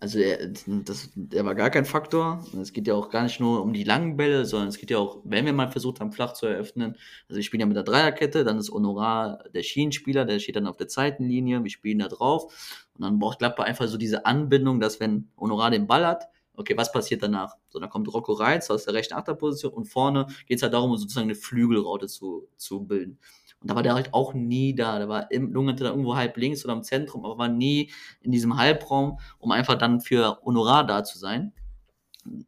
also 0.00 0.18
er, 0.18 0.48
das, 0.66 1.10
der 1.14 1.44
war 1.44 1.54
gar 1.54 1.70
kein 1.70 1.84
Faktor. 1.84 2.44
Es 2.60 2.72
geht 2.72 2.86
ja 2.86 2.94
auch 2.94 3.10
gar 3.10 3.22
nicht 3.22 3.40
nur 3.40 3.62
um 3.62 3.72
die 3.72 3.84
langen 3.84 4.16
Bälle, 4.16 4.44
sondern 4.44 4.68
es 4.68 4.78
geht 4.78 4.90
ja 4.90 4.98
auch, 4.98 5.20
wenn 5.24 5.46
wir 5.46 5.52
mal 5.52 5.70
versucht 5.70 6.00
haben, 6.00 6.12
flach 6.12 6.34
zu 6.34 6.46
eröffnen. 6.46 6.96
Also 7.28 7.36
wir 7.36 7.42
spielen 7.42 7.60
ja 7.60 7.66
mit 7.66 7.76
der 7.76 7.84
Dreierkette, 7.84 8.44
dann 8.44 8.58
ist 8.58 8.70
Honorar 8.70 9.44
der 9.54 9.62
Schienenspieler, 9.62 10.24
der 10.24 10.40
steht 10.40 10.56
dann 10.56 10.66
auf 10.66 10.76
der 10.76 10.88
Zeitenlinie, 10.88 11.62
wir 11.62 11.70
spielen 11.70 12.00
da 12.00 12.08
drauf. 12.08 12.52
Und 12.94 13.02
dann 13.02 13.18
braucht 13.18 13.38
Gladbach 13.38 13.64
einfach 13.64 13.86
so 13.88 13.96
diese 13.96 14.26
Anbindung, 14.26 14.80
dass 14.80 15.00
wenn 15.00 15.30
Honorar 15.38 15.70
den 15.70 15.86
Ball 15.86 16.06
hat, 16.06 16.28
okay, 16.56 16.76
was 16.76 16.92
passiert 16.92 17.22
danach? 17.22 17.56
So, 17.68 17.78
dann 17.78 17.90
kommt 17.90 18.12
Rocco 18.12 18.32
Reitz 18.32 18.70
aus 18.70 18.84
der 18.84 18.94
rechten 18.94 19.14
Achterposition 19.14 19.72
und 19.72 19.86
vorne 19.86 20.26
geht 20.46 20.58
es 20.58 20.62
halt 20.62 20.74
darum, 20.74 20.96
sozusagen 20.96 21.26
eine 21.26 21.34
Flügelraute 21.34 22.06
zu, 22.06 22.48
zu 22.56 22.84
bilden. 22.84 23.18
Und 23.64 23.70
da 23.70 23.76
war 23.76 23.82
der 23.82 23.94
halt 23.94 24.12
auch 24.12 24.34
nie 24.34 24.74
da. 24.74 24.98
Der 24.98 25.08
war 25.08 25.30
im 25.30 25.50
Lungente 25.50 25.84
da 25.84 25.90
irgendwo 25.90 26.16
halb 26.16 26.36
links 26.36 26.66
oder 26.66 26.74
im 26.74 26.82
Zentrum, 26.82 27.24
aber 27.24 27.38
war 27.38 27.48
nie 27.48 27.90
in 28.20 28.30
diesem 28.30 28.58
Halbraum, 28.58 29.18
um 29.38 29.52
einfach 29.52 29.76
dann 29.76 30.02
für 30.02 30.38
Honorar 30.44 30.86
da 30.86 31.02
zu 31.02 31.18
sein. 31.18 31.54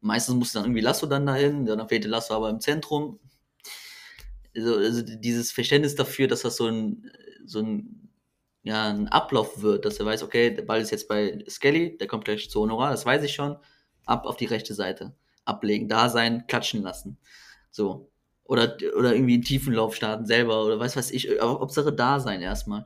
Meistens 0.03 0.35
musste 0.35 0.59
dann 0.59 0.67
irgendwie 0.67 0.83
Lasso 0.83 1.07
dann 1.07 1.25
dahin, 1.25 1.65
dann 1.65 1.89
fehlte 1.89 2.07
Lasso 2.07 2.35
aber 2.35 2.51
im 2.51 2.61
Zentrum. 2.61 3.19
Also, 4.55 4.77
also 4.77 5.03
dieses 5.03 5.53
Verständnis 5.53 5.95
dafür, 5.95 6.29
dass 6.29 6.43
das 6.43 6.59
so 6.59 6.67
ein, 6.67 7.11
so 7.47 7.61
ein, 7.61 8.11
ja, 8.63 8.91
ein 8.91 9.09
Ablauf 9.09 9.63
wird, 9.63 9.87
dass 9.87 9.99
er 9.99 10.05
weiß, 10.05 10.23
okay, 10.23 10.55
der 10.55 10.65
Ball 10.65 10.83
ist 10.83 10.91
jetzt 10.91 11.09
bei 11.09 11.43
Skelly, 11.49 11.97
der 11.97 12.09
kommt 12.09 12.27
gleich 12.27 12.51
zu 12.51 12.61
Honorar, 12.61 12.91
das 12.91 13.07
weiß 13.07 13.23
ich 13.23 13.33
schon, 13.33 13.57
ab 14.05 14.27
auf 14.27 14.37
die 14.37 14.45
rechte 14.45 14.75
Seite. 14.75 15.17
Ablegen, 15.47 15.89
da 15.89 16.11
sein, 16.11 16.47
klatschen 16.47 16.83
lassen. 16.83 17.17
So. 17.71 18.11
Oder, 18.47 18.77
oder 18.97 19.15
irgendwie 19.15 19.35
einen 19.35 19.43
Tiefenlauf 19.43 19.97
starten 19.97 20.25
selber 20.25 20.65
oder 20.65 20.79
weiß 20.79 20.97
was 20.97 21.11
ich, 21.11 21.29
Hauptsache 21.41 21.93
da 21.93 22.21
sein 22.21 22.43
erstmal. 22.43 22.85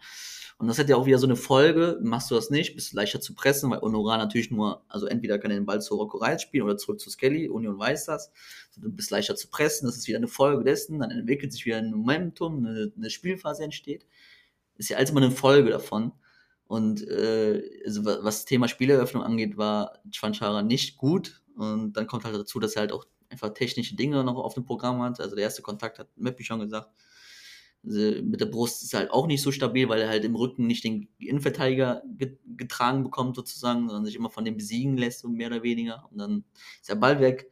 Und 0.61 0.69
das 0.69 0.79
hat 0.79 0.91
ja 0.91 0.97
auch 0.97 1.07
wieder 1.07 1.19
so 1.19 1.27
eine 1.27 1.37
Folge, 1.37 1.99
machst 2.03 2.31
du 2.31 2.35
das 2.35 2.51
nicht, 2.51 2.75
bist 2.75 2.93
leichter 2.93 3.19
zu 3.19 3.35
pressen, 3.35 3.71
weil 3.71 3.81
Honorar 3.81 4.19
natürlich 4.19 4.51
nur, 4.51 4.85
also 4.89 5.07
entweder 5.07 5.39
kann 5.39 5.51
er 5.51 5.57
den 5.57 5.65
Ball 5.65 5.81
zu 5.81 5.95
Rocco 5.95 6.19
Reitz 6.19 6.43
spielen 6.43 6.65
oder 6.65 6.77
zurück 6.77 7.01
zu 7.01 7.09
Skelly, 7.09 7.49
Union 7.49 7.79
weiß 7.79 8.05
das. 8.05 8.31
Du 8.77 8.91
bist 8.93 9.11
leichter 9.11 9.37
zu 9.37 9.49
pressen, 9.49 9.87
das 9.87 9.97
ist 9.97 10.07
wieder 10.07 10.19
eine 10.19 10.29
Folge 10.29 10.63
dessen, 10.63 10.99
dann 10.99 11.11
entwickelt 11.11 11.51
sich 11.55 11.65
wieder 11.65 11.79
ein 11.79 11.93
Momentum, 11.93 12.59
eine, 12.59 12.93
eine 12.95 13.09
Spielphase 13.09 13.65
entsteht. 13.65 14.05
Ist 14.77 14.91
ja 14.91 14.99
alles 14.99 15.09
immer 15.09 15.23
eine 15.23 15.31
Folge 15.31 15.71
davon. 15.71 16.13
Und 16.67 17.09
äh, 17.09 17.63
also 17.87 18.05
was 18.05 18.21
das 18.23 18.45
Thema 18.45 18.69
Spieleröffnung 18.69 19.23
angeht, 19.23 19.57
war 19.57 19.99
Chwanchara 20.13 20.61
nicht 20.61 20.99
gut. 20.99 21.43
Und 21.57 21.95
dann 21.95 22.07
kommt 22.07 22.27
halt 22.27 22.37
dazu, 22.37 22.61
dass 22.61 22.77
er 22.77 22.81
halt 22.81 22.93
auch 22.93 23.07
einfach 23.31 23.55
technische 23.55 23.97
Dinge 23.97 24.23
noch 24.25 24.37
auf 24.37 24.55
dem 24.55 24.65
Programm 24.65 25.03
hat. 25.03 25.21
Also 25.21 25.35
der 25.37 25.45
erste 25.45 25.63
Kontakt 25.63 25.99
hat 25.99 26.09
Möppi 26.17 26.45
schon 26.45 26.61
gesagt. 26.61 26.91
Also 27.83 28.23
mit 28.23 28.41
der 28.41 28.47
Brust 28.47 28.83
ist 28.83 28.93
er 28.93 29.01
halt 29.01 29.11
auch 29.11 29.27
nicht 29.27 29.41
so 29.41 29.53
stabil, 29.53 29.89
weil 29.89 30.03
er 30.03 30.09
halt 30.09 30.25
im 30.25 30.37
Rücken 30.37 30.67
nicht 30.67 30.85
den 30.85 31.09
Innenverteidiger 31.19 32.03
getragen 32.57 33.05
bekommt 33.05 33.37
sozusagen, 33.37 33.87
sondern 33.87 34.05
sich 34.05 34.17
immer 34.17 34.31
von 34.31 34.45
dem 34.45 34.57
besiegen 34.57 34.99
lässt, 34.99 35.21
so 35.21 35.29
mehr 35.29 35.49
oder 35.49 35.63
weniger. 35.63 36.07
Und 36.11 36.19
dann 36.19 36.45
ist 36.81 36.91
der 36.91 36.97
Ball 36.97 37.21
weg. 37.21 37.51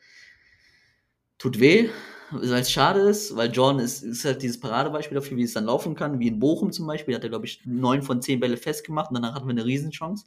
Tut 1.38 1.60
weh, 1.60 1.88
weil 2.32 2.60
es 2.60 2.70
schade 2.70 3.00
ist, 3.00 3.36
weil 3.36 3.50
John 3.52 3.78
ist, 3.78 4.02
ist 4.02 4.24
halt 4.24 4.42
dieses 4.42 4.60
Paradebeispiel 4.60 5.14
dafür, 5.14 5.36
wie 5.36 5.44
es 5.44 5.52
dann 5.52 5.64
laufen 5.64 5.94
kann, 5.94 6.18
wie 6.18 6.28
in 6.28 6.40
Bochum 6.40 6.72
zum 6.72 6.86
Beispiel, 6.86 7.14
hat 7.14 7.22
er, 7.22 7.30
glaube 7.30 7.46
ich, 7.46 7.64
neun 7.64 8.02
von 8.02 8.20
zehn 8.20 8.40
Bälle 8.40 8.56
festgemacht 8.56 9.10
und 9.10 9.14
danach 9.14 9.34
hatten 9.34 9.46
wir 9.46 9.52
eine 9.52 9.64
Riesenchance. 9.64 10.26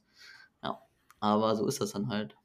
Ja, 0.64 0.82
aber 1.20 1.56
so 1.56 1.68
ist 1.68 1.82
das 1.82 1.92
dann 1.92 2.08
halt. 2.08 2.36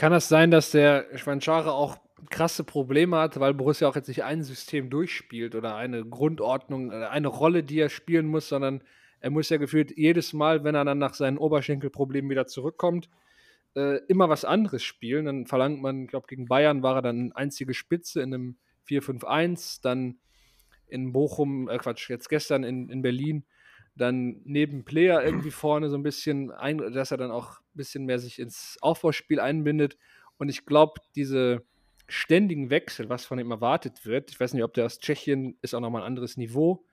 Kann 0.00 0.12
das 0.12 0.30
sein, 0.30 0.50
dass 0.50 0.70
der 0.70 1.08
Schwanschare 1.18 1.74
auch 1.74 1.98
krasse 2.30 2.64
Probleme 2.64 3.18
hat, 3.18 3.38
weil 3.38 3.52
Borussia 3.52 3.86
auch 3.86 3.96
jetzt 3.96 4.08
nicht 4.08 4.24
ein 4.24 4.42
System 4.42 4.88
durchspielt 4.88 5.54
oder 5.54 5.76
eine 5.76 6.06
Grundordnung, 6.06 6.90
eine 6.90 7.28
Rolle, 7.28 7.62
die 7.62 7.80
er 7.80 7.90
spielen 7.90 8.26
muss, 8.26 8.48
sondern 8.48 8.82
er 9.20 9.28
muss 9.28 9.50
ja 9.50 9.58
gefühlt 9.58 9.94
jedes 9.94 10.32
Mal, 10.32 10.64
wenn 10.64 10.74
er 10.74 10.86
dann 10.86 10.96
nach 10.96 11.12
seinen 11.12 11.36
Oberschenkelproblemen 11.36 12.30
wieder 12.30 12.46
zurückkommt, 12.46 13.10
äh, 13.76 13.98
immer 14.08 14.30
was 14.30 14.46
anderes 14.46 14.82
spielen. 14.82 15.26
Dann 15.26 15.46
verlangt 15.46 15.82
man, 15.82 16.04
ich 16.04 16.08
glaube, 16.08 16.28
gegen 16.28 16.46
Bayern 16.48 16.82
war 16.82 16.96
er 16.96 17.02
dann 17.02 17.32
einzige 17.32 17.74
Spitze 17.74 18.22
in 18.22 18.32
einem 18.32 18.56
4-5-1, 18.88 19.82
dann 19.82 20.16
in 20.86 21.12
Bochum, 21.12 21.68
äh 21.68 21.76
Quatsch, 21.76 22.08
jetzt 22.08 22.30
gestern 22.30 22.64
in, 22.64 22.88
in 22.88 23.02
Berlin 23.02 23.44
dann 24.00 24.40
neben 24.44 24.84
Player 24.84 25.22
irgendwie 25.22 25.50
vorne 25.50 25.88
so 25.90 25.96
ein 25.96 26.02
bisschen, 26.02 26.50
ein, 26.50 26.78
dass 26.78 27.10
er 27.10 27.18
dann 27.18 27.30
auch 27.30 27.60
ein 27.60 27.74
bisschen 27.74 28.06
mehr 28.06 28.18
sich 28.18 28.38
ins 28.38 28.78
Aufbauspiel 28.80 29.40
einbindet. 29.40 29.96
Und 30.38 30.48
ich 30.48 30.64
glaube, 30.64 31.00
diese 31.14 31.62
ständigen 32.08 32.70
Wechsel, 32.70 33.08
was 33.08 33.24
von 33.24 33.38
ihm 33.38 33.50
erwartet 33.50 34.06
wird, 34.06 34.30
ich 34.30 34.40
weiß 34.40 34.54
nicht, 34.54 34.64
ob 34.64 34.74
der 34.74 34.86
aus 34.86 34.98
Tschechien 34.98 35.58
ist 35.62 35.74
auch 35.74 35.80
nochmal 35.80 36.02
ein 36.02 36.06
anderes 36.06 36.36
Niveau, 36.36 36.84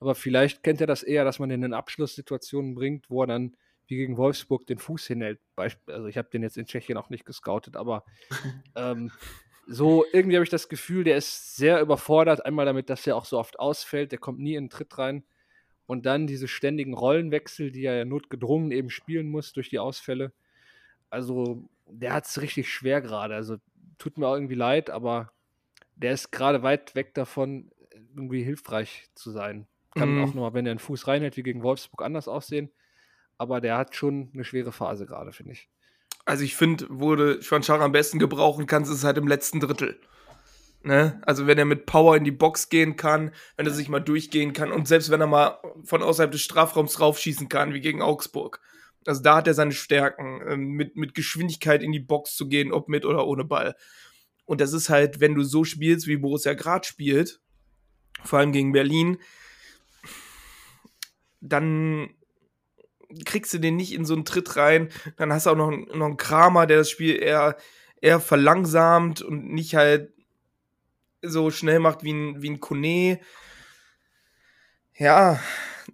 aber 0.00 0.14
vielleicht 0.14 0.62
kennt 0.62 0.80
er 0.80 0.86
das 0.86 1.02
eher, 1.02 1.24
dass 1.24 1.38
man 1.38 1.50
ihn 1.50 1.62
in 1.62 1.74
Abschlusssituationen 1.74 2.74
bringt, 2.74 3.10
wo 3.10 3.22
er 3.22 3.26
dann 3.26 3.56
wie 3.86 3.96
gegen 3.96 4.16
Wolfsburg 4.16 4.66
den 4.66 4.78
Fuß 4.78 5.06
hinhält. 5.06 5.40
Also 5.56 6.06
ich 6.06 6.16
habe 6.16 6.30
den 6.30 6.42
jetzt 6.42 6.56
in 6.56 6.66
Tschechien 6.66 6.96
auch 6.96 7.10
nicht 7.10 7.26
gescoutet, 7.26 7.76
aber 7.76 8.04
ähm, 8.74 9.12
so 9.66 10.04
irgendwie 10.12 10.36
habe 10.36 10.44
ich 10.44 10.50
das 10.50 10.68
Gefühl, 10.68 11.04
der 11.04 11.16
ist 11.16 11.56
sehr 11.56 11.80
überfordert. 11.80 12.44
Einmal 12.44 12.66
damit, 12.66 12.90
dass 12.90 13.06
er 13.06 13.16
auch 13.16 13.26
so 13.26 13.38
oft 13.38 13.58
ausfällt, 13.58 14.12
der 14.12 14.18
kommt 14.18 14.40
nie 14.40 14.54
in 14.54 14.64
den 14.64 14.70
Tritt 14.70 14.96
rein. 14.98 15.24
Und 15.86 16.06
dann 16.06 16.26
diese 16.26 16.48
ständigen 16.48 16.94
Rollenwechsel, 16.94 17.70
die 17.70 17.84
er 17.84 17.96
ja 17.96 18.04
notgedrungen 18.04 18.70
eben 18.70 18.90
spielen 18.90 19.28
muss 19.28 19.52
durch 19.52 19.68
die 19.68 19.78
Ausfälle. 19.78 20.32
Also, 21.10 21.68
der 21.86 22.14
hat 22.14 22.26
es 22.26 22.40
richtig 22.40 22.72
schwer 22.72 23.00
gerade. 23.00 23.34
Also, 23.34 23.56
tut 23.98 24.18
mir 24.18 24.26
auch 24.26 24.34
irgendwie 24.34 24.54
leid, 24.54 24.90
aber 24.90 25.32
der 25.96 26.12
ist 26.12 26.32
gerade 26.32 26.62
weit 26.62 26.94
weg 26.94 27.14
davon, 27.14 27.70
irgendwie 28.16 28.42
hilfreich 28.42 29.08
zu 29.14 29.30
sein. 29.30 29.66
Kann 29.94 30.16
mhm. 30.16 30.24
auch 30.24 30.34
nochmal, 30.34 30.54
wenn 30.54 30.66
er 30.66 30.72
einen 30.72 30.78
Fuß 30.78 31.06
reinhält, 31.06 31.36
wie 31.36 31.42
gegen 31.42 31.62
Wolfsburg 31.62 32.02
anders 32.02 32.28
aussehen. 32.28 32.70
Aber 33.38 33.60
der 33.60 33.76
hat 33.76 33.94
schon 33.94 34.30
eine 34.32 34.44
schwere 34.44 34.72
Phase 34.72 35.06
gerade, 35.06 35.32
finde 35.32 35.52
ich. 35.52 35.68
Also 36.24 36.44
ich 36.44 36.56
finde, 36.56 36.86
wo 36.88 37.14
du 37.14 37.42
Schwanschara 37.42 37.84
am 37.84 37.92
besten 37.92 38.18
gebrauchen 38.18 38.66
kannst, 38.66 38.90
ist 38.90 39.04
halt 39.04 39.18
im 39.18 39.28
letzten 39.28 39.60
Drittel. 39.60 40.00
Ne? 40.84 41.18
Also 41.24 41.46
wenn 41.46 41.56
er 41.56 41.64
mit 41.64 41.86
Power 41.86 42.14
in 42.14 42.24
die 42.24 42.30
Box 42.30 42.68
gehen 42.68 42.96
kann, 42.96 43.32
wenn 43.56 43.64
er 43.64 43.72
sich 43.72 43.88
mal 43.88 44.00
durchgehen 44.00 44.52
kann 44.52 44.70
und 44.70 44.86
selbst 44.86 45.10
wenn 45.10 45.20
er 45.20 45.26
mal 45.26 45.58
von 45.82 46.02
außerhalb 46.02 46.30
des 46.30 46.42
Strafraums 46.42 47.00
raufschießen 47.00 47.48
kann, 47.48 47.72
wie 47.72 47.80
gegen 47.80 48.02
Augsburg. 48.02 48.60
Also 49.06 49.22
da 49.22 49.36
hat 49.36 49.46
er 49.46 49.54
seine 49.54 49.72
Stärken, 49.72 50.42
ähm, 50.46 50.68
mit, 50.72 50.94
mit 50.96 51.14
Geschwindigkeit 51.14 51.82
in 51.82 51.90
die 51.90 52.00
Box 52.00 52.36
zu 52.36 52.48
gehen, 52.48 52.70
ob 52.70 52.90
mit 52.90 53.06
oder 53.06 53.26
ohne 53.26 53.44
Ball. 53.44 53.76
Und 54.44 54.60
das 54.60 54.74
ist 54.74 54.90
halt, 54.90 55.20
wenn 55.20 55.34
du 55.34 55.42
so 55.42 55.64
spielst, 55.64 56.06
wie 56.06 56.18
Borussia 56.18 56.52
gerade 56.52 56.86
spielt, 56.86 57.40
vor 58.22 58.38
allem 58.38 58.52
gegen 58.52 58.72
Berlin, 58.72 59.16
dann 61.40 62.10
kriegst 63.24 63.54
du 63.54 63.58
den 63.58 63.76
nicht 63.76 63.94
in 63.94 64.04
so 64.04 64.12
einen 64.12 64.26
Tritt 64.26 64.56
rein. 64.56 64.90
Dann 65.16 65.32
hast 65.32 65.46
du 65.46 65.50
auch 65.50 65.56
noch, 65.56 65.70
noch 65.70 66.06
einen 66.06 66.18
Kramer, 66.18 66.66
der 66.66 66.78
das 66.78 66.90
Spiel 66.90 67.22
eher, 67.22 67.56
eher 68.02 68.20
verlangsamt 68.20 69.22
und 69.22 69.50
nicht 69.50 69.74
halt 69.76 70.13
so 71.24 71.50
schnell 71.50 71.78
macht 71.78 72.02
wie 72.04 72.12
ein, 72.12 72.42
wie 72.42 72.50
ein 72.50 72.60
Kone. 72.60 73.20
Ja, 74.96 75.40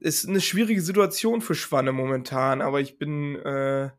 ist 0.00 0.28
eine 0.28 0.40
schwierige 0.40 0.82
Situation 0.82 1.40
für 1.40 1.54
Schwanne 1.54 1.92
momentan, 1.92 2.60
aber 2.60 2.80
ich 2.80 2.98
bin, 2.98 3.36
äh, 3.36 3.90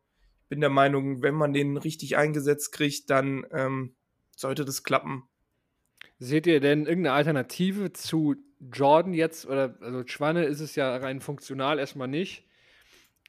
bin 0.48 0.60
der 0.60 0.70
Meinung, 0.70 1.22
wenn 1.22 1.34
man 1.34 1.52
den 1.52 1.76
richtig 1.76 2.16
eingesetzt 2.16 2.72
kriegt, 2.72 3.10
dann 3.10 3.44
ähm, 3.52 3.94
sollte 4.36 4.64
das 4.64 4.84
klappen. 4.84 5.24
Seht 6.18 6.46
ihr 6.46 6.60
denn 6.60 6.86
irgendeine 6.86 7.14
Alternative 7.14 7.92
zu 7.92 8.36
Jordan 8.60 9.12
jetzt? 9.12 9.46
Oder 9.46 9.76
also 9.80 10.06
Schwanne 10.06 10.44
ist 10.44 10.60
es 10.60 10.76
ja 10.76 10.96
rein 10.96 11.20
funktional 11.20 11.78
erstmal 11.78 12.08
nicht. 12.08 12.46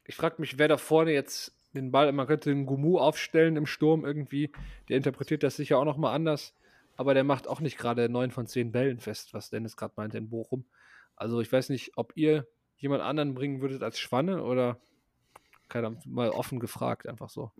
Ich 0.06 0.14
frage 0.14 0.36
mich, 0.38 0.58
wer 0.58 0.68
da 0.68 0.76
vorne 0.76 1.12
jetzt 1.12 1.56
den 1.72 1.90
Ball, 1.90 2.12
man 2.12 2.26
könnte 2.26 2.50
den 2.50 2.66
Gumu 2.66 2.98
aufstellen 2.98 3.56
im 3.56 3.66
Sturm 3.66 4.04
irgendwie. 4.04 4.52
Der 4.88 4.96
interpretiert 4.96 5.42
das 5.42 5.56
sicher 5.56 5.78
auch 5.78 5.84
nochmal 5.84 6.14
anders 6.14 6.54
aber 6.96 7.14
der 7.14 7.24
macht 7.24 7.48
auch 7.48 7.60
nicht 7.60 7.78
gerade 7.78 8.08
neun 8.08 8.30
von 8.30 8.46
zehn 8.46 8.72
Bällen 8.72 9.00
fest, 9.00 9.34
was 9.34 9.50
Dennis 9.50 9.76
gerade 9.76 9.94
meinte 9.96 10.18
in 10.18 10.28
Bochum. 10.28 10.64
Also 11.16 11.40
ich 11.40 11.50
weiß 11.52 11.68
nicht, 11.68 11.92
ob 11.96 12.16
ihr 12.16 12.46
jemand 12.76 13.02
anderen 13.02 13.34
bringen 13.34 13.60
würdet 13.60 13.82
als 13.82 13.98
Schwanne 13.98 14.42
oder 14.42 14.78
keiner 15.68 15.96
mal 16.06 16.30
offen 16.30 16.60
gefragt, 16.60 17.06
einfach 17.08 17.30
so. 17.30 17.50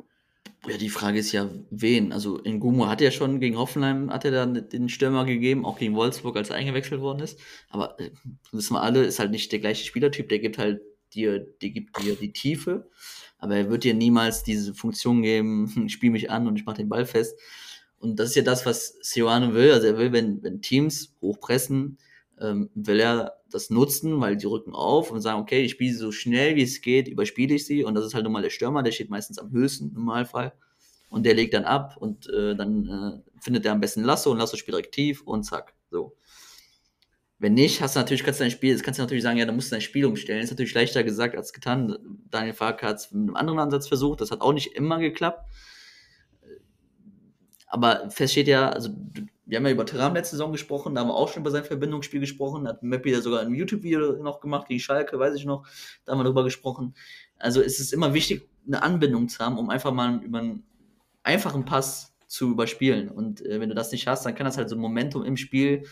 Ja, 0.66 0.78
die 0.78 0.88
Frage 0.88 1.18
ist 1.18 1.32
ja, 1.32 1.50
wen? 1.70 2.12
Also 2.12 2.38
in 2.38 2.58
Gumo 2.58 2.86
hat 2.88 3.02
er 3.02 3.10
schon 3.10 3.38
gegen 3.38 3.58
Hoffenheim, 3.58 4.10
hat 4.10 4.24
er 4.24 4.30
dann 4.30 4.68
den 4.68 4.88
Stürmer 4.88 5.24
gegeben, 5.26 5.64
auch 5.64 5.78
gegen 5.78 5.94
Wolfsburg, 5.94 6.36
als 6.36 6.50
er 6.50 6.56
eingewechselt 6.56 7.00
worden 7.00 7.20
ist. 7.20 7.38
Aber 7.68 8.00
äh, 8.00 8.10
wissen 8.50 8.74
wir 8.74 8.82
alle, 8.82 9.04
ist 9.04 9.18
halt 9.18 9.30
nicht 9.30 9.52
der 9.52 9.58
gleiche 9.58 9.84
Spielertyp, 9.84 10.28
der 10.28 10.38
gibt 10.38 10.56
halt 10.56 10.80
dir, 11.12 11.40
der 11.40 11.70
gibt 11.70 12.00
dir 12.02 12.16
die 12.16 12.32
Tiefe, 12.32 12.88
aber 13.38 13.56
er 13.56 13.70
wird 13.70 13.84
dir 13.84 13.94
niemals 13.94 14.42
diese 14.42 14.74
Funktion 14.74 15.22
geben, 15.22 15.88
spiel 15.88 16.10
mich 16.10 16.30
an 16.30 16.46
und 16.46 16.56
ich 16.56 16.64
mach 16.64 16.74
den 16.74 16.88
Ball 16.88 17.04
fest. 17.04 17.38
Und 18.04 18.20
das 18.20 18.28
ist 18.28 18.34
ja 18.36 18.42
das, 18.42 18.66
was 18.66 18.98
Sioane 19.00 19.54
will. 19.54 19.72
Also 19.72 19.86
er 19.86 19.96
will, 19.96 20.12
wenn, 20.12 20.42
wenn 20.42 20.60
Teams 20.60 21.16
hochpressen, 21.22 21.96
ähm, 22.38 22.68
will 22.74 23.00
er 23.00 23.38
das 23.50 23.70
nutzen, 23.70 24.20
weil 24.20 24.36
die 24.36 24.46
rücken 24.46 24.74
auf 24.74 25.10
und 25.10 25.22
sagen, 25.22 25.40
okay, 25.40 25.62
ich 25.62 25.70
spiele 25.70 25.96
so 25.96 26.12
schnell 26.12 26.54
wie 26.54 26.62
es 26.62 26.82
geht, 26.82 27.08
überspiele 27.08 27.54
ich 27.54 27.64
sie. 27.64 27.82
Und 27.82 27.94
das 27.94 28.04
ist 28.04 28.14
halt 28.14 28.24
nun 28.24 28.32
mal 28.34 28.42
der 28.42 28.50
Stürmer, 28.50 28.82
der 28.82 28.92
steht 28.92 29.08
meistens 29.08 29.38
am 29.38 29.50
höchsten 29.52 29.88
im 29.88 29.94
Normalfall. 29.94 30.52
Und 31.08 31.24
der 31.24 31.32
legt 31.32 31.54
dann 31.54 31.64
ab 31.64 31.96
und 31.96 32.28
äh, 32.28 32.54
dann 32.54 33.22
äh, 33.24 33.40
findet 33.40 33.64
er 33.64 33.72
am 33.72 33.80
besten 33.80 34.02
Lasso 34.02 34.30
und 34.30 34.38
Lasso 34.38 34.58
spielt 34.58 34.74
direkt 34.74 34.94
tief 34.94 35.22
und 35.22 35.44
zack. 35.44 35.72
So. 35.90 36.14
Wenn 37.38 37.54
nicht, 37.54 37.80
hast 37.80 37.96
du 37.96 38.00
natürlich, 38.00 38.22
kannst 38.22 38.40
du 38.40 38.44
dein 38.44 38.50
Spiel, 38.50 38.78
kannst 38.80 38.98
du 38.98 39.02
natürlich 39.02 39.22
sagen, 39.22 39.38
ja, 39.38 39.46
dann 39.46 39.54
musst 39.54 39.70
du 39.70 39.76
dein 39.76 39.80
Spiel 39.80 40.04
umstellen. 40.04 40.40
Das 40.40 40.46
ist 40.46 40.52
natürlich 40.52 40.74
leichter 40.74 41.04
gesagt 41.04 41.36
als 41.36 41.54
getan. 41.54 41.96
Daniel 42.30 42.54
Fark 42.54 42.82
hat 42.82 42.96
es 42.96 43.12
mit 43.12 43.28
einem 43.28 43.36
anderen 43.36 43.60
Ansatz 43.60 43.88
versucht, 43.88 44.20
das 44.20 44.30
hat 44.30 44.42
auch 44.42 44.52
nicht 44.52 44.74
immer 44.74 44.98
geklappt. 44.98 45.46
Aber 47.74 48.08
fest 48.08 48.34
steht 48.34 48.46
ja, 48.46 48.68
also 48.68 48.90
wir 49.46 49.58
haben 49.58 49.66
ja 49.66 49.72
über 49.72 49.84
Teram 49.84 50.14
letzte 50.14 50.36
Saison 50.36 50.52
gesprochen, 50.52 50.94
da 50.94 51.00
haben 51.00 51.08
wir 51.08 51.16
auch 51.16 51.28
schon 51.28 51.42
über 51.42 51.50
sein 51.50 51.64
Verbindungsspiel 51.64 52.20
gesprochen, 52.20 52.68
hat 52.68 52.84
Mappi 52.84 53.10
ja 53.10 53.20
sogar 53.20 53.40
ein 53.40 53.52
YouTube-Video 53.52 54.12
noch 54.22 54.38
gemacht, 54.38 54.68
gegen 54.68 54.78
Schalke, 54.78 55.18
weiß 55.18 55.34
ich 55.34 55.44
noch, 55.44 55.66
da 56.04 56.12
haben 56.12 56.20
wir 56.20 56.22
darüber 56.22 56.44
gesprochen. 56.44 56.94
Also 57.36 57.60
es 57.60 57.80
ist 57.80 57.92
immer 57.92 58.14
wichtig, 58.14 58.48
eine 58.64 58.80
Anbindung 58.84 59.28
zu 59.28 59.40
haben, 59.40 59.58
um 59.58 59.70
einfach 59.70 59.92
mal 59.92 60.22
über 60.22 60.38
einen 60.38 60.62
einfachen 61.24 61.64
Pass 61.64 62.14
zu 62.28 62.52
überspielen. 62.52 63.08
Und 63.08 63.44
äh, 63.44 63.58
wenn 63.58 63.70
du 63.70 63.74
das 63.74 63.90
nicht 63.90 64.06
hast, 64.06 64.24
dann 64.24 64.36
kann 64.36 64.46
das 64.46 64.56
halt 64.56 64.68
so 64.68 64.76
ein 64.76 64.80
Momentum 64.80 65.24
im 65.24 65.36
Spiel 65.36 65.82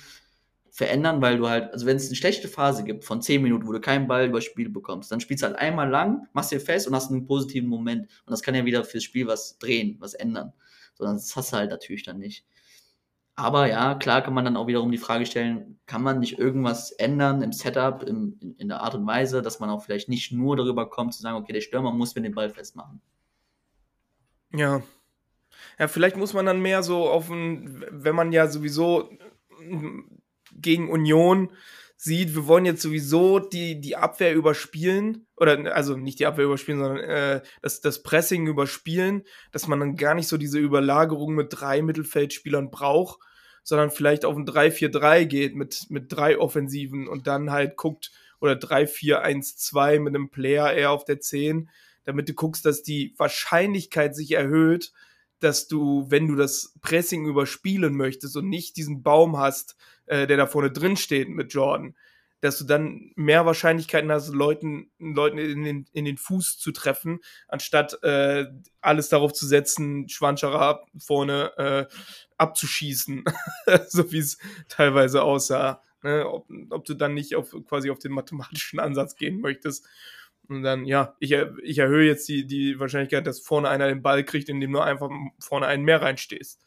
verändern, 0.70 1.20
weil 1.20 1.36
du 1.36 1.48
halt, 1.48 1.72
also 1.72 1.84
wenn 1.84 1.96
es 1.96 2.06
eine 2.06 2.14
schlechte 2.14 2.46
Phase 2.46 2.84
gibt 2.84 3.04
von 3.04 3.20
10 3.20 3.42
Minuten, 3.42 3.66
wo 3.66 3.72
du 3.72 3.80
keinen 3.80 4.06
Ball 4.06 4.28
übers 4.28 4.44
Spiel 4.44 4.68
bekommst, 4.68 5.10
dann 5.10 5.18
spielst 5.18 5.42
du 5.42 5.48
halt 5.48 5.56
einmal 5.56 5.90
lang, 5.90 6.28
machst 6.32 6.52
dir 6.52 6.60
fest 6.60 6.86
und 6.86 6.94
hast 6.94 7.10
einen 7.10 7.26
positiven 7.26 7.68
Moment. 7.68 8.02
Und 8.24 8.30
das 8.30 8.40
kann 8.40 8.54
ja 8.54 8.64
wieder 8.64 8.84
fürs 8.84 9.02
Spiel 9.02 9.26
was 9.26 9.58
drehen, 9.58 9.96
was 9.98 10.14
ändern. 10.14 10.52
Sondern 11.02 11.16
das 11.16 11.36
hast 11.36 11.52
du 11.52 11.56
halt 11.56 11.70
natürlich 11.70 12.02
dann 12.02 12.18
nicht. 12.18 12.44
Aber 13.34 13.66
ja, 13.66 13.94
klar 13.94 14.22
kann 14.22 14.34
man 14.34 14.44
dann 14.44 14.56
auch 14.56 14.66
wiederum 14.66 14.92
die 14.92 14.98
Frage 14.98 15.24
stellen, 15.24 15.80
kann 15.86 16.02
man 16.02 16.20
nicht 16.20 16.38
irgendwas 16.38 16.92
ändern 16.92 17.42
im 17.42 17.52
Setup, 17.52 18.02
im, 18.02 18.36
in, 18.40 18.54
in 18.56 18.68
der 18.68 18.82
Art 18.82 18.94
und 18.94 19.06
Weise, 19.06 19.40
dass 19.40 19.58
man 19.58 19.70
auch 19.70 19.82
vielleicht 19.82 20.08
nicht 20.08 20.32
nur 20.32 20.56
darüber 20.56 20.88
kommt, 20.90 21.14
zu 21.14 21.22
sagen, 21.22 21.38
okay, 21.38 21.52
der 21.52 21.62
Stürmer 21.62 21.92
muss 21.92 22.14
mir 22.14 22.22
den 22.22 22.34
Ball 22.34 22.50
festmachen. 22.50 23.00
Ja. 24.52 24.82
Ja, 25.78 25.88
vielleicht 25.88 26.16
muss 26.16 26.34
man 26.34 26.44
dann 26.44 26.60
mehr 26.60 26.82
so 26.82 27.08
auf 27.08 27.30
ein, 27.30 27.84
wenn 27.90 28.14
man 28.14 28.32
ja 28.32 28.48
sowieso 28.48 29.10
gegen 30.52 30.90
Union 30.90 31.50
sieht, 32.02 32.34
wir 32.34 32.48
wollen 32.48 32.64
jetzt 32.64 32.82
sowieso 32.82 33.38
die, 33.38 33.80
die 33.80 33.94
Abwehr 33.94 34.34
überspielen, 34.34 35.26
oder 35.36 35.72
also 35.72 35.96
nicht 35.96 36.18
die 36.18 36.26
Abwehr 36.26 36.46
überspielen, 36.46 36.80
sondern 36.80 36.98
äh, 36.98 37.42
das, 37.60 37.80
das 37.80 38.02
Pressing 38.02 38.48
überspielen, 38.48 39.22
dass 39.52 39.68
man 39.68 39.78
dann 39.78 39.96
gar 39.96 40.14
nicht 40.14 40.26
so 40.26 40.36
diese 40.36 40.58
Überlagerung 40.58 41.34
mit 41.36 41.48
drei 41.50 41.80
Mittelfeldspielern 41.80 42.72
braucht, 42.72 43.20
sondern 43.62 43.92
vielleicht 43.92 44.24
auf 44.24 44.36
ein 44.36 44.46
3-4-3 44.46 45.26
geht 45.26 45.54
mit, 45.54 45.86
mit 45.90 46.06
drei 46.08 46.38
Offensiven 46.38 47.06
und 47.06 47.28
dann 47.28 47.52
halt 47.52 47.76
guckt, 47.76 48.10
oder 48.40 48.54
3-4-1-2 48.54 50.00
mit 50.00 50.16
einem 50.16 50.28
Player 50.28 50.72
eher 50.72 50.90
auf 50.90 51.04
der 51.04 51.20
10, 51.20 51.70
damit 52.02 52.28
du 52.28 52.34
guckst, 52.34 52.66
dass 52.66 52.82
die 52.82 53.14
Wahrscheinlichkeit 53.16 54.16
sich 54.16 54.32
erhöht, 54.32 54.92
dass 55.38 55.68
du, 55.68 56.06
wenn 56.08 56.26
du 56.26 56.34
das 56.34 56.74
Pressing 56.80 57.26
überspielen 57.26 57.94
möchtest 57.94 58.36
und 58.36 58.48
nicht 58.48 58.76
diesen 58.76 59.04
Baum 59.04 59.38
hast, 59.38 59.76
äh, 60.06 60.26
der 60.26 60.36
da 60.36 60.46
vorne 60.46 60.70
drin 60.70 60.96
steht 60.96 61.28
mit 61.28 61.52
Jordan, 61.52 61.94
dass 62.42 62.58
du 62.58 62.64
dann 62.64 63.12
mehr 63.14 63.46
Wahrscheinlichkeiten 63.46 64.10
hast, 64.10 64.28
Leuten, 64.34 64.90
Leuten 64.98 65.38
in 65.38 65.62
den, 65.62 65.86
in 65.92 66.04
den 66.04 66.18
Fuß 66.18 66.58
zu 66.58 66.72
treffen, 66.72 67.20
anstatt 67.46 68.02
äh, 68.02 68.46
alles 68.80 69.08
darauf 69.08 69.32
zu 69.32 69.46
setzen, 69.46 70.08
Schwanschara 70.08 70.84
vorne 70.98 71.52
äh, 71.56 71.94
abzuschießen, 72.36 73.24
so 73.86 74.10
wie 74.10 74.18
es 74.18 74.38
teilweise 74.68 75.22
aussah. 75.22 75.80
Ne? 76.02 76.28
Ob, 76.28 76.48
ob 76.70 76.84
du 76.84 76.94
dann 76.94 77.14
nicht 77.14 77.36
auf 77.36 77.54
quasi 77.68 77.90
auf 77.90 78.00
den 78.00 78.12
mathematischen 78.12 78.80
Ansatz 78.80 79.14
gehen 79.14 79.40
möchtest. 79.40 79.86
Und 80.48 80.64
dann, 80.64 80.84
ja, 80.84 81.14
ich, 81.20 81.32
ich 81.62 81.78
erhöhe 81.78 82.06
jetzt 82.06 82.28
die, 82.28 82.44
die 82.44 82.80
Wahrscheinlichkeit, 82.80 83.26
dass 83.26 83.38
vorne 83.38 83.68
einer 83.68 83.86
den 83.86 84.02
Ball 84.02 84.24
kriegt, 84.24 84.48
indem 84.48 84.72
du 84.72 84.80
einfach 84.80 85.10
vorne 85.38 85.66
einen 85.66 85.84
mehr 85.84 86.02
reinstehst. 86.02 86.60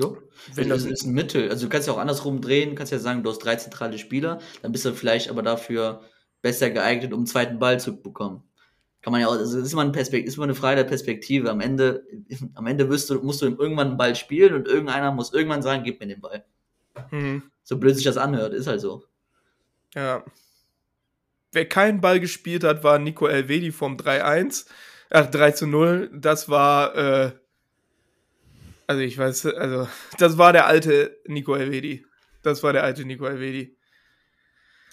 Ja, 0.00 0.56
wenn 0.56 0.68
das 0.68 0.84
ist 0.84 1.04
ein 1.04 1.12
Mittel. 1.12 1.50
Also 1.50 1.66
du 1.66 1.70
kannst 1.70 1.88
ja 1.88 1.94
auch 1.94 1.98
andersrum 1.98 2.40
drehen, 2.40 2.74
kannst 2.74 2.92
ja 2.92 2.98
sagen, 2.98 3.22
du 3.22 3.30
hast 3.30 3.38
drei 3.40 3.56
zentrale 3.56 3.98
Spieler, 3.98 4.40
dann 4.62 4.72
bist 4.72 4.84
du 4.84 4.92
vielleicht 4.92 5.30
aber 5.30 5.42
dafür 5.42 6.02
besser 6.42 6.70
geeignet, 6.70 7.12
um 7.12 7.20
einen 7.20 7.26
zweiten 7.26 7.58
Ball 7.58 7.80
zu 7.80 8.00
bekommen. 8.00 8.42
Kann 9.02 9.12
man 9.12 9.22
ja 9.22 9.28
auch, 9.28 9.32
also 9.32 9.58
ist 9.58 9.72
immer 9.72 9.82
eine 9.82 9.92
Perspektive, 9.92 10.28
ist 10.28 10.36
immer 10.36 10.44
eine 10.44 10.54
Frage 10.54 10.76
der 10.76 10.88
Perspektive. 10.88 11.50
Am 11.50 11.60
Ende, 11.60 12.04
am 12.54 12.66
Ende 12.66 12.88
wirst 12.88 13.08
du, 13.10 13.20
musst 13.22 13.42
du 13.42 13.46
irgendwann 13.46 13.88
einen 13.88 13.96
Ball 13.96 14.14
spielen 14.14 14.54
und 14.54 14.68
irgendeiner 14.68 15.12
muss 15.12 15.32
irgendwann 15.32 15.62
sagen, 15.62 15.84
gib 15.84 16.00
mir 16.00 16.06
den 16.06 16.20
Ball. 16.20 16.44
Mhm. 17.10 17.42
So 17.62 17.78
blöd 17.78 17.94
sich 17.94 18.04
das 18.04 18.16
anhört, 18.16 18.52
ist 18.52 18.66
halt 18.66 18.80
so. 18.80 19.04
Ja. 19.94 20.24
Wer 21.52 21.68
keinen 21.68 22.00
Ball 22.00 22.20
gespielt 22.20 22.62
hat, 22.62 22.84
war 22.84 22.98
Nico 22.98 23.26
Elvedi 23.26 23.72
vom 23.72 23.96
3-1, 23.96 24.66
ach 25.10 25.26
3 25.26 25.50
zu 25.52 25.66
0. 25.66 26.10
Das 26.14 26.48
war, 26.48 26.94
äh, 26.94 27.32
also 28.90 29.02
ich 29.02 29.16
weiß, 29.16 29.46
also 29.46 29.88
das 30.18 30.36
war 30.36 30.52
der 30.52 30.66
alte 30.66 31.16
Nico 31.28 31.54
Elvedi. 31.54 32.04
Das 32.42 32.64
war 32.64 32.72
der 32.72 32.82
alte 32.82 33.04
Nico 33.04 33.24
Elvedi. 33.24 33.76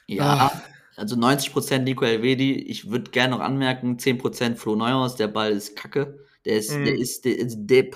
Ja, 0.05 0.51
ah. 0.53 0.61
also 0.95 1.15
90% 1.15 1.79
Nico 1.79 2.05
Elvedi. 2.05 2.53
Ich 2.53 2.91
würde 2.91 3.09
gerne 3.09 3.35
noch 3.35 3.39
anmerken, 3.39 3.97
10% 3.97 4.55
Flo 4.55 4.75
Neuhaus. 4.75 5.15
Der 5.15 5.29
Ball 5.29 5.51
ist 5.51 5.75
kacke. 5.75 6.19
Der 6.45 6.57
ist, 6.57 6.73
mhm. 6.73 6.85
der 6.85 6.95
ist, 6.95 7.25
der 7.25 7.39
ist, 7.39 7.55
der, 7.57 7.89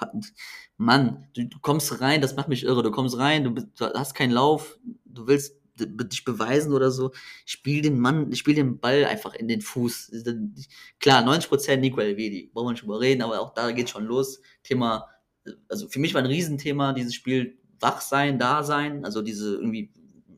Mann, 0.77 1.27
du, 1.35 1.45
du, 1.45 1.59
kommst 1.59 2.01
rein, 2.01 2.19
das 2.19 2.35
macht 2.35 2.47
mich 2.47 2.63
irre. 2.63 2.81
Du 2.81 2.89
kommst 2.89 3.19
rein, 3.19 3.43
du, 3.43 3.51
du 3.51 3.85
hast 3.93 4.15
keinen 4.15 4.31
Lauf, 4.31 4.79
du 5.05 5.27
willst 5.27 5.61
dich 5.77 6.25
beweisen 6.25 6.73
oder 6.73 6.89
so. 6.89 7.11
Spiel 7.45 7.83
den 7.83 7.99
Mann, 7.99 8.33
spiel 8.33 8.55
den 8.55 8.79
Ball 8.79 9.05
einfach 9.05 9.35
in 9.35 9.47
den 9.47 9.61
Fuß. 9.61 10.11
Klar, 10.99 11.23
90% 11.23 11.75
Nico 11.75 12.01
Elvedi, 12.01 12.49
brauchen 12.51 12.69
wir 12.69 12.71
nicht 12.71 12.81
drüber 12.81 12.99
reden, 12.99 13.21
aber 13.21 13.39
auch 13.39 13.53
da 13.53 13.69
geht 13.69 13.91
schon 13.91 14.05
los. 14.05 14.41
Thema 14.63 15.07
also 15.67 15.87
für 15.87 15.99
mich 15.99 16.13
war 16.13 16.21
ein 16.21 16.27
Riesenthema 16.27 16.93
dieses 16.93 17.13
Spiel 17.15 17.57
wach 17.79 18.01
sein, 18.01 18.39
da 18.39 18.63
sein, 18.63 19.03
also 19.05 19.21
diese 19.21 19.55
irgendwie, 19.55 19.91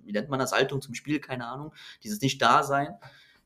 wie 0.05 0.11
nennt 0.11 0.29
man 0.29 0.39
das, 0.39 0.53
Haltung 0.53 0.81
zum 0.81 0.95
Spiel, 0.95 1.19
keine 1.19 1.45
Ahnung, 1.45 1.73
dieses 2.03 2.21
nicht 2.21 2.41
da 2.41 2.63
sein. 2.63 2.95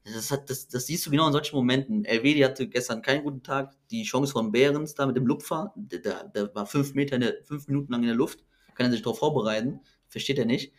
Das, 0.03 0.31
hat, 0.31 0.49
das, 0.49 0.69
das 0.69 0.85
siehst 0.85 1.05
du 1.05 1.11
genau 1.11 1.27
in 1.27 1.33
solchen 1.33 1.55
Momenten. 1.55 2.05
LW, 2.05 2.45
hatte 2.45 2.67
gestern 2.69 3.01
keinen 3.01 3.23
guten 3.23 3.43
Tag. 3.43 3.75
Die 3.91 4.03
Chance 4.03 4.31
von 4.31 4.53
Behrens 4.53 4.93
da 4.93 5.05
mit 5.05 5.17
dem 5.17 5.27
Lupfer, 5.27 5.73
der, 5.75 6.23
der, 6.23 6.55
war 6.55 6.65
fünf 6.65 6.93
Meter, 6.93 7.19
der, 7.19 7.43
fünf 7.43 7.67
Minuten 7.67 7.91
lang 7.91 8.03
in 8.03 8.07
der 8.07 8.15
Luft, 8.15 8.45
kann 8.75 8.85
er 8.85 8.91
sich 8.91 9.01
darauf 9.01 9.19
vorbereiten, 9.19 9.81
versteht 10.07 10.37
er 10.37 10.45
nicht. 10.45 10.73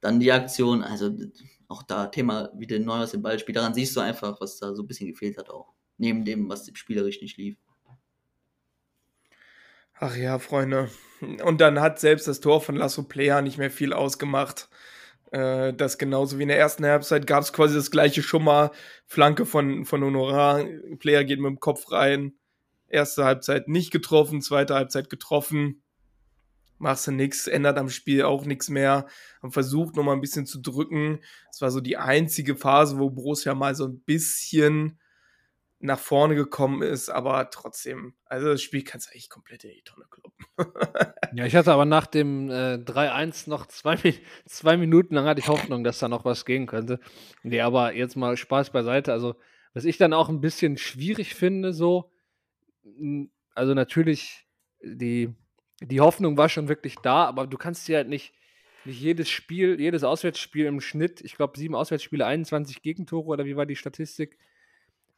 Dann 0.00 0.20
die 0.20 0.32
Aktion, 0.32 0.82
also 0.82 1.10
auch 1.68 1.82
da 1.82 2.06
Thema, 2.06 2.50
wie 2.54 2.66
der 2.66 2.80
Neuhaus 2.80 3.12
den 3.12 3.22
Ball 3.22 3.38
spielt, 3.38 3.56
daran 3.56 3.74
siehst 3.74 3.96
du 3.96 4.00
einfach, 4.00 4.40
was 4.40 4.58
da 4.58 4.74
so 4.74 4.82
ein 4.82 4.86
bisschen 4.86 5.08
gefehlt 5.08 5.38
hat 5.38 5.48
auch. 5.48 5.72
Neben 5.96 6.24
dem, 6.24 6.48
was 6.48 6.70
spielerisch 6.74 7.22
nicht 7.22 7.38
lief. 7.38 7.56
Ach 10.02 10.16
ja, 10.16 10.38
Freunde. 10.38 10.88
Und 11.44 11.60
dann 11.60 11.78
hat 11.78 12.00
selbst 12.00 12.26
das 12.26 12.40
Tor 12.40 12.62
von 12.62 12.74
Lasso 12.74 13.02
Player 13.02 13.42
nicht 13.42 13.58
mehr 13.58 13.70
viel 13.70 13.92
ausgemacht. 13.92 14.70
Äh, 15.30 15.74
das 15.74 15.98
genauso 15.98 16.38
wie 16.38 16.44
in 16.44 16.48
der 16.48 16.58
ersten 16.58 16.86
Halbzeit 16.86 17.26
gab 17.26 17.42
es 17.42 17.52
quasi 17.52 17.74
das 17.74 17.90
gleiche 17.90 18.22
Schummer. 18.22 18.70
Flanke 19.06 19.44
von, 19.44 19.84
von 19.84 20.02
Honorar. 20.02 20.64
Player 21.00 21.24
geht 21.24 21.38
mit 21.38 21.50
dem 21.50 21.60
Kopf 21.60 21.92
rein. 21.92 22.32
Erste 22.88 23.24
Halbzeit 23.24 23.68
nicht 23.68 23.90
getroffen, 23.90 24.40
zweite 24.40 24.74
Halbzeit 24.74 25.10
getroffen. 25.10 25.82
Machst 26.78 27.06
du 27.06 27.12
nichts, 27.12 27.46
ändert 27.46 27.76
am 27.76 27.90
Spiel 27.90 28.22
auch 28.22 28.46
nichts 28.46 28.70
mehr. 28.70 29.06
Haben 29.42 29.52
versucht 29.52 29.96
nochmal 29.96 30.14
ein 30.14 30.22
bisschen 30.22 30.46
zu 30.46 30.62
drücken. 30.62 31.20
Es 31.50 31.60
war 31.60 31.70
so 31.70 31.82
die 31.82 31.98
einzige 31.98 32.56
Phase, 32.56 32.98
wo 32.98 33.10
Borussia 33.10 33.54
mal 33.54 33.74
so 33.74 33.84
ein 33.84 34.00
bisschen 34.00 34.98
nach 35.82 35.98
vorne 35.98 36.34
gekommen 36.34 36.82
ist, 36.82 37.08
aber 37.08 37.48
trotzdem, 37.50 38.14
also 38.26 38.48
das 38.48 38.62
Spiel 38.62 38.84
kannst 38.84 39.08
du 39.08 39.12
eigentlich 39.12 39.30
komplett 39.30 39.64
in 39.64 39.70
die 39.70 39.82
Tonne 39.82 40.04
kloppen. 40.10 40.46
ja, 41.34 41.46
ich 41.46 41.56
hatte 41.56 41.72
aber 41.72 41.86
nach 41.86 42.06
dem 42.06 42.50
äh, 42.50 42.74
3-1 42.74 43.48
noch 43.48 43.66
zwei, 43.66 43.96
zwei 44.44 44.76
Minuten 44.76 45.14
lang 45.14 45.24
hatte 45.24 45.40
ich 45.40 45.48
Hoffnung, 45.48 45.82
dass 45.82 45.98
da 45.98 46.08
noch 46.08 46.26
was 46.26 46.44
gehen 46.44 46.66
könnte. 46.66 47.00
Nee, 47.42 47.62
aber 47.62 47.94
jetzt 47.94 48.14
mal 48.14 48.36
Spaß 48.36 48.70
beiseite. 48.70 49.12
Also, 49.12 49.36
was 49.72 49.86
ich 49.86 49.96
dann 49.96 50.12
auch 50.12 50.28
ein 50.28 50.42
bisschen 50.42 50.76
schwierig 50.76 51.34
finde, 51.34 51.72
so, 51.72 52.12
also 53.54 53.72
natürlich, 53.72 54.46
die, 54.82 55.32
die 55.80 56.00
Hoffnung 56.02 56.36
war 56.36 56.50
schon 56.50 56.68
wirklich 56.68 56.96
da, 56.96 57.24
aber 57.24 57.46
du 57.46 57.56
kannst 57.56 57.88
dir 57.88 57.96
halt 57.96 58.08
nicht, 58.08 58.34
nicht 58.84 59.00
jedes 59.00 59.30
Spiel, 59.30 59.80
jedes 59.80 60.04
Auswärtsspiel 60.04 60.66
im 60.66 60.82
Schnitt, 60.82 61.22
ich 61.22 61.36
glaube, 61.36 61.58
sieben 61.58 61.74
Auswärtsspiele, 61.74 62.26
21 62.26 62.82
Gegentore 62.82 63.28
oder 63.28 63.46
wie 63.46 63.56
war 63.56 63.64
die 63.64 63.76
Statistik? 63.76 64.36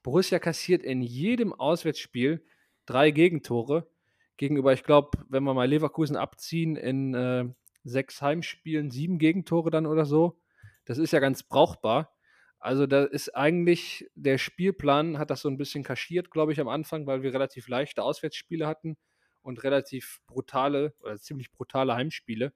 Borussia 0.02 0.38
kassiert 0.38 0.82
in 0.82 1.02
jedem 1.02 1.52
Auswärtsspiel 1.52 2.44
drei 2.86 3.10
Gegentore. 3.10 3.88
Gegenüber, 4.36 4.72
ich 4.72 4.84
glaube, 4.84 5.24
wenn 5.28 5.44
wir 5.44 5.54
mal 5.54 5.68
Leverkusen 5.68 6.16
abziehen, 6.16 6.76
in 6.76 7.14
äh, 7.14 7.44
sechs 7.84 8.22
Heimspielen 8.22 8.90
sieben 8.90 9.18
Gegentore 9.18 9.70
dann 9.70 9.86
oder 9.86 10.04
so. 10.04 10.40
Das 10.84 10.98
ist 10.98 11.12
ja 11.12 11.20
ganz 11.20 11.42
brauchbar. 11.42 12.16
Also 12.58 12.86
da 12.86 13.04
ist 13.04 13.34
eigentlich 13.34 14.08
der 14.14 14.38
Spielplan, 14.38 15.18
hat 15.18 15.30
das 15.30 15.42
so 15.42 15.48
ein 15.48 15.58
bisschen 15.58 15.82
kaschiert, 15.82 16.30
glaube 16.30 16.52
ich, 16.52 16.60
am 16.60 16.68
Anfang, 16.68 17.06
weil 17.06 17.22
wir 17.22 17.34
relativ 17.34 17.68
leichte 17.68 18.02
Auswärtsspiele 18.02 18.66
hatten 18.66 18.96
und 19.42 19.64
relativ 19.64 20.20
brutale 20.26 20.94
oder 21.00 21.18
ziemlich 21.18 21.50
brutale 21.50 21.94
Heimspiele. 21.94 22.52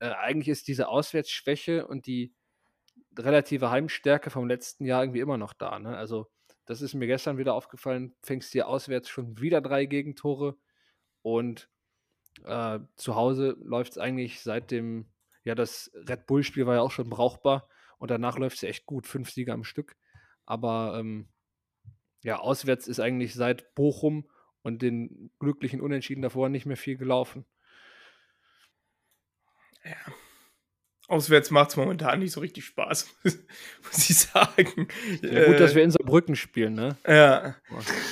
Äh, 0.00 0.10
eigentlich 0.10 0.48
ist 0.48 0.66
diese 0.66 0.88
Auswärtsschwäche 0.88 1.86
und 1.86 2.06
die 2.06 2.34
relative 3.16 3.70
Heimstärke 3.70 4.30
vom 4.30 4.48
letzten 4.48 4.84
Jahr 4.86 5.04
irgendwie 5.04 5.20
immer 5.20 5.38
noch 5.38 5.52
da. 5.52 5.78
Ne? 5.78 5.96
Also 5.96 6.28
das 6.66 6.82
ist 6.82 6.94
mir 6.94 7.06
gestern 7.06 7.38
wieder 7.38 7.54
aufgefallen. 7.54 8.14
Fängst 8.22 8.54
dir 8.54 8.68
auswärts 8.68 9.08
schon 9.08 9.40
wieder 9.40 9.60
drei 9.60 9.86
Gegentore 9.86 10.56
und 11.22 11.68
äh, 12.44 12.78
zu 12.96 13.14
Hause 13.14 13.56
läuft 13.60 13.92
es 13.92 13.98
eigentlich 13.98 14.40
seit 14.40 14.70
dem, 14.70 15.06
ja, 15.44 15.54
das 15.54 15.90
Red 15.94 16.26
Bull-Spiel 16.26 16.66
war 16.66 16.76
ja 16.76 16.80
auch 16.80 16.90
schon 16.90 17.10
brauchbar 17.10 17.68
und 17.98 18.10
danach 18.10 18.38
läuft 18.38 18.56
es 18.56 18.62
echt 18.62 18.86
gut. 18.86 19.06
Fünf 19.06 19.30
Siege 19.30 19.52
am 19.52 19.64
Stück. 19.64 19.96
Aber 20.44 20.98
ähm, 20.98 21.28
ja, 22.22 22.38
auswärts 22.38 22.88
ist 22.88 23.00
eigentlich 23.00 23.34
seit 23.34 23.74
Bochum 23.74 24.28
und 24.62 24.82
den 24.82 25.30
glücklichen 25.38 25.80
Unentschieden 25.80 26.22
davor 26.22 26.48
nicht 26.48 26.66
mehr 26.66 26.76
viel 26.76 26.96
gelaufen. 26.96 27.44
Ja. 29.84 30.14
Auswärts 31.08 31.50
macht 31.50 31.70
es 31.70 31.76
momentan 31.76 32.20
nicht 32.20 32.32
so 32.32 32.40
richtig 32.40 32.64
Spaß, 32.64 33.06
muss 33.24 34.10
ich 34.10 34.16
sagen. 34.18 34.88
Ja, 35.22 35.46
gut, 35.46 35.60
dass 35.60 35.72
Äh, 35.72 35.74
wir 35.76 35.82
in 35.84 35.90
Saarbrücken 35.90 36.36
spielen, 36.36 36.74
ne? 36.74 36.96
Ja, 37.06 37.56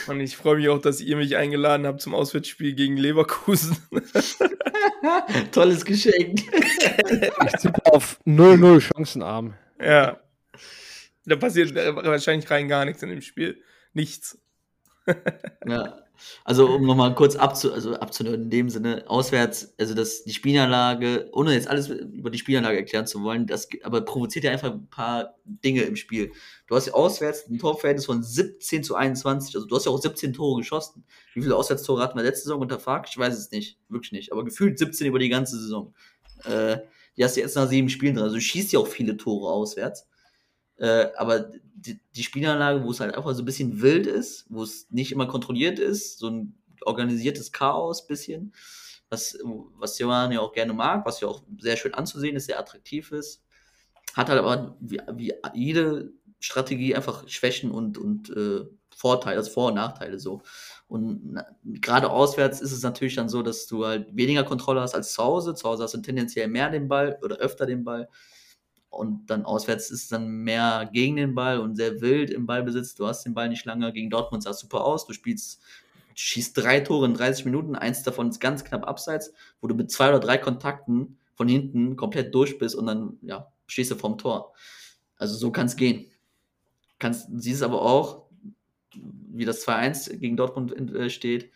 und 0.07 0.21
ich 0.21 0.37
freue 0.37 0.57
mich 0.57 0.69
auch, 0.69 0.81
dass 0.81 1.01
ihr 1.01 1.17
mich 1.17 1.37
eingeladen 1.37 1.87
habt 1.87 2.01
zum 2.03 2.15
Auswärtsspiel 2.15 2.75
gegen 2.75 2.97
Leverkusen. 2.97 3.77
Tolles 5.53 5.85
Geschenk. 5.85 6.41
Ich 7.47 7.53
tippe 7.61 7.87
auf 7.87 8.19
0-0 8.27 8.81
Chancenarm. 8.81 9.55
ja. 9.79 10.21
Da 11.27 11.37
passiert 11.37 11.75
wahrscheinlich 11.75 12.51
rein 12.51 12.67
gar 12.67 12.87
nichts 12.87 13.03
in 13.03 13.11
dem 13.11 13.21
Spiel. 13.21 13.63
Nichts. 13.93 14.39
Ja. 15.67 15.99
Also 16.45 16.69
um 16.69 16.87
nochmal 16.87 17.15
kurz 17.15 17.37
abzu, 17.37 17.73
also 17.73 17.95
abzuhören, 17.95 18.43
in 18.43 18.51
dem 18.51 18.71
Sinne, 18.71 19.05
auswärts, 19.09 19.75
also 19.79 19.95
das, 19.95 20.25
die 20.25 20.33
Spielanlage, 20.33 21.29
ohne 21.33 21.55
jetzt 21.55 21.69
alles 21.69 21.89
über 21.89 22.31
die 22.31 22.39
Spielanlage 22.39 22.79
erklären 22.79 23.07
zu 23.07 23.23
wollen, 23.23 23.47
das 23.47 23.69
aber 23.83 24.01
provoziert 24.03 24.45
ja 24.45 24.51
einfach 24.51 24.73
ein 24.73 24.89
paar 24.89 25.37
Dinge 25.45 25.83
im 25.83 25.97
Spiel. 25.97 26.33
Du 26.67 26.77
hast 26.77 26.87
ja 26.87 26.95
auswärts 26.95 27.49
ein 27.49 27.59
Torverhältnis 27.59 28.07
von 28.07 28.23
17 28.23 28.83
zu 28.83 28.95
21, 28.95 29.55
also 29.55 29.67
du 29.67 29.77
hast 29.77 29.87
ja 29.87 29.93
auch 29.93 30.01
17 30.01 30.33
Tore 30.33 30.59
geschossen. 30.61 31.05
Wie 31.35 31.43
viele 31.43 31.57
Auswärtstore 31.57 32.03
hatten 32.03 32.19
wir 32.19 32.25
letzte 32.25 32.45
Saison 32.45 32.61
unter 32.61 32.81
Fark? 32.81 33.07
Ich 33.09 33.19
weiß 33.19 33.37
es 33.37 33.51
nicht, 33.51 33.79
wirklich 33.89 34.13
nicht, 34.13 34.33
aber 34.33 34.45
gefühlt 34.45 34.79
17 34.79 35.07
über 35.07 35.19
die 35.19 35.29
ganze 35.29 35.59
Saison. 35.59 35.95
Äh, 36.45 36.79
die 37.17 37.25
hast 37.25 37.37
du 37.37 37.41
jetzt 37.41 37.57
nach 37.57 37.69
sieben 37.69 37.89
Spielen 37.89 38.15
drin, 38.15 38.25
also 38.25 38.37
du 38.37 38.41
schießt 38.41 38.73
ja 38.73 38.79
auch 38.79 38.87
viele 38.87 39.17
Tore 39.17 39.53
auswärts. 39.53 40.07
Äh, 40.81 41.09
aber 41.17 41.51
die, 41.75 42.01
die 42.17 42.23
Spielanlage, 42.23 42.83
wo 42.83 42.91
es 42.91 43.01
halt 43.01 43.15
einfach 43.15 43.35
so 43.35 43.43
ein 43.43 43.45
bisschen 43.45 43.83
wild 43.83 44.07
ist, 44.07 44.47
wo 44.49 44.63
es 44.63 44.91
nicht 44.91 45.13
immer 45.13 45.27
kontrolliert 45.27 45.79
ist, 45.79 46.19
so 46.19 46.29
ein 46.29 46.55
organisiertes 46.83 47.53
Chaos 47.53 48.07
bisschen, 48.07 48.55
was, 49.11 49.39
was 49.77 49.99
Johann 49.99 50.33
ja 50.33 50.41
auch 50.41 50.53
gerne 50.53 50.73
mag, 50.73 51.05
was 51.05 51.21
ja 51.21 51.29
auch 51.29 51.43
sehr 51.59 51.77
schön 51.77 51.95
anzusehen 51.95 52.37
ist, 52.37 52.47
sehr 52.47 52.59
attraktiv 52.59 53.13
ist, 53.13 53.43
hat 54.15 54.29
halt 54.31 54.39
aber 54.39 54.77
wie, 54.81 55.01
wie 55.15 55.35
jede 55.53 56.13
Strategie 56.39 56.95
einfach 56.97 57.29
Schwächen 57.29 57.71
und, 57.71 57.99
und 57.99 58.31
äh, 58.31 58.65
Vorteile, 58.97 59.37
also 59.37 59.51
Vor- 59.51 59.69
und 59.69 59.75
Nachteile 59.75 60.19
so. 60.19 60.43
Und 60.89 61.39
gerade 61.65 62.11
auswärts 62.11 62.61
ist 62.61 62.73
es 62.73 62.83
natürlich 62.83 63.17
dann 63.17 63.29
so, 63.29 63.43
dass 63.43 63.67
du 63.67 63.85
halt 63.87 64.15
weniger 64.17 64.45
Kontrolle 64.45 64.81
hast 64.81 64.95
als 64.95 65.13
zu 65.13 65.23
Hause. 65.23 65.55
Zu 65.55 65.69
Hause 65.69 65.85
hast 65.85 65.95
du 65.95 66.01
tendenziell 66.01 66.49
mehr 66.49 66.71
den 66.71 66.89
Ball 66.89 67.19
oder 67.23 67.37
öfter 67.37 67.67
den 67.67 67.85
Ball. 67.85 68.09
Und 68.91 69.31
dann 69.31 69.45
auswärts 69.45 69.91
ist 69.91 70.03
es 70.03 70.09
dann 70.09 70.29
mehr 70.29 70.91
gegen 70.93 71.17
den 71.17 71.35
Ball 71.35 71.61
und 71.61 71.77
sehr 71.77 72.01
wild 72.01 72.31
im 72.31 72.47
Ballbesitz. 72.47 72.97
Du 72.97 73.07
hast 73.07 73.25
den 73.25 73.35
Ball 73.35 73.49
nicht 73.49 73.65
lange. 73.65 73.93
Gegen 73.93 74.11
Dortmund 74.11 74.43
sah 74.43 74.51
es 74.51 74.59
super 74.59 74.85
aus. 74.85 75.07
Du 75.07 75.13
spielst, 75.13 75.63
schießt 76.15 76.57
drei 76.57 76.81
Tore 76.81 77.07
in 77.07 77.15
30 77.15 77.45
Minuten. 77.45 77.77
Eins 77.77 78.03
davon 78.03 78.29
ist 78.29 78.41
ganz 78.41 78.65
knapp 78.65 78.87
abseits, 78.87 79.33
wo 79.61 79.69
du 79.69 79.77
mit 79.77 79.93
zwei 79.93 80.09
oder 80.09 80.19
drei 80.19 80.39
Kontakten 80.39 81.19
von 81.35 81.49
hinten 81.49 81.97
komplett 81.97 82.35
durch 82.35 82.59
bist 82.59 82.75
und 82.75 82.87
dann 82.87 83.17
ja, 83.23 83.51
stehst 83.67 83.93
du 83.93 83.95
vorm 83.95 84.19
Tor. 84.19 84.53
Also 85.17 85.37
so 85.37 85.53
kann 85.53 85.67
es 85.67 85.77
gehen. 85.77 86.07
Kannst, 86.99 87.29
siehst 87.37 87.63
aber 87.63 87.83
auch, 87.83 88.27
wie 88.95 89.45
das 89.45 89.67
2-1 89.67 90.17
gegen 90.17 90.37
Dortmund 90.37 90.73
äh, 90.73 91.09
steht. 91.09 91.51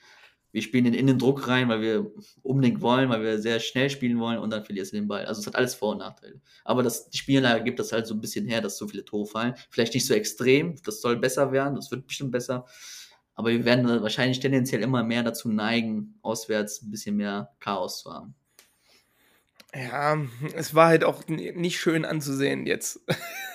Wir 0.54 0.62
spielen 0.62 0.84
den 0.84 0.94
Innendruck 0.94 1.48
rein, 1.48 1.68
weil 1.68 1.80
wir 1.80 2.12
unbedingt 2.44 2.80
wollen, 2.80 3.08
weil 3.10 3.22
wir 3.24 3.40
sehr 3.40 3.58
schnell 3.58 3.90
spielen 3.90 4.20
wollen 4.20 4.38
und 4.38 4.50
dann 4.50 4.64
verlierst 4.64 4.92
du 4.92 4.96
den 4.96 5.08
Ball. 5.08 5.26
Also 5.26 5.40
es 5.40 5.48
hat 5.48 5.56
alles 5.56 5.74
Vor- 5.74 5.90
und 5.90 5.98
Nachteile. 5.98 6.40
Aber 6.64 6.84
das, 6.84 7.10
die 7.10 7.18
Spielanlage 7.18 7.64
gibt 7.64 7.80
das 7.80 7.90
halt 7.90 8.06
so 8.06 8.14
ein 8.14 8.20
bisschen 8.20 8.46
her, 8.46 8.60
dass 8.60 8.78
so 8.78 8.86
viele 8.86 9.04
Tore 9.04 9.26
fallen. 9.26 9.54
Vielleicht 9.68 9.94
nicht 9.94 10.06
so 10.06 10.14
extrem, 10.14 10.76
das 10.84 11.00
soll 11.00 11.16
besser 11.16 11.50
werden, 11.50 11.74
das 11.74 11.90
wird 11.90 12.06
bestimmt 12.06 12.30
besser. 12.30 12.66
Aber 13.34 13.50
wir 13.50 13.64
werden 13.64 13.84
wahrscheinlich 14.00 14.38
tendenziell 14.38 14.80
immer 14.82 15.02
mehr 15.02 15.24
dazu 15.24 15.48
neigen, 15.48 16.14
auswärts 16.22 16.82
ein 16.82 16.92
bisschen 16.92 17.16
mehr 17.16 17.50
Chaos 17.58 18.00
zu 18.02 18.12
haben. 18.14 18.36
Ja, 19.74 20.16
es 20.54 20.76
war 20.76 20.86
halt 20.86 21.02
auch 21.02 21.26
nicht 21.26 21.80
schön 21.80 22.04
anzusehen 22.04 22.64
jetzt. 22.64 23.00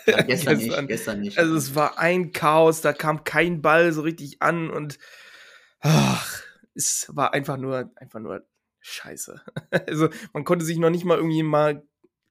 Ja, 0.06 0.22
gestern, 0.24 0.58
Gestern. 0.60 0.80
nicht, 0.82 0.88
gestern 0.90 1.20
nicht. 1.22 1.38
Also 1.38 1.56
es 1.56 1.76
war 1.76 1.98
ein 1.98 2.34
Chaos, 2.34 2.82
da 2.82 2.92
kam 2.92 3.24
kein 3.24 3.62
Ball 3.62 3.94
so 3.94 4.02
richtig 4.02 4.42
an 4.42 4.70
und 4.70 5.00
ach, 5.80 6.42
es 6.80 7.12
war 7.14 7.34
einfach 7.34 7.58
nur, 7.58 7.92
einfach 7.96 8.20
nur 8.20 8.46
scheiße. 8.80 9.42
Also 9.88 10.10
man 10.34 10.44
konnte 10.44 10.66
sich 10.66 10.78
noch 10.78 10.90
nicht 10.90 11.06
mal 11.06 11.18
irgendwie 11.18 11.44
mal 11.44 11.84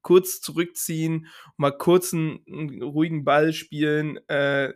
kurz 0.03 0.40
zurückziehen, 0.40 1.26
mal 1.57 1.76
kurz 1.76 2.12
einen, 2.14 2.40
einen 2.46 2.82
ruhigen 2.82 3.24
Ball 3.24 3.53
spielen. 3.53 4.18
Äh, 4.28 4.72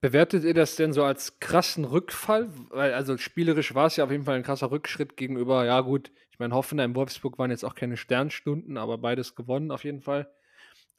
Bewertet 0.00 0.44
ihr 0.44 0.54
das 0.54 0.76
denn 0.76 0.92
so 0.92 1.02
als 1.02 1.40
krassen 1.40 1.84
Rückfall? 1.84 2.50
Weil, 2.70 2.94
also 2.94 3.16
spielerisch 3.16 3.74
war 3.74 3.86
es 3.86 3.96
ja 3.96 4.04
auf 4.04 4.12
jeden 4.12 4.24
Fall 4.24 4.36
ein 4.36 4.44
krasser 4.44 4.70
Rückschritt 4.70 5.16
gegenüber, 5.16 5.64
ja 5.64 5.80
gut, 5.80 6.12
ich 6.30 6.38
meine, 6.38 6.54
Hoffenheim, 6.54 6.94
Wolfsburg 6.94 7.36
waren 7.38 7.50
jetzt 7.50 7.64
auch 7.64 7.74
keine 7.74 7.96
Sternstunden, 7.96 8.76
aber 8.76 8.98
beides 8.98 9.34
gewonnen 9.34 9.72
auf 9.72 9.82
jeden 9.82 10.02
Fall. 10.02 10.32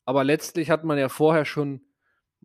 Aber 0.04 0.26
letztlich 0.26 0.70
hat 0.70 0.84
man 0.84 0.98
ja 0.98 1.08
vorher 1.08 1.46
schon, 1.46 1.82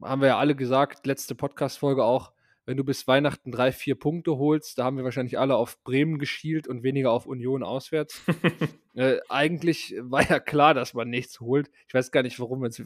haben 0.01 0.21
wir 0.21 0.29
ja 0.29 0.39
alle 0.39 0.55
gesagt, 0.55 1.07
letzte 1.07 1.35
Podcast-Folge 1.35 2.05
auch, 2.05 2.33
wenn 2.67 2.77
du 2.77 2.85
bis 2.85 3.07
Weihnachten 3.07 3.53
drei, 3.53 3.73
vier 3.73 3.95
Punkte 3.95 4.39
holst, 4.39 4.79
da 4.79 4.85
haben 4.85 4.97
wir 4.97 5.05
wahrscheinlich 5.05 5.39
alle 5.39 5.57
auf 5.57 5.83
Bremen 5.85 6.19
geschielt 6.19 6.67
und 6.67 6.83
weniger 6.83 7.11
auf 7.11 7.27
Union 7.27 7.63
auswärts. 7.63 8.23
äh, 8.95 9.19
eigentlich 9.29 9.95
war 10.01 10.27
ja 10.29 10.41
klar, 10.41 10.73
dass 10.73 10.95
man 10.95 11.11
nichts 11.11 11.41
holt. 11.41 11.71
Ich 11.89 11.95
weiß 11.95 12.11
gar 12.11 12.23
nicht, 12.23 12.41
warum 12.41 12.65
jetzt, 12.65 12.83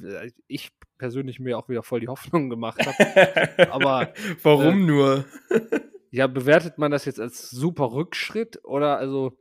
ich 0.48 0.72
persönlich 0.98 1.38
mir 1.38 1.59
auch 1.59 1.68
wieder 1.68 1.82
voll 1.82 2.00
die 2.00 2.09
Hoffnung 2.09 2.50
gemacht 2.50 2.84
habe. 2.84 3.70
Aber, 3.72 4.12
warum 4.42 4.82
äh, 4.82 4.86
nur? 4.86 5.24
Ja, 6.11 6.26
bewertet 6.26 6.78
man 6.78 6.90
das 6.90 7.04
jetzt 7.04 7.20
als 7.20 7.50
super 7.50 7.92
Rückschritt 7.92 8.64
oder 8.64 8.96
also 8.96 9.36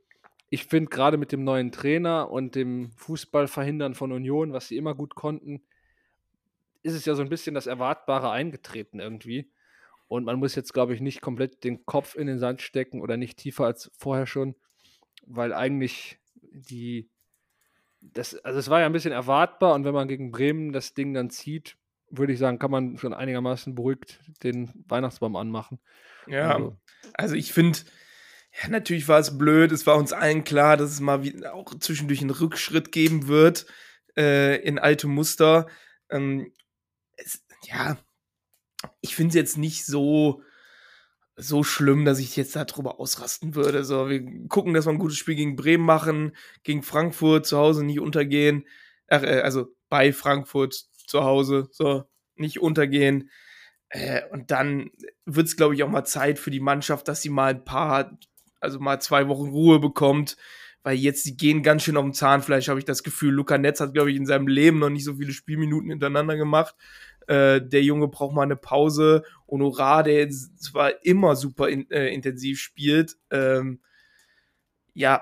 ich 0.49 0.65
finde 0.65 0.89
gerade 0.89 1.15
mit 1.17 1.31
dem 1.31 1.45
neuen 1.45 1.71
Trainer 1.71 2.29
und 2.29 2.55
dem 2.55 2.91
Fußballverhindern 2.97 3.95
von 3.95 4.11
Union, 4.11 4.51
was 4.51 4.67
sie 4.67 4.75
immer 4.75 4.93
gut 4.93 5.15
konnten, 5.15 5.61
ist 6.87 6.93
es 6.93 7.05
ja 7.05 7.15
so 7.15 7.21
ein 7.21 7.29
bisschen 7.29 7.53
das 7.53 7.67
Erwartbare 7.67 8.31
eingetreten 8.31 8.99
irgendwie. 8.99 9.51
Und 10.07 10.23
man 10.23 10.39
muss 10.39 10.55
jetzt, 10.55 10.73
glaube 10.73 10.93
ich, 10.93 11.01
nicht 11.01 11.21
komplett 11.21 11.63
den 11.65 11.85
Kopf 11.85 12.15
in 12.15 12.27
den 12.27 12.39
Sand 12.39 12.61
stecken 12.61 13.01
oder 13.01 13.17
nicht 13.17 13.37
tiefer 13.37 13.65
als 13.65 13.91
vorher 13.97 14.25
schon, 14.25 14.55
weil 15.25 15.53
eigentlich 15.53 16.19
die, 16.39 17.09
das, 17.99 18.35
also 18.37 18.57
es 18.57 18.69
war 18.69 18.79
ja 18.79 18.85
ein 18.85 18.93
bisschen 18.93 19.11
erwartbar 19.11 19.73
und 19.73 19.83
wenn 19.83 19.93
man 19.93 20.07
gegen 20.07 20.31
Bremen 20.31 20.71
das 20.71 20.93
Ding 20.93 21.13
dann 21.13 21.29
zieht, 21.29 21.75
würde 22.09 22.31
ich 22.31 22.39
sagen, 22.39 22.57
kann 22.57 22.71
man 22.71 22.97
schon 22.97 23.13
einigermaßen 23.13 23.75
beruhigt 23.75 24.21
den 24.43 24.71
Weihnachtsbaum 24.87 25.35
anmachen. 25.35 25.79
Ja, 26.25 26.55
Also, 26.55 26.77
also 27.13 27.35
ich 27.35 27.51
finde, 27.51 27.79
ja, 28.61 28.69
natürlich 28.69 29.09
war 29.09 29.19
es 29.19 29.37
blöd. 29.37 29.73
Es 29.73 29.85
war 29.85 29.97
uns 29.97 30.13
allen 30.13 30.45
klar, 30.45 30.77
dass 30.77 30.91
es 30.91 31.01
mal 31.01 31.23
wie, 31.23 31.45
auch 31.45 31.77
zwischendurch 31.79 32.21
einen 32.21 32.29
Rückschritt 32.29 32.93
geben 32.93 33.27
wird 33.27 33.65
äh, 34.15 34.55
in 34.61 34.79
alte 34.79 35.07
Muster. 35.07 35.67
Ähm, 36.09 36.53
es, 37.17 37.43
ja, 37.63 37.97
ich 39.01 39.15
finde 39.15 39.29
es 39.29 39.35
jetzt 39.35 39.57
nicht 39.57 39.85
so, 39.85 40.41
so 41.35 41.63
schlimm, 41.63 42.05
dass 42.05 42.19
ich 42.19 42.35
jetzt 42.35 42.55
darüber 42.55 42.99
ausrasten 42.99 43.55
würde. 43.55 43.83
So, 43.83 44.09
wir 44.09 44.47
gucken, 44.47 44.73
dass 44.73 44.87
wir 44.87 44.91
ein 44.91 44.99
gutes 44.99 45.17
Spiel 45.17 45.35
gegen 45.35 45.55
Bremen 45.55 45.85
machen, 45.85 46.35
gegen 46.63 46.83
Frankfurt 46.83 47.45
zu 47.45 47.57
Hause 47.57 47.85
nicht 47.85 47.99
untergehen. 47.99 48.65
Ach, 49.07 49.23
äh, 49.23 49.41
also 49.41 49.67
bei 49.89 50.13
Frankfurt 50.13 50.73
zu 51.07 51.23
Hause, 51.23 51.67
so, 51.71 52.03
nicht 52.35 52.59
untergehen. 52.59 53.29
Äh, 53.89 54.21
und 54.31 54.51
dann 54.51 54.91
wird 55.25 55.47
es, 55.47 55.55
glaube 55.55 55.75
ich, 55.75 55.83
auch 55.83 55.89
mal 55.89 56.05
Zeit 56.05 56.39
für 56.39 56.51
die 56.51 56.59
Mannschaft, 56.59 57.07
dass 57.07 57.21
sie 57.21 57.29
mal 57.29 57.51
ein 57.53 57.63
paar, 57.63 58.17
also 58.59 58.79
mal 58.79 58.99
zwei 58.99 59.27
Wochen 59.27 59.49
Ruhe 59.49 59.79
bekommt. 59.79 60.37
Weil 60.83 60.97
jetzt, 60.97 61.25
die 61.25 61.35
gehen 61.35 61.63
ganz 61.63 61.83
schön 61.83 61.97
auf 61.97 62.03
dem 62.03 62.13
Zahnfleisch, 62.13 62.69
habe 62.69 62.79
ich 62.79 62.85
das 62.85 63.03
Gefühl. 63.03 63.33
Luca 63.33 63.57
Netz 63.57 63.79
hat, 63.79 63.93
glaube 63.93 64.09
ich, 64.11 64.17
in 64.17 64.25
seinem 64.25 64.47
Leben 64.47 64.79
noch 64.79 64.89
nicht 64.89 65.03
so 65.03 65.15
viele 65.15 65.33
Spielminuten 65.33 65.89
hintereinander 65.89 66.37
gemacht. 66.37 66.75
Äh, 67.27 67.61
der 67.61 67.83
Junge 67.83 68.07
braucht 68.07 68.35
mal 68.35 68.43
eine 68.43 68.55
Pause. 68.55 69.23
Honorar, 69.47 70.03
der 70.03 70.29
zwar 70.29 71.05
immer 71.05 71.35
super 71.35 71.69
in, 71.69 71.89
äh, 71.91 72.09
intensiv 72.13 72.59
spielt, 72.59 73.17
ähm, 73.31 73.79
ja, 74.93 75.21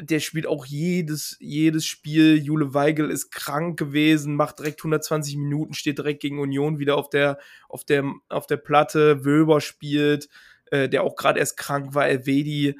der 0.00 0.18
spielt 0.18 0.48
auch 0.48 0.66
jedes, 0.66 1.36
jedes 1.38 1.86
Spiel. 1.86 2.38
Jule 2.42 2.74
Weigel 2.74 3.08
ist 3.08 3.30
krank 3.30 3.78
gewesen, 3.78 4.34
macht 4.34 4.58
direkt 4.58 4.80
120 4.80 5.36
Minuten, 5.36 5.74
steht 5.74 5.98
direkt 5.98 6.22
gegen 6.22 6.40
Union 6.40 6.80
wieder 6.80 6.96
auf 6.96 7.08
der, 7.08 7.38
auf 7.68 7.84
der, 7.84 8.12
auf 8.28 8.48
der 8.48 8.56
Platte. 8.56 9.24
Wöber 9.24 9.60
spielt, 9.60 10.28
äh, 10.72 10.88
der 10.88 11.04
auch 11.04 11.14
gerade 11.14 11.38
erst 11.38 11.56
krank 11.56 11.94
war, 11.94 12.08
Elvedi. 12.08 12.76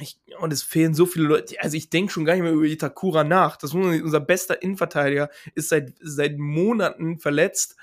Ich, 0.00 0.18
und 0.38 0.52
es 0.52 0.62
fehlen 0.62 0.94
so 0.94 1.06
viele 1.06 1.26
Leute. 1.26 1.56
Also 1.60 1.76
ich 1.76 1.90
denke 1.90 2.12
schon 2.12 2.24
gar 2.24 2.34
nicht 2.34 2.42
mehr 2.42 2.52
über 2.52 2.64
Itakura 2.64 3.24
nach. 3.24 3.56
Das 3.56 3.74
unser 3.74 4.20
bester 4.20 4.62
Innenverteidiger 4.62 5.30
ist 5.54 5.70
seit, 5.70 5.94
seit 6.00 6.38
Monaten 6.38 7.18
verletzt. 7.18 7.76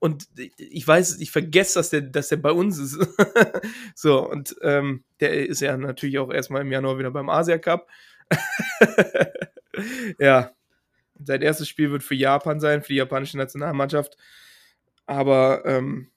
Und 0.00 0.28
ich 0.56 0.86
weiß, 0.86 1.20
ich 1.20 1.30
vergesse, 1.30 1.78
dass 1.78 1.90
der, 1.90 2.00
dass 2.00 2.28
der 2.28 2.38
bei 2.38 2.52
uns 2.52 2.78
ist. 2.78 2.98
so, 3.94 4.28
und 4.28 4.56
ähm, 4.62 5.04
der 5.20 5.46
ist 5.46 5.60
ja 5.60 5.76
natürlich 5.76 6.18
auch 6.18 6.32
erstmal 6.32 6.62
im 6.62 6.72
Januar 6.72 6.98
wieder 6.98 7.10
beim 7.10 7.28
Asia 7.28 7.58
Cup. 7.58 7.88
ja. 10.18 10.52
Sein 11.22 11.42
erstes 11.42 11.68
Spiel 11.68 11.90
wird 11.90 12.02
für 12.02 12.14
Japan 12.14 12.60
sein, 12.60 12.80
für 12.80 12.94
die 12.94 12.98
japanische 12.98 13.36
Nationalmannschaft. 13.36 14.16
Aber 15.04 15.66
ähm, 15.66 16.10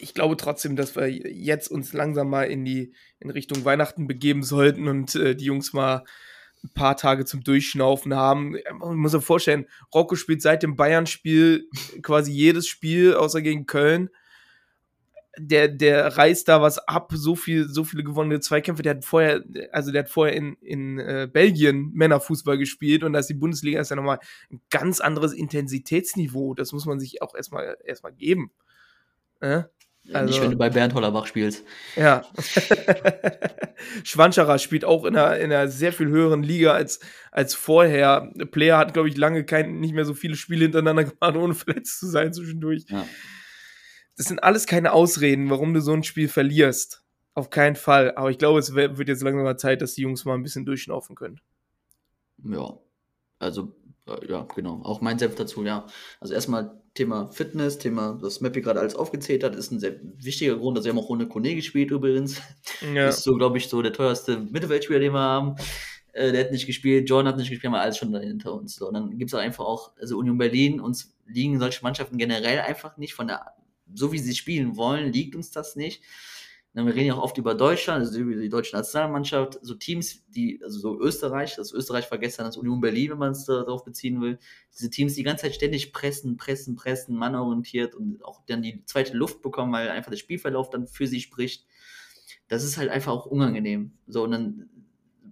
ich 0.00 0.14
glaube 0.14 0.36
trotzdem, 0.36 0.76
dass 0.76 0.96
wir 0.96 1.08
jetzt 1.08 1.70
uns 1.70 1.92
langsam 1.92 2.30
mal 2.30 2.44
in 2.44 2.64
die 2.64 2.92
in 3.18 3.30
Richtung 3.30 3.64
Weihnachten 3.64 4.06
begeben 4.06 4.42
sollten 4.42 4.88
und 4.88 5.14
äh, 5.14 5.36
die 5.36 5.44
Jungs 5.44 5.72
mal 5.72 6.04
ein 6.62 6.70
paar 6.74 6.96
Tage 6.96 7.24
zum 7.24 7.42
Durchschnaufen 7.42 8.14
haben. 8.14 8.56
Man 8.78 8.96
muss 8.96 9.12
sich 9.12 9.24
vorstellen, 9.24 9.66
Rocco 9.94 10.14
spielt 10.14 10.42
seit 10.42 10.62
dem 10.62 10.76
Bayern-Spiel 10.76 11.68
quasi 12.02 12.32
jedes 12.32 12.66
Spiel, 12.66 13.14
außer 13.14 13.40
gegen 13.42 13.66
Köln. 13.66 14.10
Der, 15.38 15.68
der 15.68 16.18
reißt 16.18 16.48
da 16.48 16.60
was 16.60 16.78
ab, 16.78 17.12
so 17.14 17.34
viel, 17.34 17.68
so 17.68 17.84
viele 17.84 18.02
gewonnene 18.02 18.40
Zweikämpfe. 18.40 18.82
Der 18.82 18.96
hat 18.96 19.04
vorher, 19.04 19.42
also 19.72 19.90
der 19.90 20.02
hat 20.02 20.10
vorher 20.10 20.34
in, 20.34 20.54
in 20.60 20.98
äh, 20.98 21.28
Belgien 21.32 21.92
Männerfußball 21.94 22.58
gespielt 22.58 23.04
und 23.04 23.14
da 23.14 23.20
ist 23.20 23.28
die 23.28 23.34
Bundesliga 23.34 23.80
ist 23.80 23.90
ja 23.90 23.96
nochmal 23.96 24.18
ein 24.50 24.60
ganz 24.70 25.00
anderes 25.00 25.32
Intensitätsniveau. 25.32 26.54
Das 26.54 26.72
muss 26.72 26.84
man 26.84 27.00
sich 27.00 27.22
auch 27.22 27.34
erstmal 27.34 27.76
erstmal 27.84 28.12
geben. 28.12 28.50
Äh? 29.40 29.62
Also, 30.12 30.32
Nicht, 30.32 30.42
wenn 30.42 30.50
du 30.50 30.56
bei 30.56 30.70
Bernd 30.70 30.94
Hollerbach 30.94 31.26
spielst. 31.26 31.64
Ja. 31.94 32.22
Schwanscherer 34.04 34.58
spielt 34.58 34.84
auch 34.84 35.04
in 35.04 35.16
einer, 35.16 35.36
in 35.38 35.52
einer 35.52 35.68
sehr 35.68 35.92
viel 35.92 36.08
höheren 36.08 36.42
Liga 36.42 36.72
als, 36.72 37.00
als 37.30 37.54
vorher. 37.54 38.32
Player 38.50 38.78
hat, 38.78 38.92
glaube 38.92 39.08
ich, 39.08 39.16
lange 39.16 39.44
kein, 39.44 39.78
nicht 39.78 39.94
mehr 39.94 40.04
so 40.04 40.14
viele 40.14 40.34
Spiele 40.34 40.64
hintereinander 40.64 41.04
gemacht, 41.20 41.36
ohne 41.36 41.54
verletzt 41.54 42.00
zu 42.00 42.06
sein 42.06 42.32
zwischendurch. 42.32 42.84
Ja. 42.88 43.06
Das 44.16 44.26
sind 44.26 44.42
alles 44.42 44.66
keine 44.66 44.92
Ausreden, 44.92 45.48
warum 45.48 45.74
du 45.74 45.80
so 45.80 45.92
ein 45.92 46.02
Spiel 46.02 46.28
verlierst. 46.28 47.04
Auf 47.34 47.50
keinen 47.50 47.76
Fall. 47.76 48.16
Aber 48.16 48.30
ich 48.30 48.38
glaube, 48.38 48.58
es 48.58 48.74
wird 48.74 49.08
jetzt 49.08 49.22
langsam 49.22 49.44
mal 49.44 49.56
Zeit, 49.56 49.80
dass 49.80 49.94
die 49.94 50.02
Jungs 50.02 50.24
mal 50.24 50.34
ein 50.34 50.42
bisschen 50.42 50.66
durchschnaufen 50.66 51.14
können. 51.14 51.40
Ja. 52.44 52.78
Also, 53.38 53.74
äh, 54.06 54.28
ja, 54.28 54.46
genau. 54.54 54.82
Auch 54.82 55.00
mein 55.00 55.18
Selbst 55.18 55.38
dazu, 55.38 55.64
ja. 55.64 55.86
Also 56.18 56.34
erstmal 56.34 56.79
Thema 56.94 57.30
Fitness, 57.30 57.78
Thema, 57.78 58.20
was 58.20 58.40
Mappy 58.40 58.60
gerade 58.60 58.80
alles 58.80 58.96
aufgezählt 58.96 59.44
hat, 59.44 59.54
ist 59.54 59.70
ein 59.70 59.78
sehr 59.78 60.00
wichtiger 60.18 60.56
Grund. 60.56 60.76
Also, 60.76 60.86
wir 60.86 60.92
haben 60.92 60.98
auch 60.98 61.08
ohne 61.08 61.28
Kone 61.28 61.54
gespielt 61.54 61.90
übrigens. 61.90 62.40
Ja. 62.94 63.08
Ist 63.08 63.22
so, 63.22 63.34
glaube 63.34 63.58
ich, 63.58 63.68
so 63.68 63.80
der 63.82 63.92
teuerste 63.92 64.38
Mittelfeldspieler, 64.38 64.98
den 64.98 65.12
wir 65.12 65.20
haben. 65.20 65.56
Äh, 66.12 66.32
der 66.32 66.44
hat 66.44 66.52
nicht 66.52 66.66
gespielt, 66.66 67.08
John 67.08 67.26
hat 67.26 67.36
nicht 67.36 67.50
gespielt, 67.50 67.72
haben 67.72 67.78
wir 67.78 67.82
alles 67.82 67.96
schon 67.96 68.14
hinter 68.18 68.54
uns. 68.54 68.76
So. 68.76 68.88
Und 68.88 68.94
dann 68.94 69.18
gibt 69.18 69.30
es 69.30 69.34
auch 69.34 69.42
einfach 69.42 69.64
auch, 69.64 69.92
also 70.00 70.18
Union 70.18 70.38
Berlin, 70.38 70.80
uns 70.80 71.14
liegen 71.26 71.58
solche 71.60 71.82
Mannschaften 71.82 72.18
generell 72.18 72.60
einfach 72.60 72.96
nicht 72.96 73.14
von 73.14 73.28
der, 73.28 73.54
so 73.94 74.12
wie 74.12 74.18
sie 74.18 74.34
spielen 74.34 74.76
wollen, 74.76 75.12
liegt 75.12 75.36
uns 75.36 75.50
das 75.50 75.76
nicht. 75.76 76.02
Wir 76.72 76.86
reden 76.86 77.06
ja 77.06 77.14
auch 77.14 77.22
oft 77.22 77.36
über 77.36 77.54
Deutschland, 77.54 78.04
also 78.04 78.20
über 78.20 78.40
die 78.40 78.48
deutsche 78.48 78.76
Nationalmannschaft, 78.76 79.58
so 79.60 79.74
Teams, 79.74 80.24
die, 80.28 80.60
also 80.62 80.78
so 80.78 81.00
Österreich, 81.00 81.56
das 81.56 81.72
Österreich 81.72 82.08
war 82.12 82.18
gestern 82.18 82.46
das 82.46 82.56
Union 82.56 82.80
Berlin, 82.80 83.10
wenn 83.10 83.18
man 83.18 83.32
es 83.32 83.44
darauf 83.44 83.84
beziehen 83.84 84.20
will. 84.20 84.38
Diese 84.72 84.88
Teams, 84.88 85.14
die 85.14 85.20
die 85.20 85.24
ganze 85.24 85.42
Zeit 85.42 85.56
ständig 85.56 85.92
pressen, 85.92 86.36
pressen, 86.36 86.76
pressen, 86.76 87.16
mannorientiert 87.16 87.96
und 87.96 88.24
auch 88.24 88.42
dann 88.46 88.62
die 88.62 88.84
zweite 88.84 89.16
Luft 89.16 89.42
bekommen, 89.42 89.72
weil 89.72 89.88
einfach 89.88 90.10
der 90.10 90.18
Spielverlauf 90.18 90.70
dann 90.70 90.86
für 90.86 91.08
sie 91.08 91.20
spricht. 91.20 91.66
Das 92.46 92.62
ist 92.62 92.76
halt 92.76 92.88
einfach 92.88 93.12
auch 93.12 93.26
unangenehm. 93.26 93.92
So, 94.06 94.22
und 94.22 94.30
dann 94.30 94.70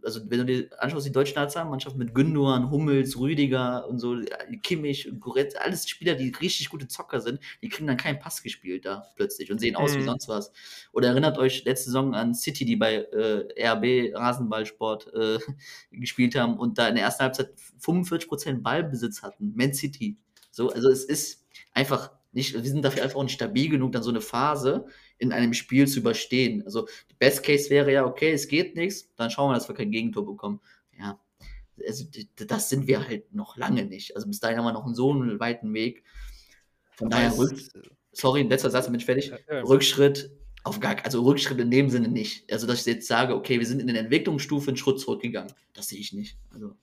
also 0.04 0.20
wenn 0.28 0.38
du 0.38 0.44
dir 0.44 0.70
anschaust, 0.78 1.06
die 1.06 1.12
deutsche 1.12 1.34
Nationalmannschaft 1.34 1.96
mit 1.96 2.14
Gündogan, 2.14 2.70
Hummels, 2.70 3.18
Rüdiger 3.18 3.88
und 3.88 3.98
so, 3.98 4.16
Kimmich, 4.62 5.10
Goretz, 5.18 5.54
alles 5.56 5.88
Spieler, 5.88 6.14
die 6.14 6.32
richtig 6.40 6.68
gute 6.68 6.88
Zocker 6.88 7.20
sind, 7.20 7.40
die 7.62 7.68
kriegen 7.68 7.86
dann 7.86 7.96
keinen 7.96 8.18
Pass 8.18 8.42
gespielt 8.42 8.84
da 8.84 9.06
plötzlich 9.16 9.50
und 9.50 9.58
sehen 9.58 9.76
aus 9.76 9.94
mhm. 9.94 9.98
wie 9.98 10.04
sonst 10.04 10.28
was. 10.28 10.52
Oder 10.92 11.08
erinnert 11.08 11.38
euch 11.38 11.64
letzte 11.64 11.86
Saison 11.86 12.14
an 12.14 12.34
City, 12.34 12.64
die 12.64 12.76
bei 12.76 12.94
äh, 12.96 13.68
RB 13.68 14.14
Rasenballsport 14.14 15.12
äh, 15.14 15.38
gespielt 15.92 16.34
haben 16.34 16.58
und 16.58 16.78
da 16.78 16.88
in 16.88 16.94
der 16.94 17.04
ersten 17.04 17.22
Halbzeit 17.24 17.52
45% 17.80 18.62
Ballbesitz 18.62 19.22
hatten. 19.22 19.52
Man 19.56 19.74
City. 19.74 20.16
So, 20.50 20.70
also 20.70 20.90
es 20.90 21.04
ist 21.04 21.46
einfach 21.72 22.17
nicht, 22.32 22.54
wir 22.54 22.62
sind 22.62 22.84
dafür 22.84 23.02
einfach 23.02 23.16
auch 23.16 23.22
nicht 23.22 23.34
stabil 23.34 23.68
genug, 23.68 23.92
dann 23.92 24.02
so 24.02 24.10
eine 24.10 24.20
Phase 24.20 24.86
in 25.18 25.32
einem 25.32 25.54
Spiel 25.54 25.86
zu 25.88 26.00
überstehen. 26.00 26.62
Also, 26.64 26.86
Best 27.18 27.42
Case 27.42 27.70
wäre 27.70 27.92
ja, 27.92 28.04
okay, 28.04 28.32
es 28.32 28.48
geht 28.48 28.76
nichts, 28.76 29.12
dann 29.16 29.30
schauen 29.30 29.50
wir, 29.50 29.54
dass 29.54 29.68
wir 29.68 29.74
kein 29.74 29.90
Gegentor 29.90 30.26
bekommen. 30.26 30.60
Ja, 30.98 31.18
also, 31.86 32.04
das 32.36 32.68
sind 32.68 32.86
wir 32.86 33.06
halt 33.06 33.32
noch 33.34 33.56
lange 33.56 33.84
nicht. 33.84 34.14
Also, 34.14 34.28
bis 34.28 34.40
dahin 34.40 34.58
haben 34.58 34.64
wir 34.64 34.72
noch 34.72 34.84
einen 34.84 34.94
so 34.94 35.12
einen 35.12 35.40
weiten 35.40 35.72
Weg. 35.74 36.04
Von 36.96 37.10
daher, 37.10 37.32
sorry, 38.12 38.42
letzter 38.42 38.70
Satz, 38.70 38.86
bin 38.86 38.96
ich 38.96 39.04
fertig. 39.04 39.32
Rückschritt 39.48 40.30
auf 40.64 40.80
gar 40.80 40.96
also 41.04 41.22
Rückschritt 41.22 41.58
in 41.60 41.70
dem 41.70 41.88
Sinne 41.88 42.08
nicht. 42.08 42.50
Also, 42.52 42.66
dass 42.66 42.80
ich 42.80 42.86
jetzt 42.86 43.06
sage, 43.06 43.34
okay, 43.34 43.58
wir 43.58 43.66
sind 43.66 43.80
in 43.80 43.86
der 43.86 44.00
Entwicklungsstufe 44.00 44.68
einen 44.68 44.76
Schritt 44.76 45.00
zurückgegangen. 45.00 45.52
Das 45.72 45.88
sehe 45.88 45.98
ich 45.98 46.12
nicht. 46.12 46.36
Also, 46.52 46.74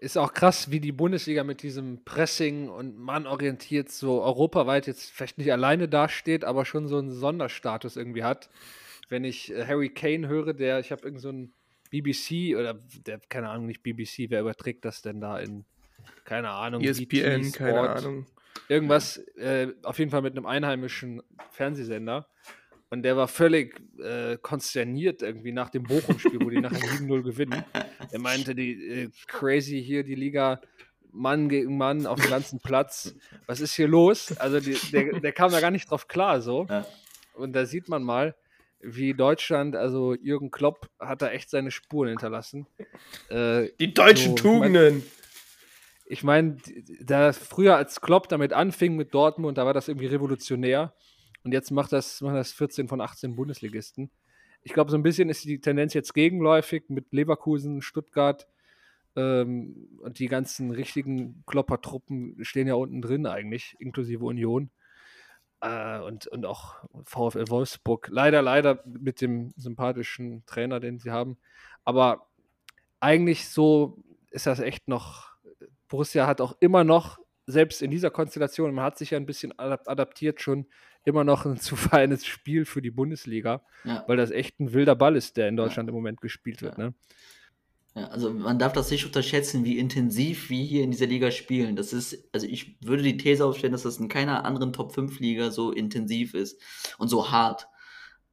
ist 0.00 0.16
auch 0.16 0.32
krass, 0.32 0.70
wie 0.70 0.80
die 0.80 0.92
Bundesliga 0.92 1.44
mit 1.44 1.62
diesem 1.62 2.02
Pressing 2.04 2.68
und 2.68 2.98
mannorientiert 2.98 3.90
so 3.90 4.22
europaweit 4.22 4.86
jetzt 4.86 5.10
vielleicht 5.10 5.36
nicht 5.36 5.52
alleine 5.52 5.88
dasteht, 5.88 6.44
aber 6.44 6.64
schon 6.64 6.88
so 6.88 6.98
einen 6.98 7.10
Sonderstatus 7.10 7.96
irgendwie 7.96 8.24
hat. 8.24 8.48
Wenn 9.10 9.24
ich 9.24 9.52
äh, 9.52 9.66
Harry 9.66 9.90
Kane 9.90 10.26
höre, 10.26 10.54
der, 10.54 10.80
ich 10.80 10.90
habe 10.90 11.02
irgend 11.02 11.20
so 11.20 11.30
ein 11.30 11.52
BBC 11.90 12.56
oder 12.56 12.74
der, 13.06 13.20
keine 13.28 13.50
Ahnung, 13.50 13.66
nicht 13.66 13.82
BBC, 13.82 14.30
wer 14.30 14.40
überträgt 14.40 14.86
das 14.86 15.02
denn 15.02 15.20
da 15.20 15.38
in, 15.38 15.64
keine 16.24 16.48
Ahnung, 16.50 16.82
ESPN, 16.82 17.52
keine 17.52 17.80
Ahnung. 17.90 18.26
Irgendwas, 18.68 19.18
äh, 19.36 19.68
auf 19.82 19.98
jeden 19.98 20.10
Fall 20.10 20.22
mit 20.22 20.36
einem 20.36 20.46
einheimischen 20.46 21.22
Fernsehsender. 21.50 22.26
Und 22.90 23.02
der 23.02 23.16
war 23.16 23.28
völlig 23.28 23.80
äh, 23.98 24.36
konsterniert 24.36 25.22
irgendwie 25.22 25.52
nach 25.52 25.70
dem 25.70 25.84
Bochum-Spiel, 25.84 26.40
wo 26.42 26.50
die 26.50 26.60
nachher 26.60 26.78
7-0 26.78 27.22
gewinnen. 27.22 27.64
Er 28.10 28.18
meinte, 28.18 28.54
die 28.54 28.72
äh, 28.72 29.10
crazy 29.28 29.82
hier, 29.82 30.02
die 30.02 30.16
Liga, 30.16 30.60
Mann 31.12 31.48
gegen 31.48 31.76
Mann 31.76 32.06
auf 32.06 32.20
dem 32.20 32.30
ganzen 32.30 32.60
Platz. 32.60 33.14
Was 33.46 33.60
ist 33.60 33.74
hier 33.74 33.88
los? 33.88 34.36
Also 34.38 34.60
die, 34.60 34.76
der, 34.92 35.20
der 35.20 35.32
kam 35.32 35.52
da 35.52 35.60
gar 35.60 35.70
nicht 35.70 35.90
drauf 35.90 36.08
klar 36.08 36.40
so. 36.40 36.66
Ja. 36.68 36.86
Und 37.34 37.52
da 37.54 37.64
sieht 37.64 37.88
man 37.88 38.02
mal, 38.02 38.34
wie 38.80 39.14
Deutschland, 39.14 39.76
also 39.76 40.14
Jürgen 40.14 40.50
Klopp 40.50 40.88
hat 40.98 41.22
da 41.22 41.30
echt 41.30 41.50
seine 41.50 41.70
Spuren 41.70 42.10
hinterlassen. 42.10 42.66
Äh, 43.28 43.68
die 43.78 43.92
deutschen 43.92 44.36
so, 44.36 44.42
Tugenden. 44.42 45.04
Ich 46.06 46.24
meine, 46.24 46.56
da 47.00 47.32
früher 47.32 47.76
als 47.76 48.00
Klopp 48.00 48.28
damit 48.28 48.52
anfing 48.52 48.96
mit 48.96 49.14
Dortmund, 49.14 49.58
da 49.58 49.66
war 49.66 49.74
das 49.74 49.86
irgendwie 49.86 50.06
revolutionär. 50.06 50.92
Und 51.42 51.52
jetzt 51.52 51.70
macht 51.70 51.92
das, 51.92 52.20
macht 52.20 52.36
das 52.36 52.52
14 52.52 52.88
von 52.88 53.00
18 53.00 53.36
Bundesligisten. 53.36 54.10
Ich 54.62 54.72
glaube, 54.72 54.90
so 54.90 54.96
ein 54.96 55.02
bisschen 55.02 55.30
ist 55.30 55.44
die 55.44 55.60
Tendenz 55.60 55.94
jetzt 55.94 56.12
gegenläufig 56.12 56.84
mit 56.88 57.12
Leverkusen, 57.12 57.80
Stuttgart 57.80 58.46
ähm, 59.16 59.88
und 60.02 60.18
die 60.18 60.28
ganzen 60.28 60.70
richtigen 60.70 61.42
Kloppertruppen 61.46 62.36
stehen 62.44 62.68
ja 62.68 62.74
unten 62.74 63.00
drin 63.00 63.26
eigentlich, 63.26 63.76
inklusive 63.78 64.24
Union. 64.24 64.70
Äh, 65.60 66.00
und, 66.00 66.26
und 66.26 66.46
auch 66.46 66.76
VfL 67.04 67.48
Wolfsburg. 67.48 68.08
Leider, 68.10 68.42
leider 68.42 68.82
mit 68.86 69.20
dem 69.20 69.52
sympathischen 69.56 70.44
Trainer, 70.46 70.80
den 70.80 70.98
sie 70.98 71.10
haben. 71.10 71.38
Aber 71.84 72.28
eigentlich 73.00 73.48
so 73.48 74.02
ist 74.30 74.46
das 74.46 74.60
echt 74.60 74.88
noch. 74.88 75.30
Borussia 75.88 76.26
hat 76.26 76.40
auch 76.40 76.56
immer 76.60 76.84
noch, 76.84 77.18
selbst 77.46 77.82
in 77.82 77.90
dieser 77.90 78.10
Konstellation, 78.10 78.72
man 78.72 78.84
hat 78.84 78.96
sich 78.96 79.10
ja 79.10 79.18
ein 79.18 79.26
bisschen 79.26 79.58
adaptiert 79.58 80.40
schon, 80.40 80.66
immer 81.04 81.24
noch 81.24 81.46
ein 81.46 81.56
zu 81.60 81.76
feines 81.76 82.26
Spiel 82.26 82.64
für 82.64 82.82
die 82.82 82.90
Bundesliga, 82.90 83.62
ja. 83.84 84.04
weil 84.06 84.16
das 84.16 84.30
echt 84.30 84.60
ein 84.60 84.72
wilder 84.72 84.94
Ball 84.94 85.16
ist, 85.16 85.36
der 85.36 85.48
in 85.48 85.56
Deutschland 85.56 85.88
ja. 85.88 85.90
im 85.90 85.96
Moment 85.96 86.20
gespielt 86.20 86.62
wird. 86.62 86.78
Ne? 86.78 86.94
Ja, 87.94 88.06
also 88.08 88.32
man 88.32 88.58
darf 88.58 88.72
das 88.72 88.90
nicht 88.90 89.04
unterschätzen, 89.04 89.64
wie 89.64 89.78
intensiv 89.78 90.48
wir 90.48 90.64
hier 90.64 90.84
in 90.84 90.92
dieser 90.92 91.06
Liga 91.06 91.30
spielen. 91.32 91.74
Das 91.74 91.92
ist, 91.92 92.28
also 92.32 92.46
ich 92.46 92.76
würde 92.80 93.02
die 93.02 93.16
These 93.16 93.44
aufstellen, 93.44 93.72
dass 93.72 93.82
das 93.82 93.98
in 93.98 94.08
keiner 94.08 94.44
anderen 94.44 94.72
Top 94.72 94.92
5 94.94 95.18
Liga 95.18 95.50
so 95.50 95.72
intensiv 95.72 96.34
ist 96.34 96.60
und 96.98 97.08
so 97.08 97.32
hart. 97.32 97.66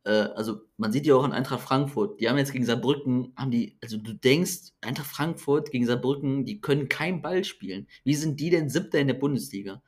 Äh, 0.04 0.30
also 0.36 0.62
man 0.78 0.92
sieht 0.92 1.08
ja 1.08 1.16
auch 1.16 1.24
an 1.24 1.34
Eintracht 1.34 1.62
Frankfurt, 1.62 2.22
die 2.22 2.30
haben 2.30 2.38
jetzt 2.38 2.54
gegen 2.54 2.66
Saarbrücken, 2.66 3.34
haben 3.36 3.50
die, 3.50 3.78
also 3.82 3.98
du 3.98 4.14
denkst, 4.14 4.74
Eintracht 4.82 5.08
Frankfurt 5.08 5.72
gegen 5.72 5.88
Saarbrücken, 5.88 6.46
die 6.46 6.62
können 6.62 6.88
keinen 6.88 7.24
Ball 7.24 7.44
spielen. 7.44 7.88
Wie 8.04 8.16
sind 8.16 8.40
die 8.40 8.52
denn 8.52 8.70
siebter 8.70 9.00
in 9.00 9.08
der 9.08 9.16
Bundesliga? 9.16 9.82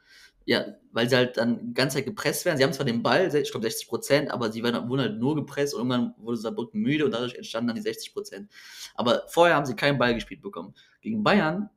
Ja, 0.49 0.65
weil 0.91 1.07
sie 1.07 1.15
halt 1.15 1.37
dann 1.37 1.67
die 1.67 1.73
ganze 1.75 1.97
Zeit 1.97 2.05
gepresst 2.05 2.43
werden. 2.43 2.57
Sie 2.57 2.63
haben 2.63 2.73
zwar 2.73 2.87
den 2.87 3.03
Ball, 3.03 3.27
ich 3.35 3.51
glaube 3.51 3.67
60 3.67 3.87
Prozent, 3.87 4.31
aber 4.31 4.51
sie 4.51 4.63
werden, 4.63 4.89
wurden 4.89 5.01
halt 5.01 5.19
nur 5.19 5.35
gepresst 5.35 5.75
und 5.75 5.81
irgendwann 5.81 6.15
wurde 6.17 6.37
Saarbrücken 6.37 6.81
müde 6.81 7.05
und 7.05 7.11
dadurch 7.11 7.35
entstanden 7.35 7.67
dann 7.67 7.75
die 7.75 7.83
60 7.83 8.13
Prozent. 8.13 8.51
Aber 8.95 9.25
vorher 9.27 9.55
haben 9.55 9.67
sie 9.67 9.75
keinen 9.75 9.99
Ball 9.99 10.15
gespielt 10.15 10.41
bekommen. 10.41 10.73
Gegen 11.01 11.21
Bayern, 11.21 11.69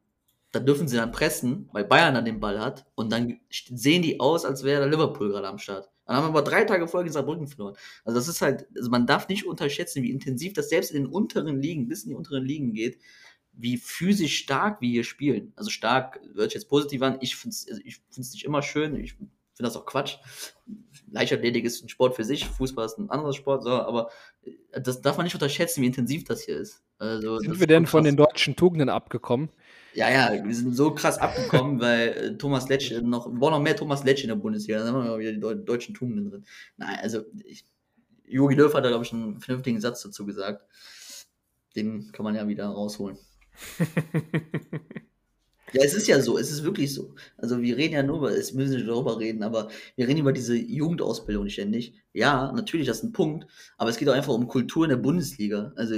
da 0.52 0.58
dürfen 0.58 0.88
sie 0.88 0.96
dann 0.96 1.12
pressen, 1.12 1.68
weil 1.74 1.84
Bayern 1.84 2.14
dann 2.14 2.24
den 2.24 2.40
Ball 2.40 2.60
hat 2.60 2.86
und 2.94 3.12
dann 3.12 3.40
sehen 3.50 4.00
die 4.00 4.20
aus, 4.20 4.46
als 4.46 4.64
wäre 4.64 4.88
Liverpool 4.88 5.28
gerade 5.28 5.48
am 5.48 5.58
Start. 5.58 5.90
Dann 6.06 6.16
haben 6.16 6.24
wir 6.24 6.28
aber 6.28 6.42
drei 6.42 6.64
Tage 6.64 6.88
vorher 6.88 7.12
Saarbrücken 7.12 7.48
verloren. 7.48 7.76
Also 8.06 8.18
das 8.18 8.26
ist 8.26 8.40
halt, 8.40 8.66
also 8.74 8.88
man 8.88 9.06
darf 9.06 9.28
nicht 9.28 9.44
unterschätzen, 9.44 10.02
wie 10.02 10.10
intensiv 10.10 10.54
das 10.54 10.70
selbst 10.70 10.92
in 10.92 11.02
den 11.02 11.12
unteren 11.12 11.60
Ligen, 11.60 11.88
bis 11.88 12.04
in 12.04 12.08
die 12.08 12.16
unteren 12.16 12.46
Ligen 12.46 12.72
geht, 12.72 12.98
wie 13.52 13.76
physisch 13.76 14.38
stark 14.38 14.80
wir 14.80 14.88
hier 14.88 15.04
spielen. 15.04 15.52
Also 15.56 15.70
stark 15.70 16.20
hört 16.34 16.50
sich 16.50 16.54
jetzt 16.54 16.68
positiv 16.68 17.02
an. 17.02 17.18
Ich 17.20 17.36
finde 17.36 17.54
es 17.54 17.68
also 17.68 17.80
ich 17.84 18.00
find's 18.10 18.32
nicht 18.32 18.44
immer 18.44 18.62
schön. 18.62 18.96
Ich 18.96 19.14
finde 19.14 19.30
das 19.58 19.76
auch 19.76 19.86
Quatsch. 19.86 20.16
Leichtathletik 21.10 21.64
ist 21.64 21.84
ein 21.84 21.88
Sport 21.88 22.16
für 22.16 22.24
sich, 22.24 22.46
Fußball 22.46 22.86
ist 22.86 22.98
ein 22.98 23.10
anderer 23.10 23.34
Sport, 23.34 23.64
so, 23.64 23.70
aber 23.70 24.08
das 24.72 25.02
darf 25.02 25.18
man 25.18 25.24
nicht 25.24 25.34
unterschätzen, 25.34 25.82
wie 25.82 25.86
intensiv 25.86 26.24
das 26.24 26.42
hier 26.42 26.56
ist. 26.56 26.82
Also, 26.98 27.38
Sind 27.38 27.60
wir 27.60 27.66
denn 27.66 27.86
von 27.86 28.04
den 28.04 28.16
deutschen 28.16 28.56
Tugenden 28.56 28.88
abgekommen? 28.88 29.50
Ja, 29.94 30.10
ja, 30.10 30.42
wir 30.42 30.54
sind 30.54 30.74
so 30.74 30.94
krass 30.94 31.18
abgekommen, 31.18 31.80
weil 31.80 32.08
äh, 32.08 32.38
Thomas 32.38 32.68
Letsch 32.70 32.92
noch, 33.02 33.26
wir 33.26 33.38
brauchen 33.38 33.52
noch 33.52 33.60
mehr 33.60 33.76
Thomas 33.76 34.04
Letsch 34.04 34.22
in 34.22 34.28
der 34.28 34.36
Bundesliga, 34.36 34.78
dann 34.78 34.94
haben 34.94 35.04
wir 35.04 35.18
wieder 35.18 35.32
die 35.32 35.40
Deu 35.40 35.54
deutschen 35.54 35.94
Tugenden 35.94 36.30
drin. 36.30 36.44
Nein, 36.78 36.98
also 37.02 37.22
ich, 37.44 37.66
Jogi 38.24 38.54
Löw 38.54 38.72
hat 38.72 38.84
da, 38.84 38.88
glaube 38.88 39.04
ich, 39.04 39.12
einen 39.12 39.40
vernünftigen 39.40 39.80
Satz 39.80 40.02
dazu 40.02 40.24
gesagt. 40.24 40.64
Den 41.76 42.10
kann 42.12 42.24
man 42.24 42.34
ja 42.34 42.48
wieder 42.48 42.66
rausholen. 42.66 43.18
Ja, 45.72 45.82
es 45.82 45.94
ist 45.94 46.06
ja 46.06 46.20
so, 46.20 46.36
es 46.36 46.50
ist 46.50 46.64
wirklich 46.64 46.92
so. 46.92 47.14
Also 47.38 47.62
wir 47.62 47.76
reden 47.78 47.94
ja 47.94 48.02
nur 48.02 48.18
über, 48.18 48.30
es 48.30 48.52
müssen 48.52 48.76
wir 48.76 48.84
darüber 48.84 49.18
reden, 49.18 49.42
aber 49.42 49.68
wir 49.96 50.06
reden 50.06 50.20
über 50.20 50.32
diese 50.32 50.54
Jugendausbildung 50.54 51.48
ständig. 51.48 51.94
Ja, 52.12 52.52
natürlich, 52.52 52.86
das 52.86 52.98
ist 52.98 53.04
ein 53.04 53.12
Punkt, 53.12 53.46
aber 53.78 53.88
es 53.88 53.96
geht 53.96 54.06
auch 54.08 54.12
einfach 54.12 54.34
um 54.34 54.48
Kultur 54.48 54.84
in 54.84 54.90
der 54.90 54.98
Bundesliga. 54.98 55.72
Also 55.76 55.94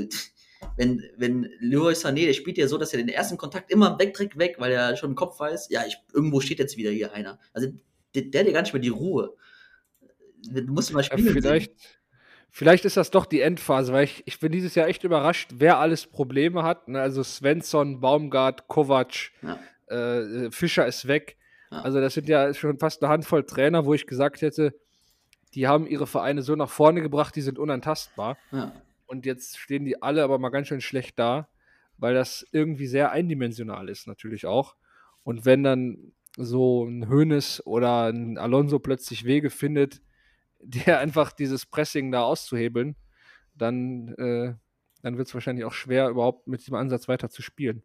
wenn, 0.76 1.02
wenn 1.16 1.50
Leroy 1.58 1.94
Sané, 1.94 2.26
der 2.26 2.34
spielt 2.34 2.56
ja 2.56 2.68
so, 2.68 2.78
dass 2.78 2.92
er 2.92 2.98
den 2.98 3.08
ersten 3.08 3.36
Kontakt 3.36 3.70
immer 3.72 3.98
wegträgt 3.98 4.38
weg, 4.38 4.56
weil 4.58 4.70
er 4.72 4.96
schon 4.96 5.10
im 5.10 5.16
Kopf 5.16 5.40
weiß, 5.40 5.68
ja, 5.70 5.84
ich, 5.86 5.96
irgendwo 6.12 6.40
steht 6.40 6.60
jetzt 6.60 6.76
wieder 6.76 6.90
hier 6.92 7.12
einer. 7.12 7.40
Also 7.52 7.68
der, 8.14 8.22
der 8.22 8.40
hat 8.42 8.46
ja 8.46 8.52
gar 8.52 8.62
nicht 8.62 8.72
mehr 8.74 8.82
die 8.82 8.88
Ruhe. 8.90 9.34
Du 10.48 10.62
musst 10.72 10.92
mal 10.92 11.02
Ja, 11.10 11.18
spielen. 11.18 11.32
vielleicht, 11.32 11.72
vielleicht 12.56 12.84
ist 12.84 12.96
das 12.96 13.10
doch 13.10 13.26
die 13.26 13.40
Endphase, 13.40 13.92
weil 13.92 14.04
ich, 14.04 14.22
ich 14.26 14.38
bin 14.38 14.52
dieses 14.52 14.76
Jahr 14.76 14.86
echt 14.86 15.02
überrascht, 15.02 15.50
wer 15.56 15.78
alles 15.78 16.06
Probleme 16.06 16.62
hat. 16.62 16.86
Ne? 16.86 17.00
Also 17.00 17.24
Svensson, 17.24 18.00
Baumgart, 18.00 18.68
Kovac, 18.68 19.32
Ja. 19.42 19.58
äh, 19.88 20.50
Fischer 20.52 20.86
ist 20.86 21.08
weg. 21.08 21.36
Ja. 21.72 21.82
Also 21.82 22.00
das 22.00 22.14
sind 22.14 22.28
ja 22.28 22.54
schon 22.54 22.78
fast 22.78 23.02
eine 23.02 23.10
Handvoll 23.12 23.42
Trainer, 23.44 23.84
wo 23.84 23.92
ich 23.92 24.06
gesagt 24.06 24.40
hätte, 24.40 24.72
die 25.54 25.66
haben 25.66 25.86
ihre 25.88 26.06
Vereine 26.06 26.42
so 26.42 26.54
nach 26.54 26.70
vorne 26.70 27.02
gebracht, 27.02 27.34
die 27.34 27.40
sind 27.42 27.58
unantastbar. 27.58 28.38
Ja. 28.52 28.72
Und 29.06 29.26
jetzt 29.26 29.58
stehen 29.58 29.84
die 29.84 30.00
alle 30.00 30.22
aber 30.22 30.38
mal 30.38 30.50
ganz 30.50 30.68
schön 30.68 30.80
schlecht 30.80 31.18
da, 31.18 31.48
weil 31.98 32.14
das 32.14 32.46
irgendwie 32.52 32.86
sehr 32.86 33.10
eindimensional 33.10 33.88
ist, 33.88 34.06
natürlich 34.06 34.46
auch. 34.46 34.76
Und 35.24 35.44
wenn 35.44 35.64
dann 35.64 36.12
so 36.36 36.84
ein 36.84 37.08
Hoeneß 37.08 37.66
oder 37.66 38.12
ein 38.12 38.38
Alonso 38.38 38.78
plötzlich 38.78 39.24
Wege 39.24 39.50
findet, 39.50 40.00
der 40.64 40.98
einfach 40.98 41.32
dieses 41.32 41.66
Pressing 41.66 42.10
da 42.10 42.22
auszuhebeln, 42.22 42.96
dann, 43.54 44.08
äh, 44.14 44.54
dann 45.02 45.18
wird 45.18 45.28
es 45.28 45.34
wahrscheinlich 45.34 45.64
auch 45.64 45.72
schwer, 45.72 46.08
überhaupt 46.08 46.46
mit 46.48 46.60
diesem 46.60 46.74
Ansatz 46.74 47.08
weiter 47.08 47.30
zu 47.30 47.42
spielen. 47.42 47.82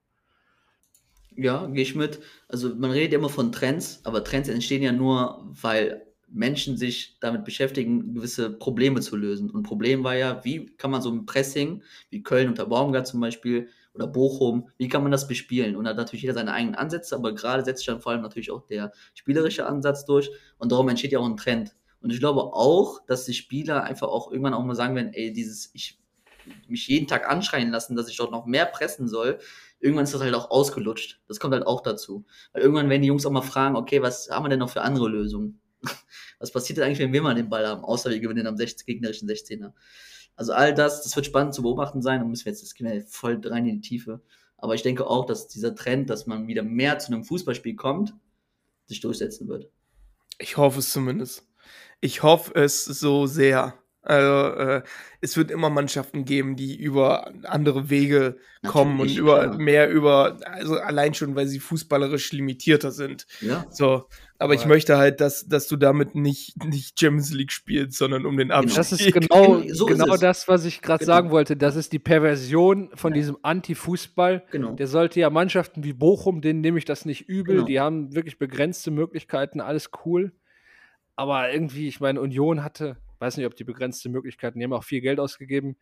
Ja, 1.35 1.67
gehe 1.67 1.83
ich 1.83 1.95
mit. 1.95 2.19
Also 2.47 2.75
man 2.75 2.91
redet 2.91 3.13
immer 3.13 3.29
von 3.29 3.51
Trends, 3.51 4.01
aber 4.03 4.23
Trends 4.23 4.49
entstehen 4.49 4.81
ja 4.81 4.91
nur, 4.91 5.47
weil 5.61 6.05
Menschen 6.31 6.77
sich 6.77 7.17
damit 7.19 7.43
beschäftigen, 7.43 8.13
gewisse 8.13 8.51
Probleme 8.51 9.01
zu 9.01 9.15
lösen. 9.15 9.49
Und 9.49 9.63
Problem 9.63 10.03
war 10.03 10.15
ja, 10.15 10.43
wie 10.43 10.65
kann 10.77 10.91
man 10.91 11.01
so 11.01 11.11
ein 11.11 11.25
Pressing, 11.25 11.81
wie 12.09 12.23
Köln 12.23 12.49
unter 12.49 12.65
Baumgart 12.65 13.07
zum 13.07 13.19
Beispiel 13.19 13.69
oder 13.93 14.07
Bochum, 14.07 14.69
wie 14.77 14.87
kann 14.87 15.01
man 15.01 15.11
das 15.11 15.27
bespielen? 15.27 15.75
Und 15.75 15.85
da 15.85 15.91
hat 15.91 15.97
natürlich 15.97 16.21
jeder 16.21 16.35
seine 16.35 16.53
eigenen 16.53 16.75
Ansätze, 16.75 17.15
aber 17.15 17.33
gerade 17.33 17.63
setzt 17.65 17.79
sich 17.79 17.87
dann 17.87 18.01
vor 18.01 18.11
allem 18.11 18.21
natürlich 18.21 18.51
auch 18.51 18.65
der 18.67 18.91
spielerische 19.13 19.65
Ansatz 19.65 20.05
durch 20.05 20.29
und 20.57 20.71
darum 20.71 20.89
entsteht 20.89 21.11
ja 21.11 21.19
auch 21.19 21.25
ein 21.25 21.37
Trend. 21.37 21.75
Und 22.01 22.11
ich 22.11 22.19
glaube 22.19 22.41
auch, 22.41 23.05
dass 23.05 23.25
die 23.25 23.33
Spieler 23.33 23.83
einfach 23.83 24.07
auch 24.07 24.31
irgendwann 24.31 24.53
auch 24.53 24.63
mal 24.63 24.75
sagen 24.75 24.95
werden, 24.95 25.13
ey, 25.13 25.33
dieses, 25.33 25.71
ich 25.73 25.99
mich 26.67 26.87
jeden 26.87 27.07
Tag 27.07 27.29
anschreien 27.29 27.71
lassen, 27.71 27.95
dass 27.95 28.09
ich 28.09 28.17
doch 28.17 28.31
noch 28.31 28.45
mehr 28.45 28.65
pressen 28.65 29.07
soll, 29.07 29.39
irgendwann 29.79 30.05
ist 30.05 30.13
das 30.13 30.21
halt 30.21 30.33
auch 30.33 30.51
ausgelutscht. 30.51 31.21
Das 31.27 31.39
kommt 31.39 31.53
halt 31.53 31.65
auch 31.65 31.81
dazu. 31.81 32.25
Weil 32.53 32.61
irgendwann 32.63 32.89
werden 32.89 33.01
die 33.01 33.07
Jungs 33.07 33.25
auch 33.25 33.31
mal 33.31 33.41
fragen, 33.41 33.75
okay, 33.75 34.01
was 34.01 34.29
haben 34.29 34.45
wir 34.45 34.49
denn 34.49 34.59
noch 34.59 34.69
für 34.69 34.81
andere 34.81 35.09
Lösungen? 35.09 35.59
Was 36.39 36.51
passiert 36.51 36.77
denn 36.77 36.85
eigentlich, 36.85 36.99
wenn 36.99 37.13
wir 37.13 37.21
mal 37.21 37.35
den 37.35 37.49
Ball 37.49 37.67
haben, 37.67 37.83
außer 37.83 38.09
wir 38.09 38.19
gewinnen 38.19 38.47
am 38.47 38.57
16, 38.57 38.85
gegnerischen 38.85 39.29
16er? 39.29 39.73
Also 40.35 40.53
all 40.53 40.73
das, 40.73 41.03
das 41.03 41.15
wird 41.15 41.25
spannend 41.25 41.53
zu 41.53 41.61
beobachten 41.61 42.01
sein 42.01 42.21
und 42.21 42.29
müssen 42.29 42.45
wir 42.45 42.51
jetzt, 42.51 42.63
das 42.63 42.73
gehen 42.73 42.87
wir 42.87 43.01
voll 43.01 43.41
rein 43.45 43.65
in 43.65 43.81
die 43.81 43.87
Tiefe. 43.87 44.21
Aber 44.57 44.75
ich 44.75 44.81
denke 44.81 45.07
auch, 45.07 45.25
dass 45.25 45.47
dieser 45.47 45.75
Trend, 45.75 46.09
dass 46.09 46.27
man 46.27 46.47
wieder 46.47 46.63
mehr 46.63 46.99
zu 46.99 47.11
einem 47.11 47.23
Fußballspiel 47.23 47.75
kommt, 47.75 48.13
sich 48.85 48.99
durchsetzen 49.01 49.47
wird. 49.47 49.69
Ich 50.37 50.57
hoffe 50.57 50.79
es 50.79 50.91
zumindest. 50.91 51.48
Ich 52.01 52.23
hoffe 52.23 52.53
es 52.55 52.85
so 52.85 53.25
sehr. 53.25 53.75
Also, 54.01 54.55
äh, 54.57 54.81
es 55.19 55.35
wird 55.35 55.51
immer 55.51 55.69
Mannschaften 55.69 56.23
geben, 56.23 56.55
die 56.55 56.77
über 56.77 57.31
andere 57.43 57.89
Wege 57.89 58.37
kommen 58.65 58.99
und 59.01 59.09
über 59.15 59.41
klar. 59.41 59.57
mehr 59.57 59.89
über, 59.91 60.37
also 60.45 60.77
allein 60.79 61.13
schon, 61.13 61.35
weil 61.35 61.47
sie 61.47 61.59
fußballerisch 61.59 62.31
limitierter 62.31 62.91
sind. 62.91 63.27
Ja, 63.41 63.65
So, 63.69 64.05
aber 64.37 64.53
ich 64.53 64.61
Aber- 64.61 64.69
möchte 64.69 64.97
halt, 64.97 65.19
dass, 65.19 65.47
dass 65.49 65.67
du 65.67 65.75
damit 65.75 66.15
nicht, 66.15 66.63
nicht 66.63 66.97
Champions 66.97 67.33
League 67.33 67.51
spielst, 67.51 67.97
sondern 67.97 68.25
um 68.25 68.37
den 68.37 68.51
Abstieg. 68.51 68.77
Das 68.77 68.93
ist 68.93 68.99
genau, 69.13 69.61
So 69.67 69.87
ist 69.89 69.97
genau 69.97 70.13
es. 70.13 70.21
das, 70.21 70.47
was 70.47 70.63
ich 70.63 70.81
gerade 70.81 71.03
Genau. 71.03 71.15
sagen 71.17 71.31
wollte. 71.31 71.57
Das 71.57 71.75
ist 71.75 71.91
die 71.91 71.99
Perversion 71.99 72.89
von 72.95 73.11
diesem 73.13 73.37
Anti-Fußball. 73.41 74.45
genau. 74.49 74.71
Der 74.75 74.87
sollte 74.87 75.19
ja 75.19 75.29
Mannschaften 75.29 75.83
wie 75.83 75.93
Bochum, 75.93 76.39
denen 76.41 76.61
nehme 76.61 76.77
ich 76.79 76.85
das 76.85 77.03
nicht 77.03 77.27
übel. 77.27 77.55
Genau. 77.55 77.67
Die 77.67 77.79
haben 77.81 78.15
wirklich 78.15 78.39
begrenzte 78.39 78.91
Möglichkeiten, 78.91 79.59
alles 79.59 79.89
cool. 80.05 80.31
Aber 81.19 81.51
irgendwie, 81.51 81.89
ich 81.89 81.99
meine, 81.99 82.21
Union 82.21 82.63
hatte, 82.63 82.95
weiß 83.19 83.35
nicht, 83.35 83.45
ob 83.45 83.53
die 83.53 83.65
begrenzte 83.65 84.07
Möglichkeiten, 84.07 84.57
die 84.57 84.63
haben 84.63 84.71
auch 84.71 84.85
viel 84.85 85.01
Geld 85.01 85.19
ausgegeben. 85.19 85.75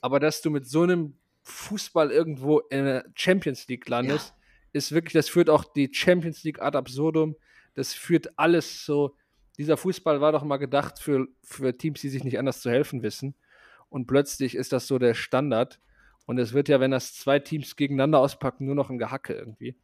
Aber 0.00 0.18
dass 0.18 0.40
du 0.40 0.48
mit 0.48 0.66
so 0.66 0.80
einem 0.80 1.18
Fußball 1.42 2.10
irgendwo 2.10 2.60
in 2.60 2.86
der 2.86 3.04
Champions 3.14 3.68
League 3.68 3.86
landest, 3.86 4.32
ist 4.72 4.92
wirklich, 4.92 5.12
das 5.12 5.28
führt 5.28 5.50
auch 5.50 5.64
die 5.64 5.90
Champions 5.92 6.42
League 6.42 6.62
ad 6.62 6.74
absurdum. 6.74 7.36
Das 7.74 7.92
führt 7.92 8.38
alles 8.38 8.86
so. 8.86 9.14
Dieser 9.58 9.76
Fußball 9.76 10.22
war 10.22 10.32
doch 10.32 10.42
mal 10.42 10.56
gedacht 10.56 11.00
für, 11.00 11.28
für 11.42 11.76
Teams, 11.76 12.00
die 12.00 12.08
sich 12.08 12.24
nicht 12.24 12.38
anders 12.38 12.62
zu 12.62 12.70
helfen 12.70 13.02
wissen. 13.02 13.34
Und 13.90 14.06
plötzlich 14.06 14.54
ist 14.54 14.72
das 14.72 14.86
so 14.86 14.98
der 14.98 15.12
Standard. 15.12 15.80
Und 16.24 16.38
es 16.38 16.54
wird 16.54 16.70
ja, 16.70 16.80
wenn 16.80 16.92
das 16.92 17.12
zwei 17.12 17.40
Teams 17.40 17.76
gegeneinander 17.76 18.20
auspacken, 18.20 18.64
nur 18.64 18.74
noch 18.74 18.88
ein 18.88 18.96
Gehacke 18.96 19.34
irgendwie. 19.34 19.76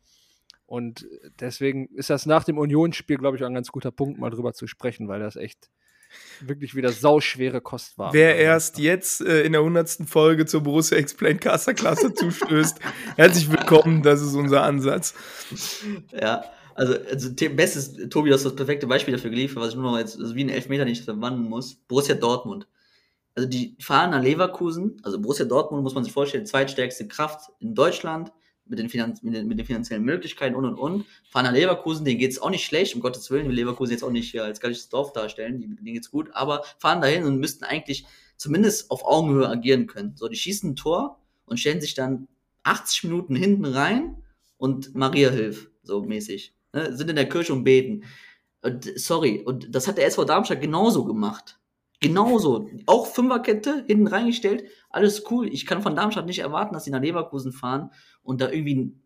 Und 0.67 1.07
deswegen 1.41 1.89
ist 1.95 2.11
das 2.11 2.27
nach 2.27 2.45
dem 2.45 2.59
Unionsspiel, 2.59 3.19
glaube 3.19 3.37
ich, 3.37 3.43
auch 3.43 3.49
ein 3.49 3.55
ganz 3.55 3.71
guter 3.71 3.91
Punkt, 3.91 4.19
mal 4.19 4.31
drüber 4.31 4.55
zu 4.55 4.67
sprechen, 4.67 5.09
weil 5.09 5.21
das 5.21 5.37
echt 5.37 5.71
wirklich 6.41 6.75
wieder 6.75 6.93
sauschwere 6.93 7.61
Kost 7.61 7.99
war. 7.99 8.12
Wer 8.12 8.37
erst 8.37 8.79
jetzt 8.79 9.21
äh, 9.21 9.43
in 9.43 9.53
der 9.53 9.61
100. 9.61 10.07
Folge 10.07 10.47
zur 10.47 10.62
Borussia 10.62 10.97
Explained 10.97 11.41
Caster 11.41 11.75
Klasse 11.75 12.15
zustößt, 12.15 12.79
herzlich 13.17 13.51
willkommen, 13.51 14.03
das 14.03 14.23
ist 14.23 14.35
unser 14.35 14.62
Ansatz. 14.62 15.15
Ja, 16.12 16.45
also, 16.75 16.95
also 17.09 17.31
bestes, 17.35 17.95
Tobi, 18.11 18.29
du 18.29 18.35
hast 18.35 18.45
das 18.45 18.57
perfekte 18.57 18.87
Beispiel 18.87 19.15
dafür 19.15 19.31
geliefert, 19.31 19.62
was 19.62 19.71
ich 19.71 19.75
nur 19.77 19.91
noch 19.91 19.99
jetzt, 19.99 20.19
also 20.19 20.35
wie 20.35 20.45
ein 20.45 20.49
Elfmeter 20.49 20.85
nicht 20.85 21.05
verwandeln 21.05 21.49
muss. 21.49 21.75
Borussia 21.75 22.15
Dortmund. 22.15 22.67
Also 23.37 23.49
die 23.49 23.77
fahren 23.81 24.11
nach 24.11 24.23
Leverkusen, 24.23 25.01
also 25.03 25.21
Borussia 25.21 25.45
Dortmund 25.45 25.83
muss 25.83 25.95
man 25.95 26.05
sich 26.05 26.12
vorstellen, 26.12 26.47
zweitstärkste 26.47 27.09
Kraft 27.09 27.51
in 27.59 27.75
Deutschland, 27.75 28.33
mit 28.67 28.79
den, 28.79 28.89
Finanz 28.89 29.23
mit 29.23 29.35
den, 29.35 29.47
mit 29.47 29.59
den 29.59 29.67
finanziellen 29.67 30.05
Möglichkeiten 30.05 30.55
und 30.55 30.65
und 30.65 30.79
und. 30.79 31.07
Fahren 31.29 31.45
nach 31.45 31.53
Leverkusen, 31.53 32.05
denen 32.05 32.19
geht's 32.19 32.41
auch 32.41 32.51
nicht 32.51 32.65
schlecht, 32.65 32.95
um 32.95 33.01
Gottes 33.01 33.31
Willen, 33.31 33.49
will 33.49 33.55
Leverkusen 33.55 33.93
jetzt 33.93 34.03
auch 34.03 34.11
nicht 34.11 34.31
hier 34.31 34.45
als 34.45 34.61
gallisches 34.61 34.89
Dorf 34.89 35.12
darstellen, 35.12 35.61
denen 35.61 35.79
geht's 35.85 36.11
gut, 36.11 36.31
aber 36.33 36.65
fahren 36.79 37.01
dahin 37.01 37.25
und 37.25 37.39
müssten 37.39 37.65
eigentlich 37.65 38.07
zumindest 38.37 38.91
auf 38.91 39.05
Augenhöhe 39.05 39.49
agieren 39.49 39.87
können. 39.87 40.17
So, 40.17 40.29
die 40.29 40.37
schießen 40.37 40.71
ein 40.71 40.77
Tor 40.77 41.19
und 41.47 41.61
stellen 41.61 41.81
sich 41.81 41.95
dann 41.95 42.29
80 42.65 43.05
Minuten 43.05 43.37
hinten 43.37 43.67
rein 43.67 44.17
und 44.57 44.95
Maria 44.95 45.31
hilft, 45.31 45.69
so 45.83 46.03
mäßig. 46.03 46.55
Ne? 46.73 46.97
Sind 46.97 47.11
in 47.11 47.17
der 47.17 47.29
Kirche 47.29 47.53
und 47.53 47.65
beten. 47.65 48.05
Und, 48.62 48.91
sorry, 48.99 49.43
und 49.45 49.75
das 49.75 49.87
hat 49.87 49.99
der 49.99 50.07
SV 50.07 50.25
Darmstadt 50.25 50.61
genauso 50.61 51.05
gemacht. 51.05 51.59
Genauso. 52.09 52.68
Auch 52.86 53.07
Fünferkette, 53.07 53.84
hinten 53.86 54.07
reingestellt, 54.07 54.64
alles 54.90 55.24
cool. 55.30 55.48
Ich 55.52 55.64
kann 55.64 55.82
von 55.82 55.96
Darmstadt 55.96 56.26
nicht 56.26 56.40
erwarten, 56.40 56.74
dass 56.74 56.84
sie 56.84 56.90
nach 56.90 57.00
Leverkusen 57.00 57.52
fahren 57.52 57.90
und 58.22 58.40
da 58.40 58.50
irgendwie 58.50 58.72
einen 58.72 59.02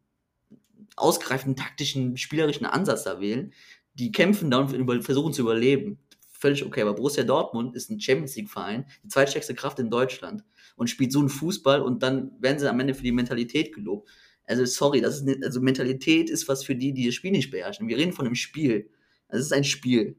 ausgereiften 0.96 1.54
taktischen, 1.54 2.16
spielerischen 2.16 2.66
Ansatz 2.66 3.04
da 3.04 3.20
wählen. 3.20 3.52
Die 3.94 4.10
kämpfen 4.10 4.50
da 4.50 4.58
und 4.58 5.02
versuchen 5.02 5.32
zu 5.32 5.42
überleben. 5.42 5.98
Völlig 6.32 6.64
okay, 6.64 6.82
aber 6.82 6.94
Borussia 6.94 7.24
Dortmund 7.24 7.74
ist 7.74 7.90
ein 7.90 8.00
Champions 8.00 8.36
League-Verein, 8.36 8.86
die 9.02 9.08
zweitstärkste 9.08 9.54
Kraft 9.54 9.78
in 9.78 9.90
Deutschland 9.90 10.44
und 10.76 10.88
spielt 10.88 11.12
so 11.12 11.18
einen 11.18 11.28
Fußball 11.28 11.80
und 11.82 12.02
dann 12.02 12.32
werden 12.40 12.58
sie 12.58 12.68
am 12.68 12.78
Ende 12.78 12.94
für 12.94 13.02
die 13.02 13.12
Mentalität 13.12 13.74
gelobt. 13.74 14.08
Also 14.44 14.64
sorry, 14.64 15.00
das 15.00 15.16
ist 15.16 15.24
nicht, 15.24 15.44
also 15.44 15.60
Mentalität 15.60 16.30
ist 16.30 16.48
was 16.48 16.64
für 16.64 16.74
die, 16.74 16.92
die 16.92 17.06
das 17.06 17.14
Spiel 17.14 17.32
nicht 17.32 17.50
beherrschen. 17.50 17.88
Wir 17.88 17.96
reden 17.96 18.12
von 18.12 18.26
einem 18.26 18.34
Spiel. 18.34 18.90
Es 19.28 19.40
ist 19.40 19.52
ein 19.52 19.64
Spiel. 19.64 20.16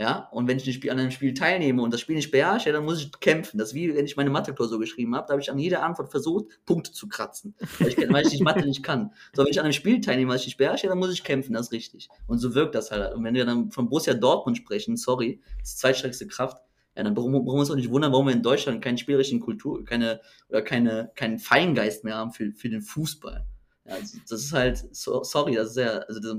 Ja, 0.00 0.30
und 0.32 0.48
wenn 0.48 0.56
ich 0.56 0.74
Spiel, 0.74 0.90
an 0.90 0.98
einem 0.98 1.10
Spiel 1.10 1.34
teilnehme 1.34 1.82
und 1.82 1.92
das 1.92 2.00
Spiel 2.00 2.16
nicht 2.16 2.30
beherrsche, 2.30 2.72
dann 2.72 2.86
muss 2.86 3.02
ich 3.02 3.12
kämpfen. 3.20 3.58
Das 3.58 3.68
ist 3.68 3.74
wie 3.74 3.94
wenn 3.94 4.06
ich 4.06 4.16
meine 4.16 4.30
Mathe-Klausur 4.30 4.80
geschrieben 4.80 5.14
habe, 5.14 5.26
da 5.26 5.32
habe 5.32 5.42
ich 5.42 5.50
an 5.50 5.58
jeder 5.58 5.82
Antwort 5.82 6.10
versucht, 6.10 6.46
Punkte 6.64 6.90
zu 6.90 7.06
kratzen. 7.06 7.54
Weil 7.78 7.88
ich, 7.88 7.98
weil 8.10 8.26
ich 8.26 8.38
die 8.38 8.42
Mathe 8.42 8.64
nicht 8.64 8.82
kann. 8.82 9.12
So, 9.34 9.44
wenn 9.44 9.50
ich 9.50 9.58
an 9.58 9.66
einem 9.66 9.74
Spiel 9.74 10.00
teilnehme, 10.00 10.32
was 10.32 10.40
ich 10.40 10.46
nicht 10.46 10.56
beherrsche, 10.56 10.86
dann 10.86 10.98
muss 10.98 11.12
ich 11.12 11.22
kämpfen, 11.22 11.52
das 11.52 11.66
ist 11.66 11.72
richtig. 11.72 12.08
Und 12.26 12.38
so 12.38 12.54
wirkt 12.54 12.74
das 12.76 12.90
halt. 12.90 13.14
Und 13.14 13.24
wenn 13.24 13.34
wir 13.34 13.44
dann 13.44 13.72
von 13.72 13.90
Borussia 13.90 14.14
Dortmund 14.14 14.56
sprechen, 14.56 14.96
sorry, 14.96 15.42
das 15.58 15.72
ist 15.72 15.80
zweitstärkste 15.80 16.26
Kraft, 16.28 16.62
ja, 16.96 17.02
dann 17.02 17.12
brauchen 17.12 17.34
wir 17.34 17.40
brauchen 17.40 17.56
wir 17.56 17.60
uns 17.60 17.70
auch 17.70 17.76
nicht 17.76 17.90
wundern, 17.90 18.12
warum 18.12 18.28
wir 18.28 18.32
in 18.32 18.42
Deutschland 18.42 18.80
keine 18.80 18.96
spielerischen 18.96 19.38
Kultur, 19.38 19.84
keine, 19.84 20.22
oder 20.48 20.62
keine, 20.62 21.10
keinen 21.14 21.38
Feingeist 21.38 22.04
mehr 22.04 22.14
haben 22.14 22.32
für, 22.32 22.52
für 22.52 22.70
den 22.70 22.80
Fußball. 22.80 23.44
Ja, 23.84 23.96
also 23.96 24.16
das 24.26 24.40
ist 24.44 24.52
halt, 24.54 24.96
so, 24.96 25.22
sorry, 25.24 25.56
das 25.56 25.72
ist 25.72 25.76
ja, 25.76 25.98
also 25.98 26.20
das, 26.20 26.36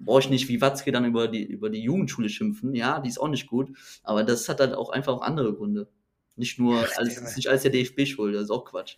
brauche 0.00 0.20
ich 0.20 0.30
nicht 0.30 0.48
wie 0.48 0.60
Watzke 0.60 0.92
dann 0.92 1.04
über 1.04 1.28
die, 1.28 1.44
über 1.44 1.70
die 1.70 1.82
Jugendschule 1.82 2.28
schimpfen. 2.28 2.74
Ja, 2.74 3.00
die 3.00 3.08
ist 3.08 3.20
auch 3.20 3.28
nicht 3.28 3.46
gut, 3.46 3.70
aber 4.02 4.24
das 4.24 4.48
hat 4.48 4.60
halt 4.60 4.74
auch 4.74 4.90
einfach 4.90 5.12
auch 5.14 5.22
andere 5.22 5.54
Gründe. 5.54 5.88
Nicht 6.36 6.58
nur, 6.58 6.78
alles, 6.96 7.18
ist 7.18 7.36
nicht 7.36 7.48
alles 7.48 7.62
der 7.62 7.70
DFB 7.70 8.06
schuld, 8.06 8.34
das 8.34 8.44
ist 8.44 8.50
auch 8.50 8.64
Quatsch. 8.64 8.96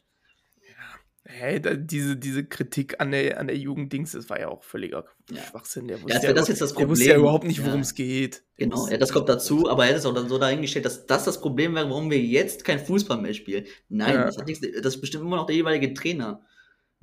Hey, 1.25 1.61
da, 1.61 1.75
diese, 1.75 2.17
diese 2.17 2.45
Kritik 2.45 3.01
an 3.01 3.13
der, 3.13 3.39
an 3.39 3.47
der 3.47 3.57
Jugenddings, 3.57 4.11
das 4.11 4.29
war 4.29 4.41
ja 4.41 4.49
auch 4.49 4.65
völliger 4.65 5.05
Ja. 5.31 5.41
Schwachsinn. 5.43 5.87
Der 5.87 5.99
Ja, 5.99 6.03
wusste 6.03 6.17
ja, 6.17 6.23
wäre 6.25 6.35
das 6.35 6.49
jetzt 6.49 6.61
das 6.61 6.75
der 6.75 6.89
wusste 6.89 7.05
ja 7.05 7.11
Problem. 7.13 7.23
überhaupt 7.23 7.45
nicht, 7.45 7.61
worum 7.61 7.77
Ja. 7.77 7.81
es 7.81 7.95
geht. 7.95 8.43
Der 8.59 8.67
Genau, 8.67 8.89
ja, 8.89 8.97
das 8.99 9.13
kommt 9.13 9.29
dazu, 9.29 9.71
aber 9.71 9.85
er 9.85 9.91
hat 9.91 9.99
es 9.99 10.07
auch 10.07 10.15
dann 10.15 10.29
so 10.29 10.39
dahingestellt, 10.39 10.85
dass 10.85 11.07
das 11.07 11.25
das 11.25 11.41
Problem 11.41 11.77
wäre, 11.77 11.89
warum 11.89 12.11
wir 12.11 12.21
jetzt 12.21 12.65
kein 12.65 12.81
Fußball 12.81 13.19
mehr 13.21 13.35
spielen. 13.35 13.67
Nein, 13.89 14.15
Ja. 14.15 14.25
das, 14.27 14.37
hat 14.37 14.47
nichts, 14.47 14.67
das 14.83 14.95
ist 14.97 15.01
bestimmt 15.01 15.23
immer 15.25 15.37
noch 15.37 15.47
der 15.47 15.55
jeweilige 15.55 15.95
Trainer 15.95 16.43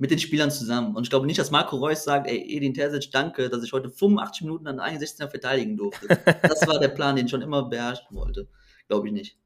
mit 0.00 0.10
den 0.10 0.18
Spielern 0.18 0.50
zusammen. 0.50 0.96
Und 0.96 1.04
ich 1.04 1.10
glaube 1.10 1.26
nicht, 1.26 1.38
dass 1.38 1.50
Marco 1.50 1.76
Reus 1.76 2.04
sagt, 2.04 2.26
ey, 2.26 2.38
Edin 2.56 2.72
Terzic, 2.72 3.10
danke, 3.12 3.50
dass 3.50 3.62
ich 3.62 3.72
heute 3.72 3.90
85 3.90 4.42
Minuten 4.42 4.66
an 4.66 4.80
61er 4.80 5.28
verteidigen 5.28 5.76
durfte. 5.76 6.08
Das 6.42 6.66
war 6.66 6.80
der 6.80 6.88
Plan, 6.88 7.14
den 7.16 7.26
ich 7.26 7.30
schon 7.30 7.42
immer 7.42 7.68
beherrschen 7.68 8.16
wollte. 8.16 8.48
Glaube 8.88 9.06
ich 9.08 9.12
nicht. 9.12 9.36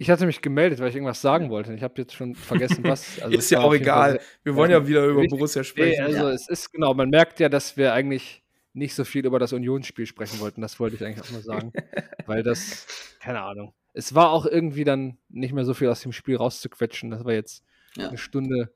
Ich 0.00 0.10
hatte 0.10 0.26
mich 0.26 0.40
gemeldet, 0.40 0.78
weil 0.78 0.90
ich 0.90 0.94
irgendwas 0.94 1.20
sagen 1.20 1.50
wollte. 1.50 1.74
Ich 1.74 1.82
habe 1.82 1.94
jetzt 1.96 2.14
schon 2.14 2.36
vergessen, 2.36 2.84
was. 2.84 3.18
Also 3.20 3.36
ist 3.36 3.50
ja 3.50 3.58
war 3.58 3.66
auch 3.66 3.74
egal. 3.74 4.20
Wir 4.44 4.54
wollen 4.54 4.70
ja 4.70 4.86
wieder 4.86 5.04
über. 5.04 5.24
Borussia 5.26 5.62
Nee, 5.62 5.64
sprechen. 5.68 6.04
also 6.04 6.18
Ja. 6.18 6.30
es 6.30 6.48
ist 6.48 6.72
genau, 6.72 6.94
man 6.94 7.10
merkt 7.10 7.40
ja, 7.40 7.48
dass 7.48 7.76
wir 7.76 7.92
eigentlich 7.92 8.44
nicht 8.74 8.94
so 8.94 9.04
viel 9.04 9.26
über 9.26 9.40
das 9.40 9.52
Unionsspiel 9.52 10.06
sprechen 10.06 10.38
wollten. 10.38 10.60
Das 10.60 10.78
wollte 10.78 10.94
ich 10.94 11.04
eigentlich 11.04 11.26
auch 11.26 11.32
mal 11.32 11.42
sagen. 11.42 11.72
weil 12.26 12.44
das, 12.44 12.86
keine 13.18 13.42
Ahnung. 13.42 13.74
Es 13.92 14.14
war 14.14 14.30
auch 14.30 14.46
irgendwie 14.46 14.84
dann 14.84 15.18
nicht 15.28 15.52
mehr 15.52 15.64
so 15.64 15.74
viel 15.74 15.88
aus 15.88 16.00
dem 16.02 16.12
Spiel 16.12 16.36
rauszuquetschen, 16.36 17.10
dass 17.10 17.24
wir 17.26 17.34
jetzt 17.34 17.64
Ja. 17.98 18.08
eine 18.08 18.18
Stunde 18.18 18.72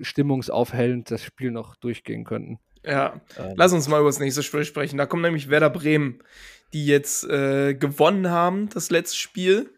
stimmungsaufhellend 0.00 1.10
das 1.10 1.22
Spiel 1.22 1.50
noch 1.50 1.76
durchgehen 1.76 2.24
könnten. 2.24 2.58
Ja, 2.84 3.20
Ähm, 3.38 3.54
lass 3.56 3.72
uns 3.72 3.88
mal 3.88 4.00
über 4.00 4.08
das 4.08 4.18
nächste 4.18 4.42
Spiel 4.42 4.64
sprechen. 4.64 4.98
Da 4.98 5.06
kommt 5.06 5.22
nämlich 5.22 5.48
Werder 5.48 5.70
Bremen, 5.70 6.22
die 6.72 6.86
jetzt 6.86 7.24
äh, 7.24 7.74
gewonnen 7.74 8.28
haben, 8.30 8.68
das 8.68 8.90
letzte 8.90 9.16
Spiel. 9.16 9.70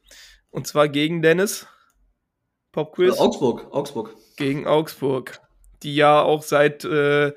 Und 0.51 0.67
zwar 0.67 0.89
gegen 0.89 1.23
Dennis. 1.23 1.63
Äh, 1.63 1.67
Popquiz. 2.73 3.19
Augsburg, 3.19 3.67
Augsburg. 3.73 4.15
gegen 4.37 4.67
Augsburg, 4.67 5.41
die 5.83 5.95
ja 5.95 6.21
auch 6.21 6.43
seit 6.43 6.85
äh, 6.85 7.33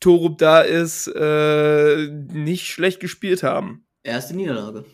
Torup 0.00 0.38
da 0.38 0.60
ist, 0.60 1.08
äh, 1.08 2.08
nicht 2.08 2.66
schlecht 2.68 3.00
gespielt 3.00 3.42
haben. 3.42 3.86
Erste 4.02 4.36
Niederlage. 4.36 4.84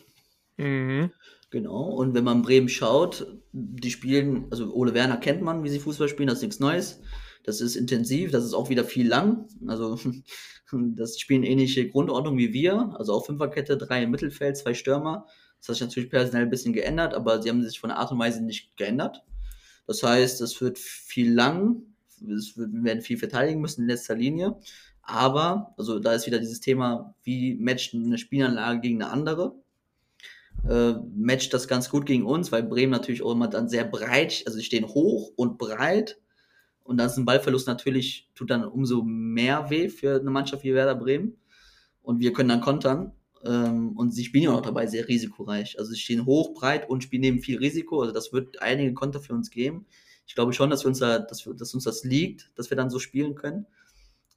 Mhm. 0.57 1.11
Genau, 1.53 1.83
und 1.83 2.15
wenn 2.15 2.23
man 2.23 2.41
Bremen 2.41 2.67
schaut, 2.67 3.27
die 3.51 3.91
spielen, 3.91 4.47
also 4.49 4.73
Ole 4.73 4.95
Werner 4.95 5.17
kennt 5.17 5.43
man, 5.43 5.63
wie 5.63 5.69
sie 5.69 5.77
Fußball 5.77 6.09
spielen, 6.09 6.25
das 6.25 6.39
ist 6.39 6.41
nichts 6.41 6.59
Neues. 6.59 6.99
Das 7.43 7.61
ist 7.61 7.75
intensiv, 7.75 8.31
das 8.31 8.43
ist 8.43 8.55
auch 8.55 8.71
wieder 8.71 8.83
viel 8.83 9.07
lang. 9.07 9.47
Also, 9.67 9.99
das 10.71 11.19
spielen 11.19 11.43
ähnliche 11.43 11.87
Grundordnung 11.87 12.39
wie 12.39 12.53
wir. 12.53 12.95
Also 12.97 13.13
auch 13.13 13.27
Fünferkette, 13.27 13.77
drei 13.77 14.01
im 14.01 14.09
Mittelfeld, 14.09 14.57
zwei 14.57 14.73
Stürmer. 14.73 15.27
Das 15.59 15.69
hat 15.69 15.75
sich 15.75 15.81
natürlich 15.81 16.09
personell 16.09 16.41
ein 16.41 16.49
bisschen 16.49 16.73
geändert, 16.73 17.13
aber 17.13 17.39
sie 17.39 17.49
haben 17.49 17.61
sich 17.61 17.79
von 17.79 17.91
der 17.91 17.99
Art 17.99 18.11
und 18.11 18.17
Weise 18.17 18.43
nicht 18.43 18.75
geändert. 18.75 19.21
Das 19.85 20.01
heißt, 20.01 20.41
es 20.41 20.59
wird 20.59 20.79
viel 20.79 21.31
lang, 21.31 21.83
es 22.35 22.57
wird, 22.57 22.73
wir 22.73 22.83
werden 22.83 23.03
viel 23.03 23.17
verteidigen 23.17 23.61
müssen 23.61 23.81
in 23.81 23.89
letzter 23.89 24.15
Linie. 24.15 24.55
Aber, 25.03 25.75
also 25.77 25.99
da 25.99 26.13
ist 26.13 26.25
wieder 26.25 26.39
dieses 26.39 26.61
Thema, 26.61 27.13
wie 27.21 27.53
matcht 27.53 27.93
eine 27.93 28.17
Spielanlage 28.17 28.79
gegen 28.79 29.03
eine 29.03 29.11
andere 29.11 29.53
äh, 30.69 30.93
matcht 31.15 31.53
das 31.53 31.67
ganz 31.67 31.89
gut 31.89 32.05
gegen 32.05 32.25
uns, 32.25 32.51
weil 32.51 32.63
Bremen 32.63 32.91
natürlich 32.91 33.21
auch 33.21 33.31
immer 33.31 33.47
dann 33.47 33.69
sehr 33.69 33.83
breit, 33.83 34.43
also 34.45 34.57
sie 34.57 34.63
stehen 34.63 34.87
hoch 34.87 35.31
und 35.35 35.57
breit. 35.57 36.19
Und 36.83 36.97
dann 36.97 37.07
ist 37.07 37.17
ein 37.17 37.25
Ballverlust 37.25 37.67
natürlich, 37.67 38.29
tut 38.35 38.49
dann 38.49 38.65
umso 38.65 39.03
mehr 39.03 39.69
weh 39.69 39.89
für 39.89 40.19
eine 40.19 40.29
Mannschaft 40.29 40.63
wie 40.63 40.73
Werder 40.73 40.95
Bremen. 40.95 41.37
Und 42.01 42.19
wir 42.19 42.33
können 42.33 42.49
dann 42.49 42.61
kontern. 42.61 43.13
Ähm, 43.45 43.97
und 43.97 44.11
sie 44.11 44.25
spielen 44.25 44.45
ja 44.45 44.51
auch 44.51 44.61
dabei 44.61 44.87
sehr 44.87 45.07
risikoreich. 45.07 45.79
Also 45.79 45.91
sie 45.91 45.99
stehen 45.99 46.25
hoch, 46.25 46.53
breit 46.53 46.89
und 46.89 47.03
spielen 47.03 47.23
eben 47.23 47.39
viel 47.39 47.57
Risiko. 47.57 48.01
Also 48.01 48.13
das 48.13 48.33
wird 48.33 48.61
einige 48.61 48.93
Konter 48.93 49.19
für 49.19 49.33
uns 49.33 49.49
geben. 49.49 49.85
Ich 50.25 50.35
glaube 50.35 50.53
schon, 50.53 50.69
dass, 50.69 50.83
wir 50.83 50.89
uns, 50.89 50.99
da, 50.99 51.19
dass, 51.19 51.45
wir, 51.45 51.53
dass 51.53 51.73
uns 51.73 51.83
das 51.83 52.03
liegt, 52.03 52.51
dass 52.55 52.69
wir 52.69 52.77
dann 52.77 52.89
so 52.89 52.99
spielen 52.99 53.35
können. 53.35 53.65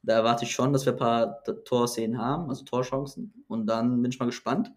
Da 0.03 0.15
erwarte 0.15 0.45
ich 0.45 0.53
schon, 0.53 0.73
dass 0.73 0.87
wir 0.87 0.93
ein 0.93 0.99
paar 0.99 1.43
Torszenen 1.65 2.19
haben, 2.19 2.49
also 2.49 2.65
Torchancen. 2.65 3.45
Und 3.49 3.67
dann 3.67 4.03
bin 4.03 4.11
ich 4.11 4.19
mal 4.19 4.27
gespannt. 4.27 4.73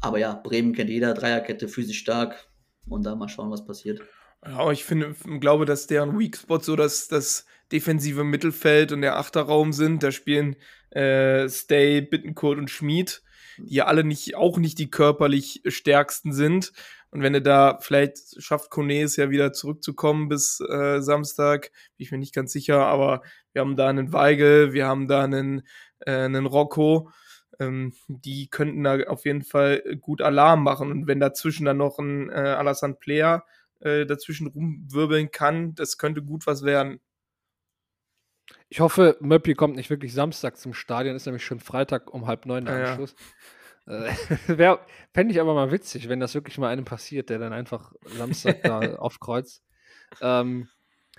Aber 0.00 0.18
ja, 0.18 0.34
Bremen 0.34 0.74
kennt 0.74 0.90
jeder, 0.90 1.14
Dreierkette, 1.14 1.68
physisch 1.68 1.98
stark. 1.98 2.48
Und 2.88 3.04
dann 3.04 3.18
mal 3.18 3.28
schauen, 3.28 3.50
was 3.50 3.64
passiert. 3.64 4.00
Ja, 4.44 4.58
aber 4.58 4.72
ich 4.72 4.84
finde, 4.84 5.14
glaube, 5.40 5.66
dass 5.66 5.86
deren 5.86 6.18
Weak 6.18 6.36
Spot 6.36 6.60
so 6.60 6.76
das, 6.76 7.08
das 7.08 7.44
defensive 7.72 8.24
Mittelfeld 8.24 8.92
und 8.92 9.02
der 9.02 9.18
Achterraum 9.18 9.72
sind. 9.72 10.02
Da 10.02 10.10
spielen 10.12 10.56
äh, 10.90 11.48
Stay, 11.48 12.00
Bittencourt 12.00 12.58
und 12.58 12.70
Schmid, 12.70 13.22
die 13.58 13.74
ja 13.74 13.86
alle 13.86 14.04
nicht, 14.04 14.36
auch 14.36 14.58
nicht 14.58 14.78
die 14.78 14.90
körperlich 14.90 15.62
stärksten 15.66 16.32
sind. 16.32 16.72
Und 17.10 17.22
wenn 17.22 17.34
er 17.34 17.40
da 17.40 17.78
vielleicht 17.80 18.42
schafft, 18.42 18.70
Kone 18.70 19.02
es 19.02 19.16
ja 19.16 19.30
wieder 19.30 19.52
zurückzukommen 19.52 20.28
bis 20.28 20.60
äh, 20.60 21.00
Samstag, 21.00 21.70
bin 21.96 22.04
ich 22.04 22.12
mir 22.12 22.18
nicht 22.18 22.34
ganz 22.34 22.52
sicher, 22.52 22.86
aber 22.86 23.22
wir 23.52 23.62
haben 23.62 23.76
da 23.76 23.88
einen 23.88 24.12
Weigel, 24.12 24.72
wir 24.74 24.86
haben 24.86 25.08
da 25.08 25.22
einen, 25.22 25.62
äh, 26.00 26.12
einen 26.12 26.46
Rocco, 26.46 27.10
ähm, 27.58 27.92
die 28.08 28.48
könnten 28.48 28.84
da 28.84 28.98
auf 29.04 29.24
jeden 29.24 29.42
Fall 29.42 29.82
gut 30.00 30.22
Alarm 30.22 30.62
machen. 30.62 30.90
Und 30.90 31.06
wenn 31.06 31.20
dazwischen 31.20 31.64
dann 31.66 31.76
noch 31.78 31.98
ein 31.98 32.30
äh, 32.30 32.34
Alassane 32.34 32.94
Player 32.94 33.44
äh, 33.80 34.06
dazwischen 34.06 34.46
rumwirbeln 34.48 35.30
kann, 35.30 35.74
das 35.74 35.98
könnte 35.98 36.22
gut 36.22 36.46
was 36.46 36.64
werden. 36.64 37.00
Ich 38.68 38.80
hoffe, 38.80 39.16
Möppi 39.20 39.54
kommt 39.54 39.76
nicht 39.76 39.90
wirklich 39.90 40.12
Samstag 40.12 40.56
zum 40.56 40.74
Stadion, 40.74 41.16
ist 41.16 41.26
nämlich 41.26 41.44
schon 41.44 41.60
Freitag 41.60 42.12
um 42.12 42.26
halb 42.26 42.46
neun 42.46 42.64
der 42.64 42.74
Ja, 42.74 42.80
ja. 42.80 42.90
Anschluss. 42.90 43.14
Äh, 43.86 44.12
wär- 44.58 44.86
Fände 45.14 45.32
ich 45.32 45.40
aber 45.40 45.54
mal 45.54 45.70
witzig, 45.72 46.08
wenn 46.08 46.20
das 46.20 46.34
wirklich 46.34 46.58
mal 46.58 46.68
einem 46.68 46.84
passiert, 46.84 47.30
der 47.30 47.38
dann 47.38 47.52
einfach 47.52 47.92
Samstag 48.16 48.62
da 48.62 48.94
aufkreuzt. 48.96 49.62
Ähm, 50.20 50.68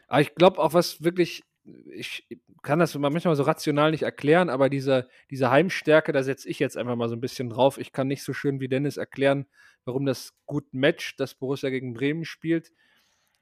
aber 0.07 0.21
ich 0.21 0.35
glaube 0.35 0.59
auch, 0.59 0.73
was 0.73 1.03
wirklich, 1.03 1.43
ich 1.93 2.27
kann 2.61 2.79
das 2.79 2.95
manchmal 2.95 3.35
so 3.35 3.43
rational 3.43 3.91
nicht 3.91 4.03
erklären, 4.03 4.49
aber 4.49 4.69
diese, 4.69 5.07
diese 5.29 5.51
Heimstärke, 5.51 6.11
da 6.11 6.23
setze 6.23 6.49
ich 6.49 6.59
jetzt 6.59 6.77
einfach 6.77 6.95
mal 6.95 7.09
so 7.09 7.15
ein 7.15 7.21
bisschen 7.21 7.49
drauf. 7.49 7.77
Ich 7.77 7.91
kann 7.91 8.07
nicht 8.07 8.23
so 8.23 8.33
schön 8.33 8.59
wie 8.59 8.67
Dennis 8.67 8.97
erklären, 8.97 9.45
warum 9.85 10.05
das 10.05 10.33
gut 10.45 10.73
matcht, 10.73 11.19
dass 11.19 11.35
Borussia 11.35 11.69
gegen 11.69 11.93
Bremen 11.93 12.25
spielt. 12.25 12.71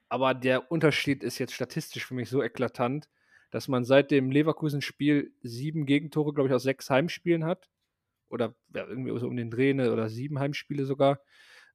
Aber 0.08 0.34
der 0.34 0.70
Unterschied 0.70 1.22
ist 1.22 1.38
jetzt 1.38 1.52
statistisch 1.52 2.06
für 2.06 2.14
mich 2.14 2.30
so 2.30 2.42
eklatant, 2.42 3.08
dass 3.50 3.68
man 3.68 3.84
seit 3.84 4.10
dem 4.10 4.30
Leverkusen-Spiel 4.30 5.32
sieben 5.42 5.86
Gegentore, 5.86 6.32
glaube 6.32 6.48
ich, 6.48 6.54
aus 6.54 6.62
sechs 6.62 6.90
Heimspielen 6.90 7.44
hat. 7.44 7.68
Oder 8.28 8.54
ja, 8.74 8.86
irgendwie 8.86 9.18
so 9.18 9.26
um 9.26 9.36
den 9.36 9.50
Dreh 9.50 9.72
ne, 9.74 9.92
oder 9.92 10.08
sieben 10.08 10.38
Heimspiele 10.38 10.84
sogar. 10.84 11.20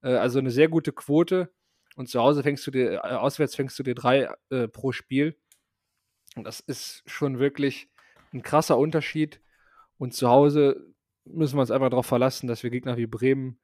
Äh, 0.01 0.15
also 0.15 0.39
eine 0.39 0.51
sehr 0.51 0.67
gute 0.67 0.93
Quote. 0.93 1.51
Und 1.95 2.09
zu 2.09 2.19
Hause 2.19 2.43
fängst 2.43 2.65
du 2.65 2.71
dir, 2.71 2.93
äh, 2.93 2.97
auswärts 2.97 3.55
fängst 3.55 3.77
du 3.77 3.83
dir 3.83 3.95
drei 3.95 4.29
äh, 4.49 4.67
pro 4.67 4.91
Spiel. 4.91 5.37
Und 6.35 6.45
das 6.45 6.59
ist 6.59 7.03
schon 7.05 7.39
wirklich 7.39 7.89
ein 8.33 8.41
krasser 8.41 8.77
Unterschied. 8.77 9.41
Und 9.97 10.13
zu 10.13 10.29
Hause 10.29 10.93
müssen 11.25 11.55
wir 11.57 11.61
uns 11.61 11.71
einfach 11.71 11.89
darauf 11.89 12.05
verlassen, 12.05 12.47
dass 12.47 12.63
wir 12.63 12.69
Gegner 12.69 12.97
wie 12.97 13.05
Bremen 13.05 13.59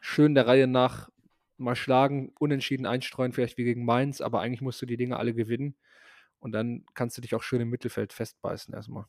schön 0.00 0.34
der 0.34 0.46
Reihe 0.46 0.66
nach 0.66 1.10
mal 1.58 1.76
schlagen, 1.76 2.32
unentschieden 2.38 2.86
einstreuen, 2.86 3.32
vielleicht 3.32 3.56
wie 3.58 3.64
gegen 3.64 3.84
Mainz, 3.84 4.20
aber 4.20 4.40
eigentlich 4.40 4.60
musst 4.60 4.80
du 4.82 4.86
die 4.86 4.96
Dinge 4.96 5.16
alle 5.16 5.34
gewinnen. 5.34 5.76
Und 6.38 6.52
dann 6.52 6.84
kannst 6.94 7.16
du 7.16 7.22
dich 7.22 7.34
auch 7.34 7.42
schön 7.42 7.60
im 7.60 7.70
Mittelfeld 7.70 8.12
festbeißen 8.12 8.74
erstmal. 8.74 9.06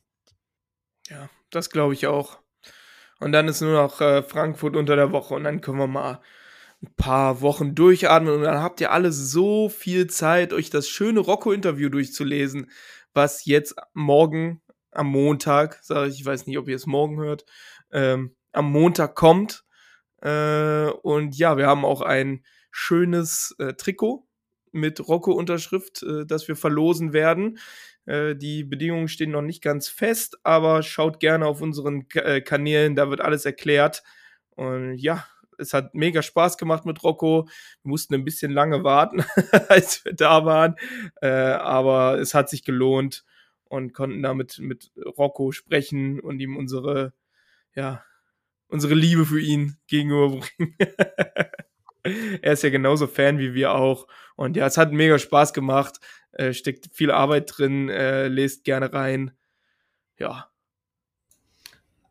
Ja, 1.08 1.28
das 1.50 1.70
glaube 1.70 1.94
ich 1.94 2.06
auch. 2.06 2.38
Und 3.20 3.32
dann 3.32 3.48
ist 3.48 3.60
nur 3.60 3.74
noch 3.74 4.00
äh, 4.00 4.22
Frankfurt 4.22 4.76
unter 4.76 4.96
der 4.96 5.12
Woche 5.12 5.34
und 5.34 5.44
dann 5.44 5.60
können 5.60 5.78
wir 5.78 5.86
mal 5.86 6.20
ein 6.82 6.94
paar 6.96 7.40
Wochen 7.40 7.74
durchatmen 7.74 8.34
und 8.34 8.42
dann 8.42 8.62
habt 8.62 8.80
ihr 8.80 8.92
alle 8.92 9.10
so 9.12 9.68
viel 9.68 10.06
Zeit, 10.06 10.52
euch 10.52 10.70
das 10.70 10.88
schöne 10.88 11.20
Rocco-Interview 11.20 11.88
durchzulesen, 11.88 12.70
was 13.12 13.44
jetzt 13.44 13.74
morgen 13.94 14.62
am 14.92 15.08
Montag, 15.08 15.80
sage 15.82 16.08
ich, 16.08 16.20
ich 16.20 16.26
weiß 16.26 16.46
nicht, 16.46 16.58
ob 16.58 16.68
ihr 16.68 16.76
es 16.76 16.86
morgen 16.86 17.18
hört, 17.18 17.44
ähm, 17.92 18.36
am 18.52 18.70
Montag 18.70 19.14
kommt. 19.14 19.64
Äh, 20.22 20.86
und 21.02 21.36
ja, 21.36 21.56
wir 21.56 21.66
haben 21.66 21.84
auch 21.84 22.02
ein 22.02 22.44
schönes 22.70 23.54
äh, 23.58 23.74
Trikot 23.74 24.26
mit 24.72 25.06
Rocco-Unterschrift, 25.06 26.02
äh, 26.02 26.26
das 26.26 26.48
wir 26.48 26.56
verlosen 26.56 27.12
werden. 27.12 27.58
Äh, 28.06 28.36
die 28.36 28.64
Bedingungen 28.64 29.08
stehen 29.08 29.30
noch 29.30 29.42
nicht 29.42 29.62
ganz 29.62 29.88
fest, 29.88 30.38
aber 30.42 30.82
schaut 30.82 31.20
gerne 31.20 31.46
auf 31.46 31.60
unseren 31.60 32.06
äh, 32.14 32.40
Kanälen, 32.40 32.94
da 32.94 33.10
wird 33.10 33.20
alles 33.20 33.44
erklärt. 33.44 34.02
Und 34.50 34.96
ja, 34.96 35.26
es 35.58 35.74
hat 35.74 35.94
mega 35.94 36.22
Spaß 36.22 36.56
gemacht 36.56 36.86
mit 36.86 37.02
Rocco. 37.02 37.46
Wir 37.82 37.90
mussten 37.90 38.14
ein 38.14 38.24
bisschen 38.24 38.52
lange 38.52 38.84
warten, 38.84 39.24
als 39.68 40.04
wir 40.04 40.14
da 40.14 40.44
waren, 40.44 40.76
äh, 41.20 41.28
aber 41.28 42.18
es 42.18 42.34
hat 42.34 42.48
sich 42.48 42.64
gelohnt 42.64 43.24
und 43.64 43.92
konnten 43.92 44.22
damit 44.22 44.58
mit 44.58 44.90
Rocco 45.18 45.52
sprechen 45.52 46.20
und 46.20 46.40
ihm 46.40 46.56
unsere, 46.56 47.12
ja, 47.74 48.02
unsere 48.68 48.94
Liebe 48.94 49.24
für 49.24 49.40
ihn 49.40 49.76
gegenüberbringen. 49.86 50.76
er 52.42 52.52
ist 52.52 52.62
ja 52.62 52.70
genauso 52.70 53.06
Fan 53.06 53.38
wie 53.38 53.54
wir 53.54 53.72
auch. 53.72 54.06
Und 54.36 54.56
ja, 54.56 54.66
es 54.66 54.78
hat 54.78 54.92
mega 54.92 55.18
Spaß 55.18 55.52
gemacht. 55.52 55.98
Äh, 56.32 56.52
steckt 56.52 56.88
viel 56.92 57.10
Arbeit 57.10 57.52
drin, 57.56 57.88
äh, 57.88 58.28
lest 58.28 58.64
gerne 58.64 58.92
rein. 58.92 59.32
Ja. 60.18 60.50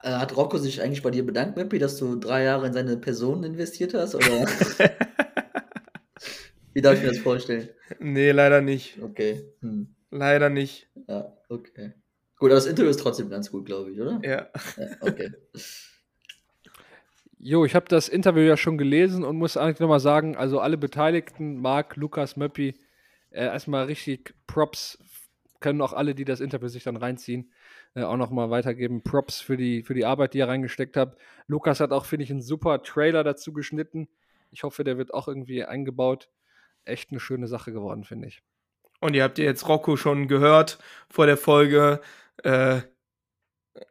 Äh, 0.01 0.11
hat 0.11 0.35
Rocco 0.37 0.57
sich 0.57 0.81
eigentlich 0.81 1.01
bei 1.03 1.11
dir 1.11 1.25
bedankt, 1.25 1.57
Meppi, 1.57 1.79
dass 1.79 1.97
du 1.97 2.15
drei 2.17 2.43
Jahre 2.43 2.67
in 2.67 2.73
seine 2.73 2.97
Person 2.97 3.43
investiert 3.43 3.93
hast? 3.93 4.15
Oder 4.15 4.25
Wie 6.73 6.81
darf 6.81 6.95
ich 6.95 7.01
mir 7.01 7.09
das 7.09 7.19
vorstellen? 7.19 7.69
Nee, 7.99 8.31
leider 8.31 8.61
nicht. 8.61 9.01
Okay. 9.01 9.43
Hm. 9.61 9.95
Leider 10.11 10.49
nicht. 10.49 10.87
Ja, 11.07 11.33
okay. 11.49 11.93
Gut, 12.37 12.51
aber 12.51 12.55
das 12.55 12.67
Interview 12.67 12.91
ist 12.91 12.99
trotzdem 12.99 13.29
ganz 13.29 13.49
gut, 13.51 13.65
glaube 13.65 13.91
ich, 13.91 13.99
oder? 13.99 14.19
Ja. 14.23 14.47
Ja, 14.77 14.87
okay. 15.01 15.31
Jo, 17.39 17.65
ich 17.65 17.75
habe 17.75 17.85
das 17.87 18.09
Interview 18.09 18.41
ja 18.41 18.57
schon 18.57 18.79
gelesen 18.79 19.23
und 19.23 19.37
muss 19.37 19.57
eigentlich 19.57 19.79
nochmal 19.79 19.99
sagen, 19.99 20.35
also 20.35 20.59
alle 20.59 20.75
Beteiligten, 20.75 21.57
Marc, 21.61 21.95
Lukas, 21.95 22.35
Möppi, 22.35 22.73
äh, 23.29 23.45
erstmal 23.45 23.85
richtig 23.85 24.33
Props, 24.47 24.97
können 25.59 25.81
auch 25.81 25.93
alle, 25.93 26.15
die 26.15 26.25
das 26.25 26.39
Interview 26.39 26.67
sich 26.67 26.83
dann 26.83 26.97
reinziehen, 26.97 27.51
äh, 27.95 28.03
auch 28.03 28.17
nochmal 28.17 28.49
weitergeben. 28.49 29.03
Props 29.03 29.39
für 29.39 29.57
die, 29.57 29.83
für 29.83 29.93
die 29.93 30.05
Arbeit, 30.05 30.33
die 30.33 30.39
ihr 30.39 30.47
reingesteckt 30.47 30.97
habt. 30.97 31.19
Lukas 31.47 31.79
hat 31.79 31.91
auch, 31.91 32.05
finde 32.05 32.23
ich, 32.23 32.31
einen 32.31 32.41
super 32.41 32.81
Trailer 32.83 33.23
dazu 33.23 33.53
geschnitten. 33.53 34.07
Ich 34.51 34.63
hoffe, 34.63 34.83
der 34.83 34.97
wird 34.97 35.13
auch 35.13 35.27
irgendwie 35.27 35.63
eingebaut. 35.63 36.29
Echt 36.85 37.11
eine 37.11 37.19
schöne 37.19 37.47
Sache 37.47 37.71
geworden, 37.71 38.03
finde 38.03 38.27
ich. 38.27 38.41
Und 38.99 39.15
ihr 39.15 39.23
habt 39.23 39.37
ja 39.37 39.45
jetzt 39.45 39.67
Rocco 39.67 39.95
schon 39.95 40.27
gehört 40.27 40.79
vor 41.09 41.25
der 41.25 41.37
Folge, 41.37 42.01
äh, 42.43 42.81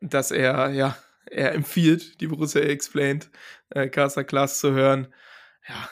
dass 0.00 0.30
er, 0.30 0.70
ja, 0.70 0.96
er 1.26 1.52
empfiehlt, 1.52 2.20
die 2.20 2.26
Borussia 2.26 2.62
Explained 2.62 3.30
äh, 3.70 3.88
Caster 3.88 4.24
Class 4.24 4.58
zu 4.58 4.72
hören. 4.72 5.08
Ja, 5.68 5.88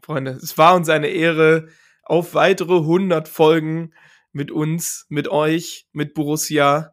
Freunde, 0.00 0.32
es 0.32 0.58
war 0.58 0.74
uns 0.74 0.88
eine 0.88 1.08
Ehre, 1.08 1.68
auf 2.02 2.34
weitere 2.34 2.78
100 2.78 3.28
Folgen 3.28 3.94
mit 4.32 4.50
uns, 4.50 5.06
mit 5.08 5.28
euch, 5.28 5.86
mit 5.92 6.14
Borussia. 6.14 6.91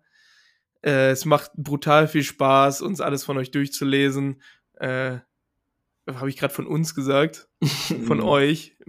Äh, 0.82 1.12
es 1.12 1.26
macht 1.26 1.52
brutal 1.56 2.08
viel 2.08 2.24
Spaß, 2.24 2.82
uns 2.82 3.02
alles 3.02 3.24
von 3.24 3.38
euch 3.38 3.52
durchzulesen. 3.52 4.42
Äh, 4.76 5.20
Habe 6.08 6.30
ich 6.30 6.38
gerade 6.38 6.54
von 6.54 6.68
uns 6.68 6.96
gesagt? 6.96 7.50
Von 8.06 8.22
euch. 8.22 8.78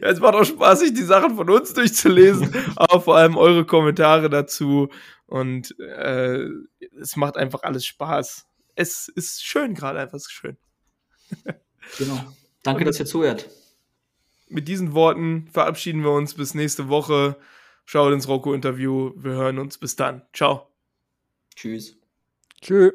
Es 0.00 0.20
macht 0.20 0.34
auch 0.34 0.44
Spaß, 0.44 0.80
sich 0.80 0.92
die 0.92 1.02
Sachen 1.02 1.36
von 1.36 1.48
uns 1.48 1.72
durchzulesen, 1.72 2.54
aber 2.76 3.00
vor 3.00 3.16
allem 3.16 3.36
eure 3.36 3.64
Kommentare 3.64 4.28
dazu. 4.28 4.88
Und 5.26 5.78
äh, 5.80 6.46
es 7.00 7.16
macht 7.16 7.36
einfach 7.36 7.62
alles 7.62 7.86
Spaß. 7.86 8.46
Es 8.74 9.08
ist 9.08 9.44
schön 9.44 9.74
gerade, 9.74 10.00
einfach 10.00 10.16
es 10.16 10.24
ist 10.24 10.32
schön. 10.32 10.58
Genau. 11.98 12.20
Danke, 12.62 12.84
dass 12.84 13.00
ihr 13.00 13.06
zuhört. 13.06 13.48
Mit 14.48 14.68
diesen 14.68 14.92
Worten 14.92 15.48
verabschieden 15.50 16.02
wir 16.02 16.10
uns 16.10 16.34
bis 16.34 16.54
nächste 16.54 16.88
Woche. 16.88 17.36
Schaut 17.84 18.12
ins 18.12 18.28
Rocco-Interview. 18.28 19.12
Wir 19.16 19.32
hören 19.32 19.58
uns. 19.58 19.78
Bis 19.78 19.96
dann. 19.96 20.22
Ciao. 20.32 20.68
Tschüss. 21.54 21.96
Tschö. 22.60 22.92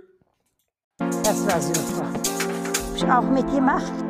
Das 0.98 1.46
war 1.48 1.62
super. 1.62 2.12
Hab 2.12 2.96
ich 2.96 3.04
auch 3.06 3.30
mitgemacht. 3.30 4.09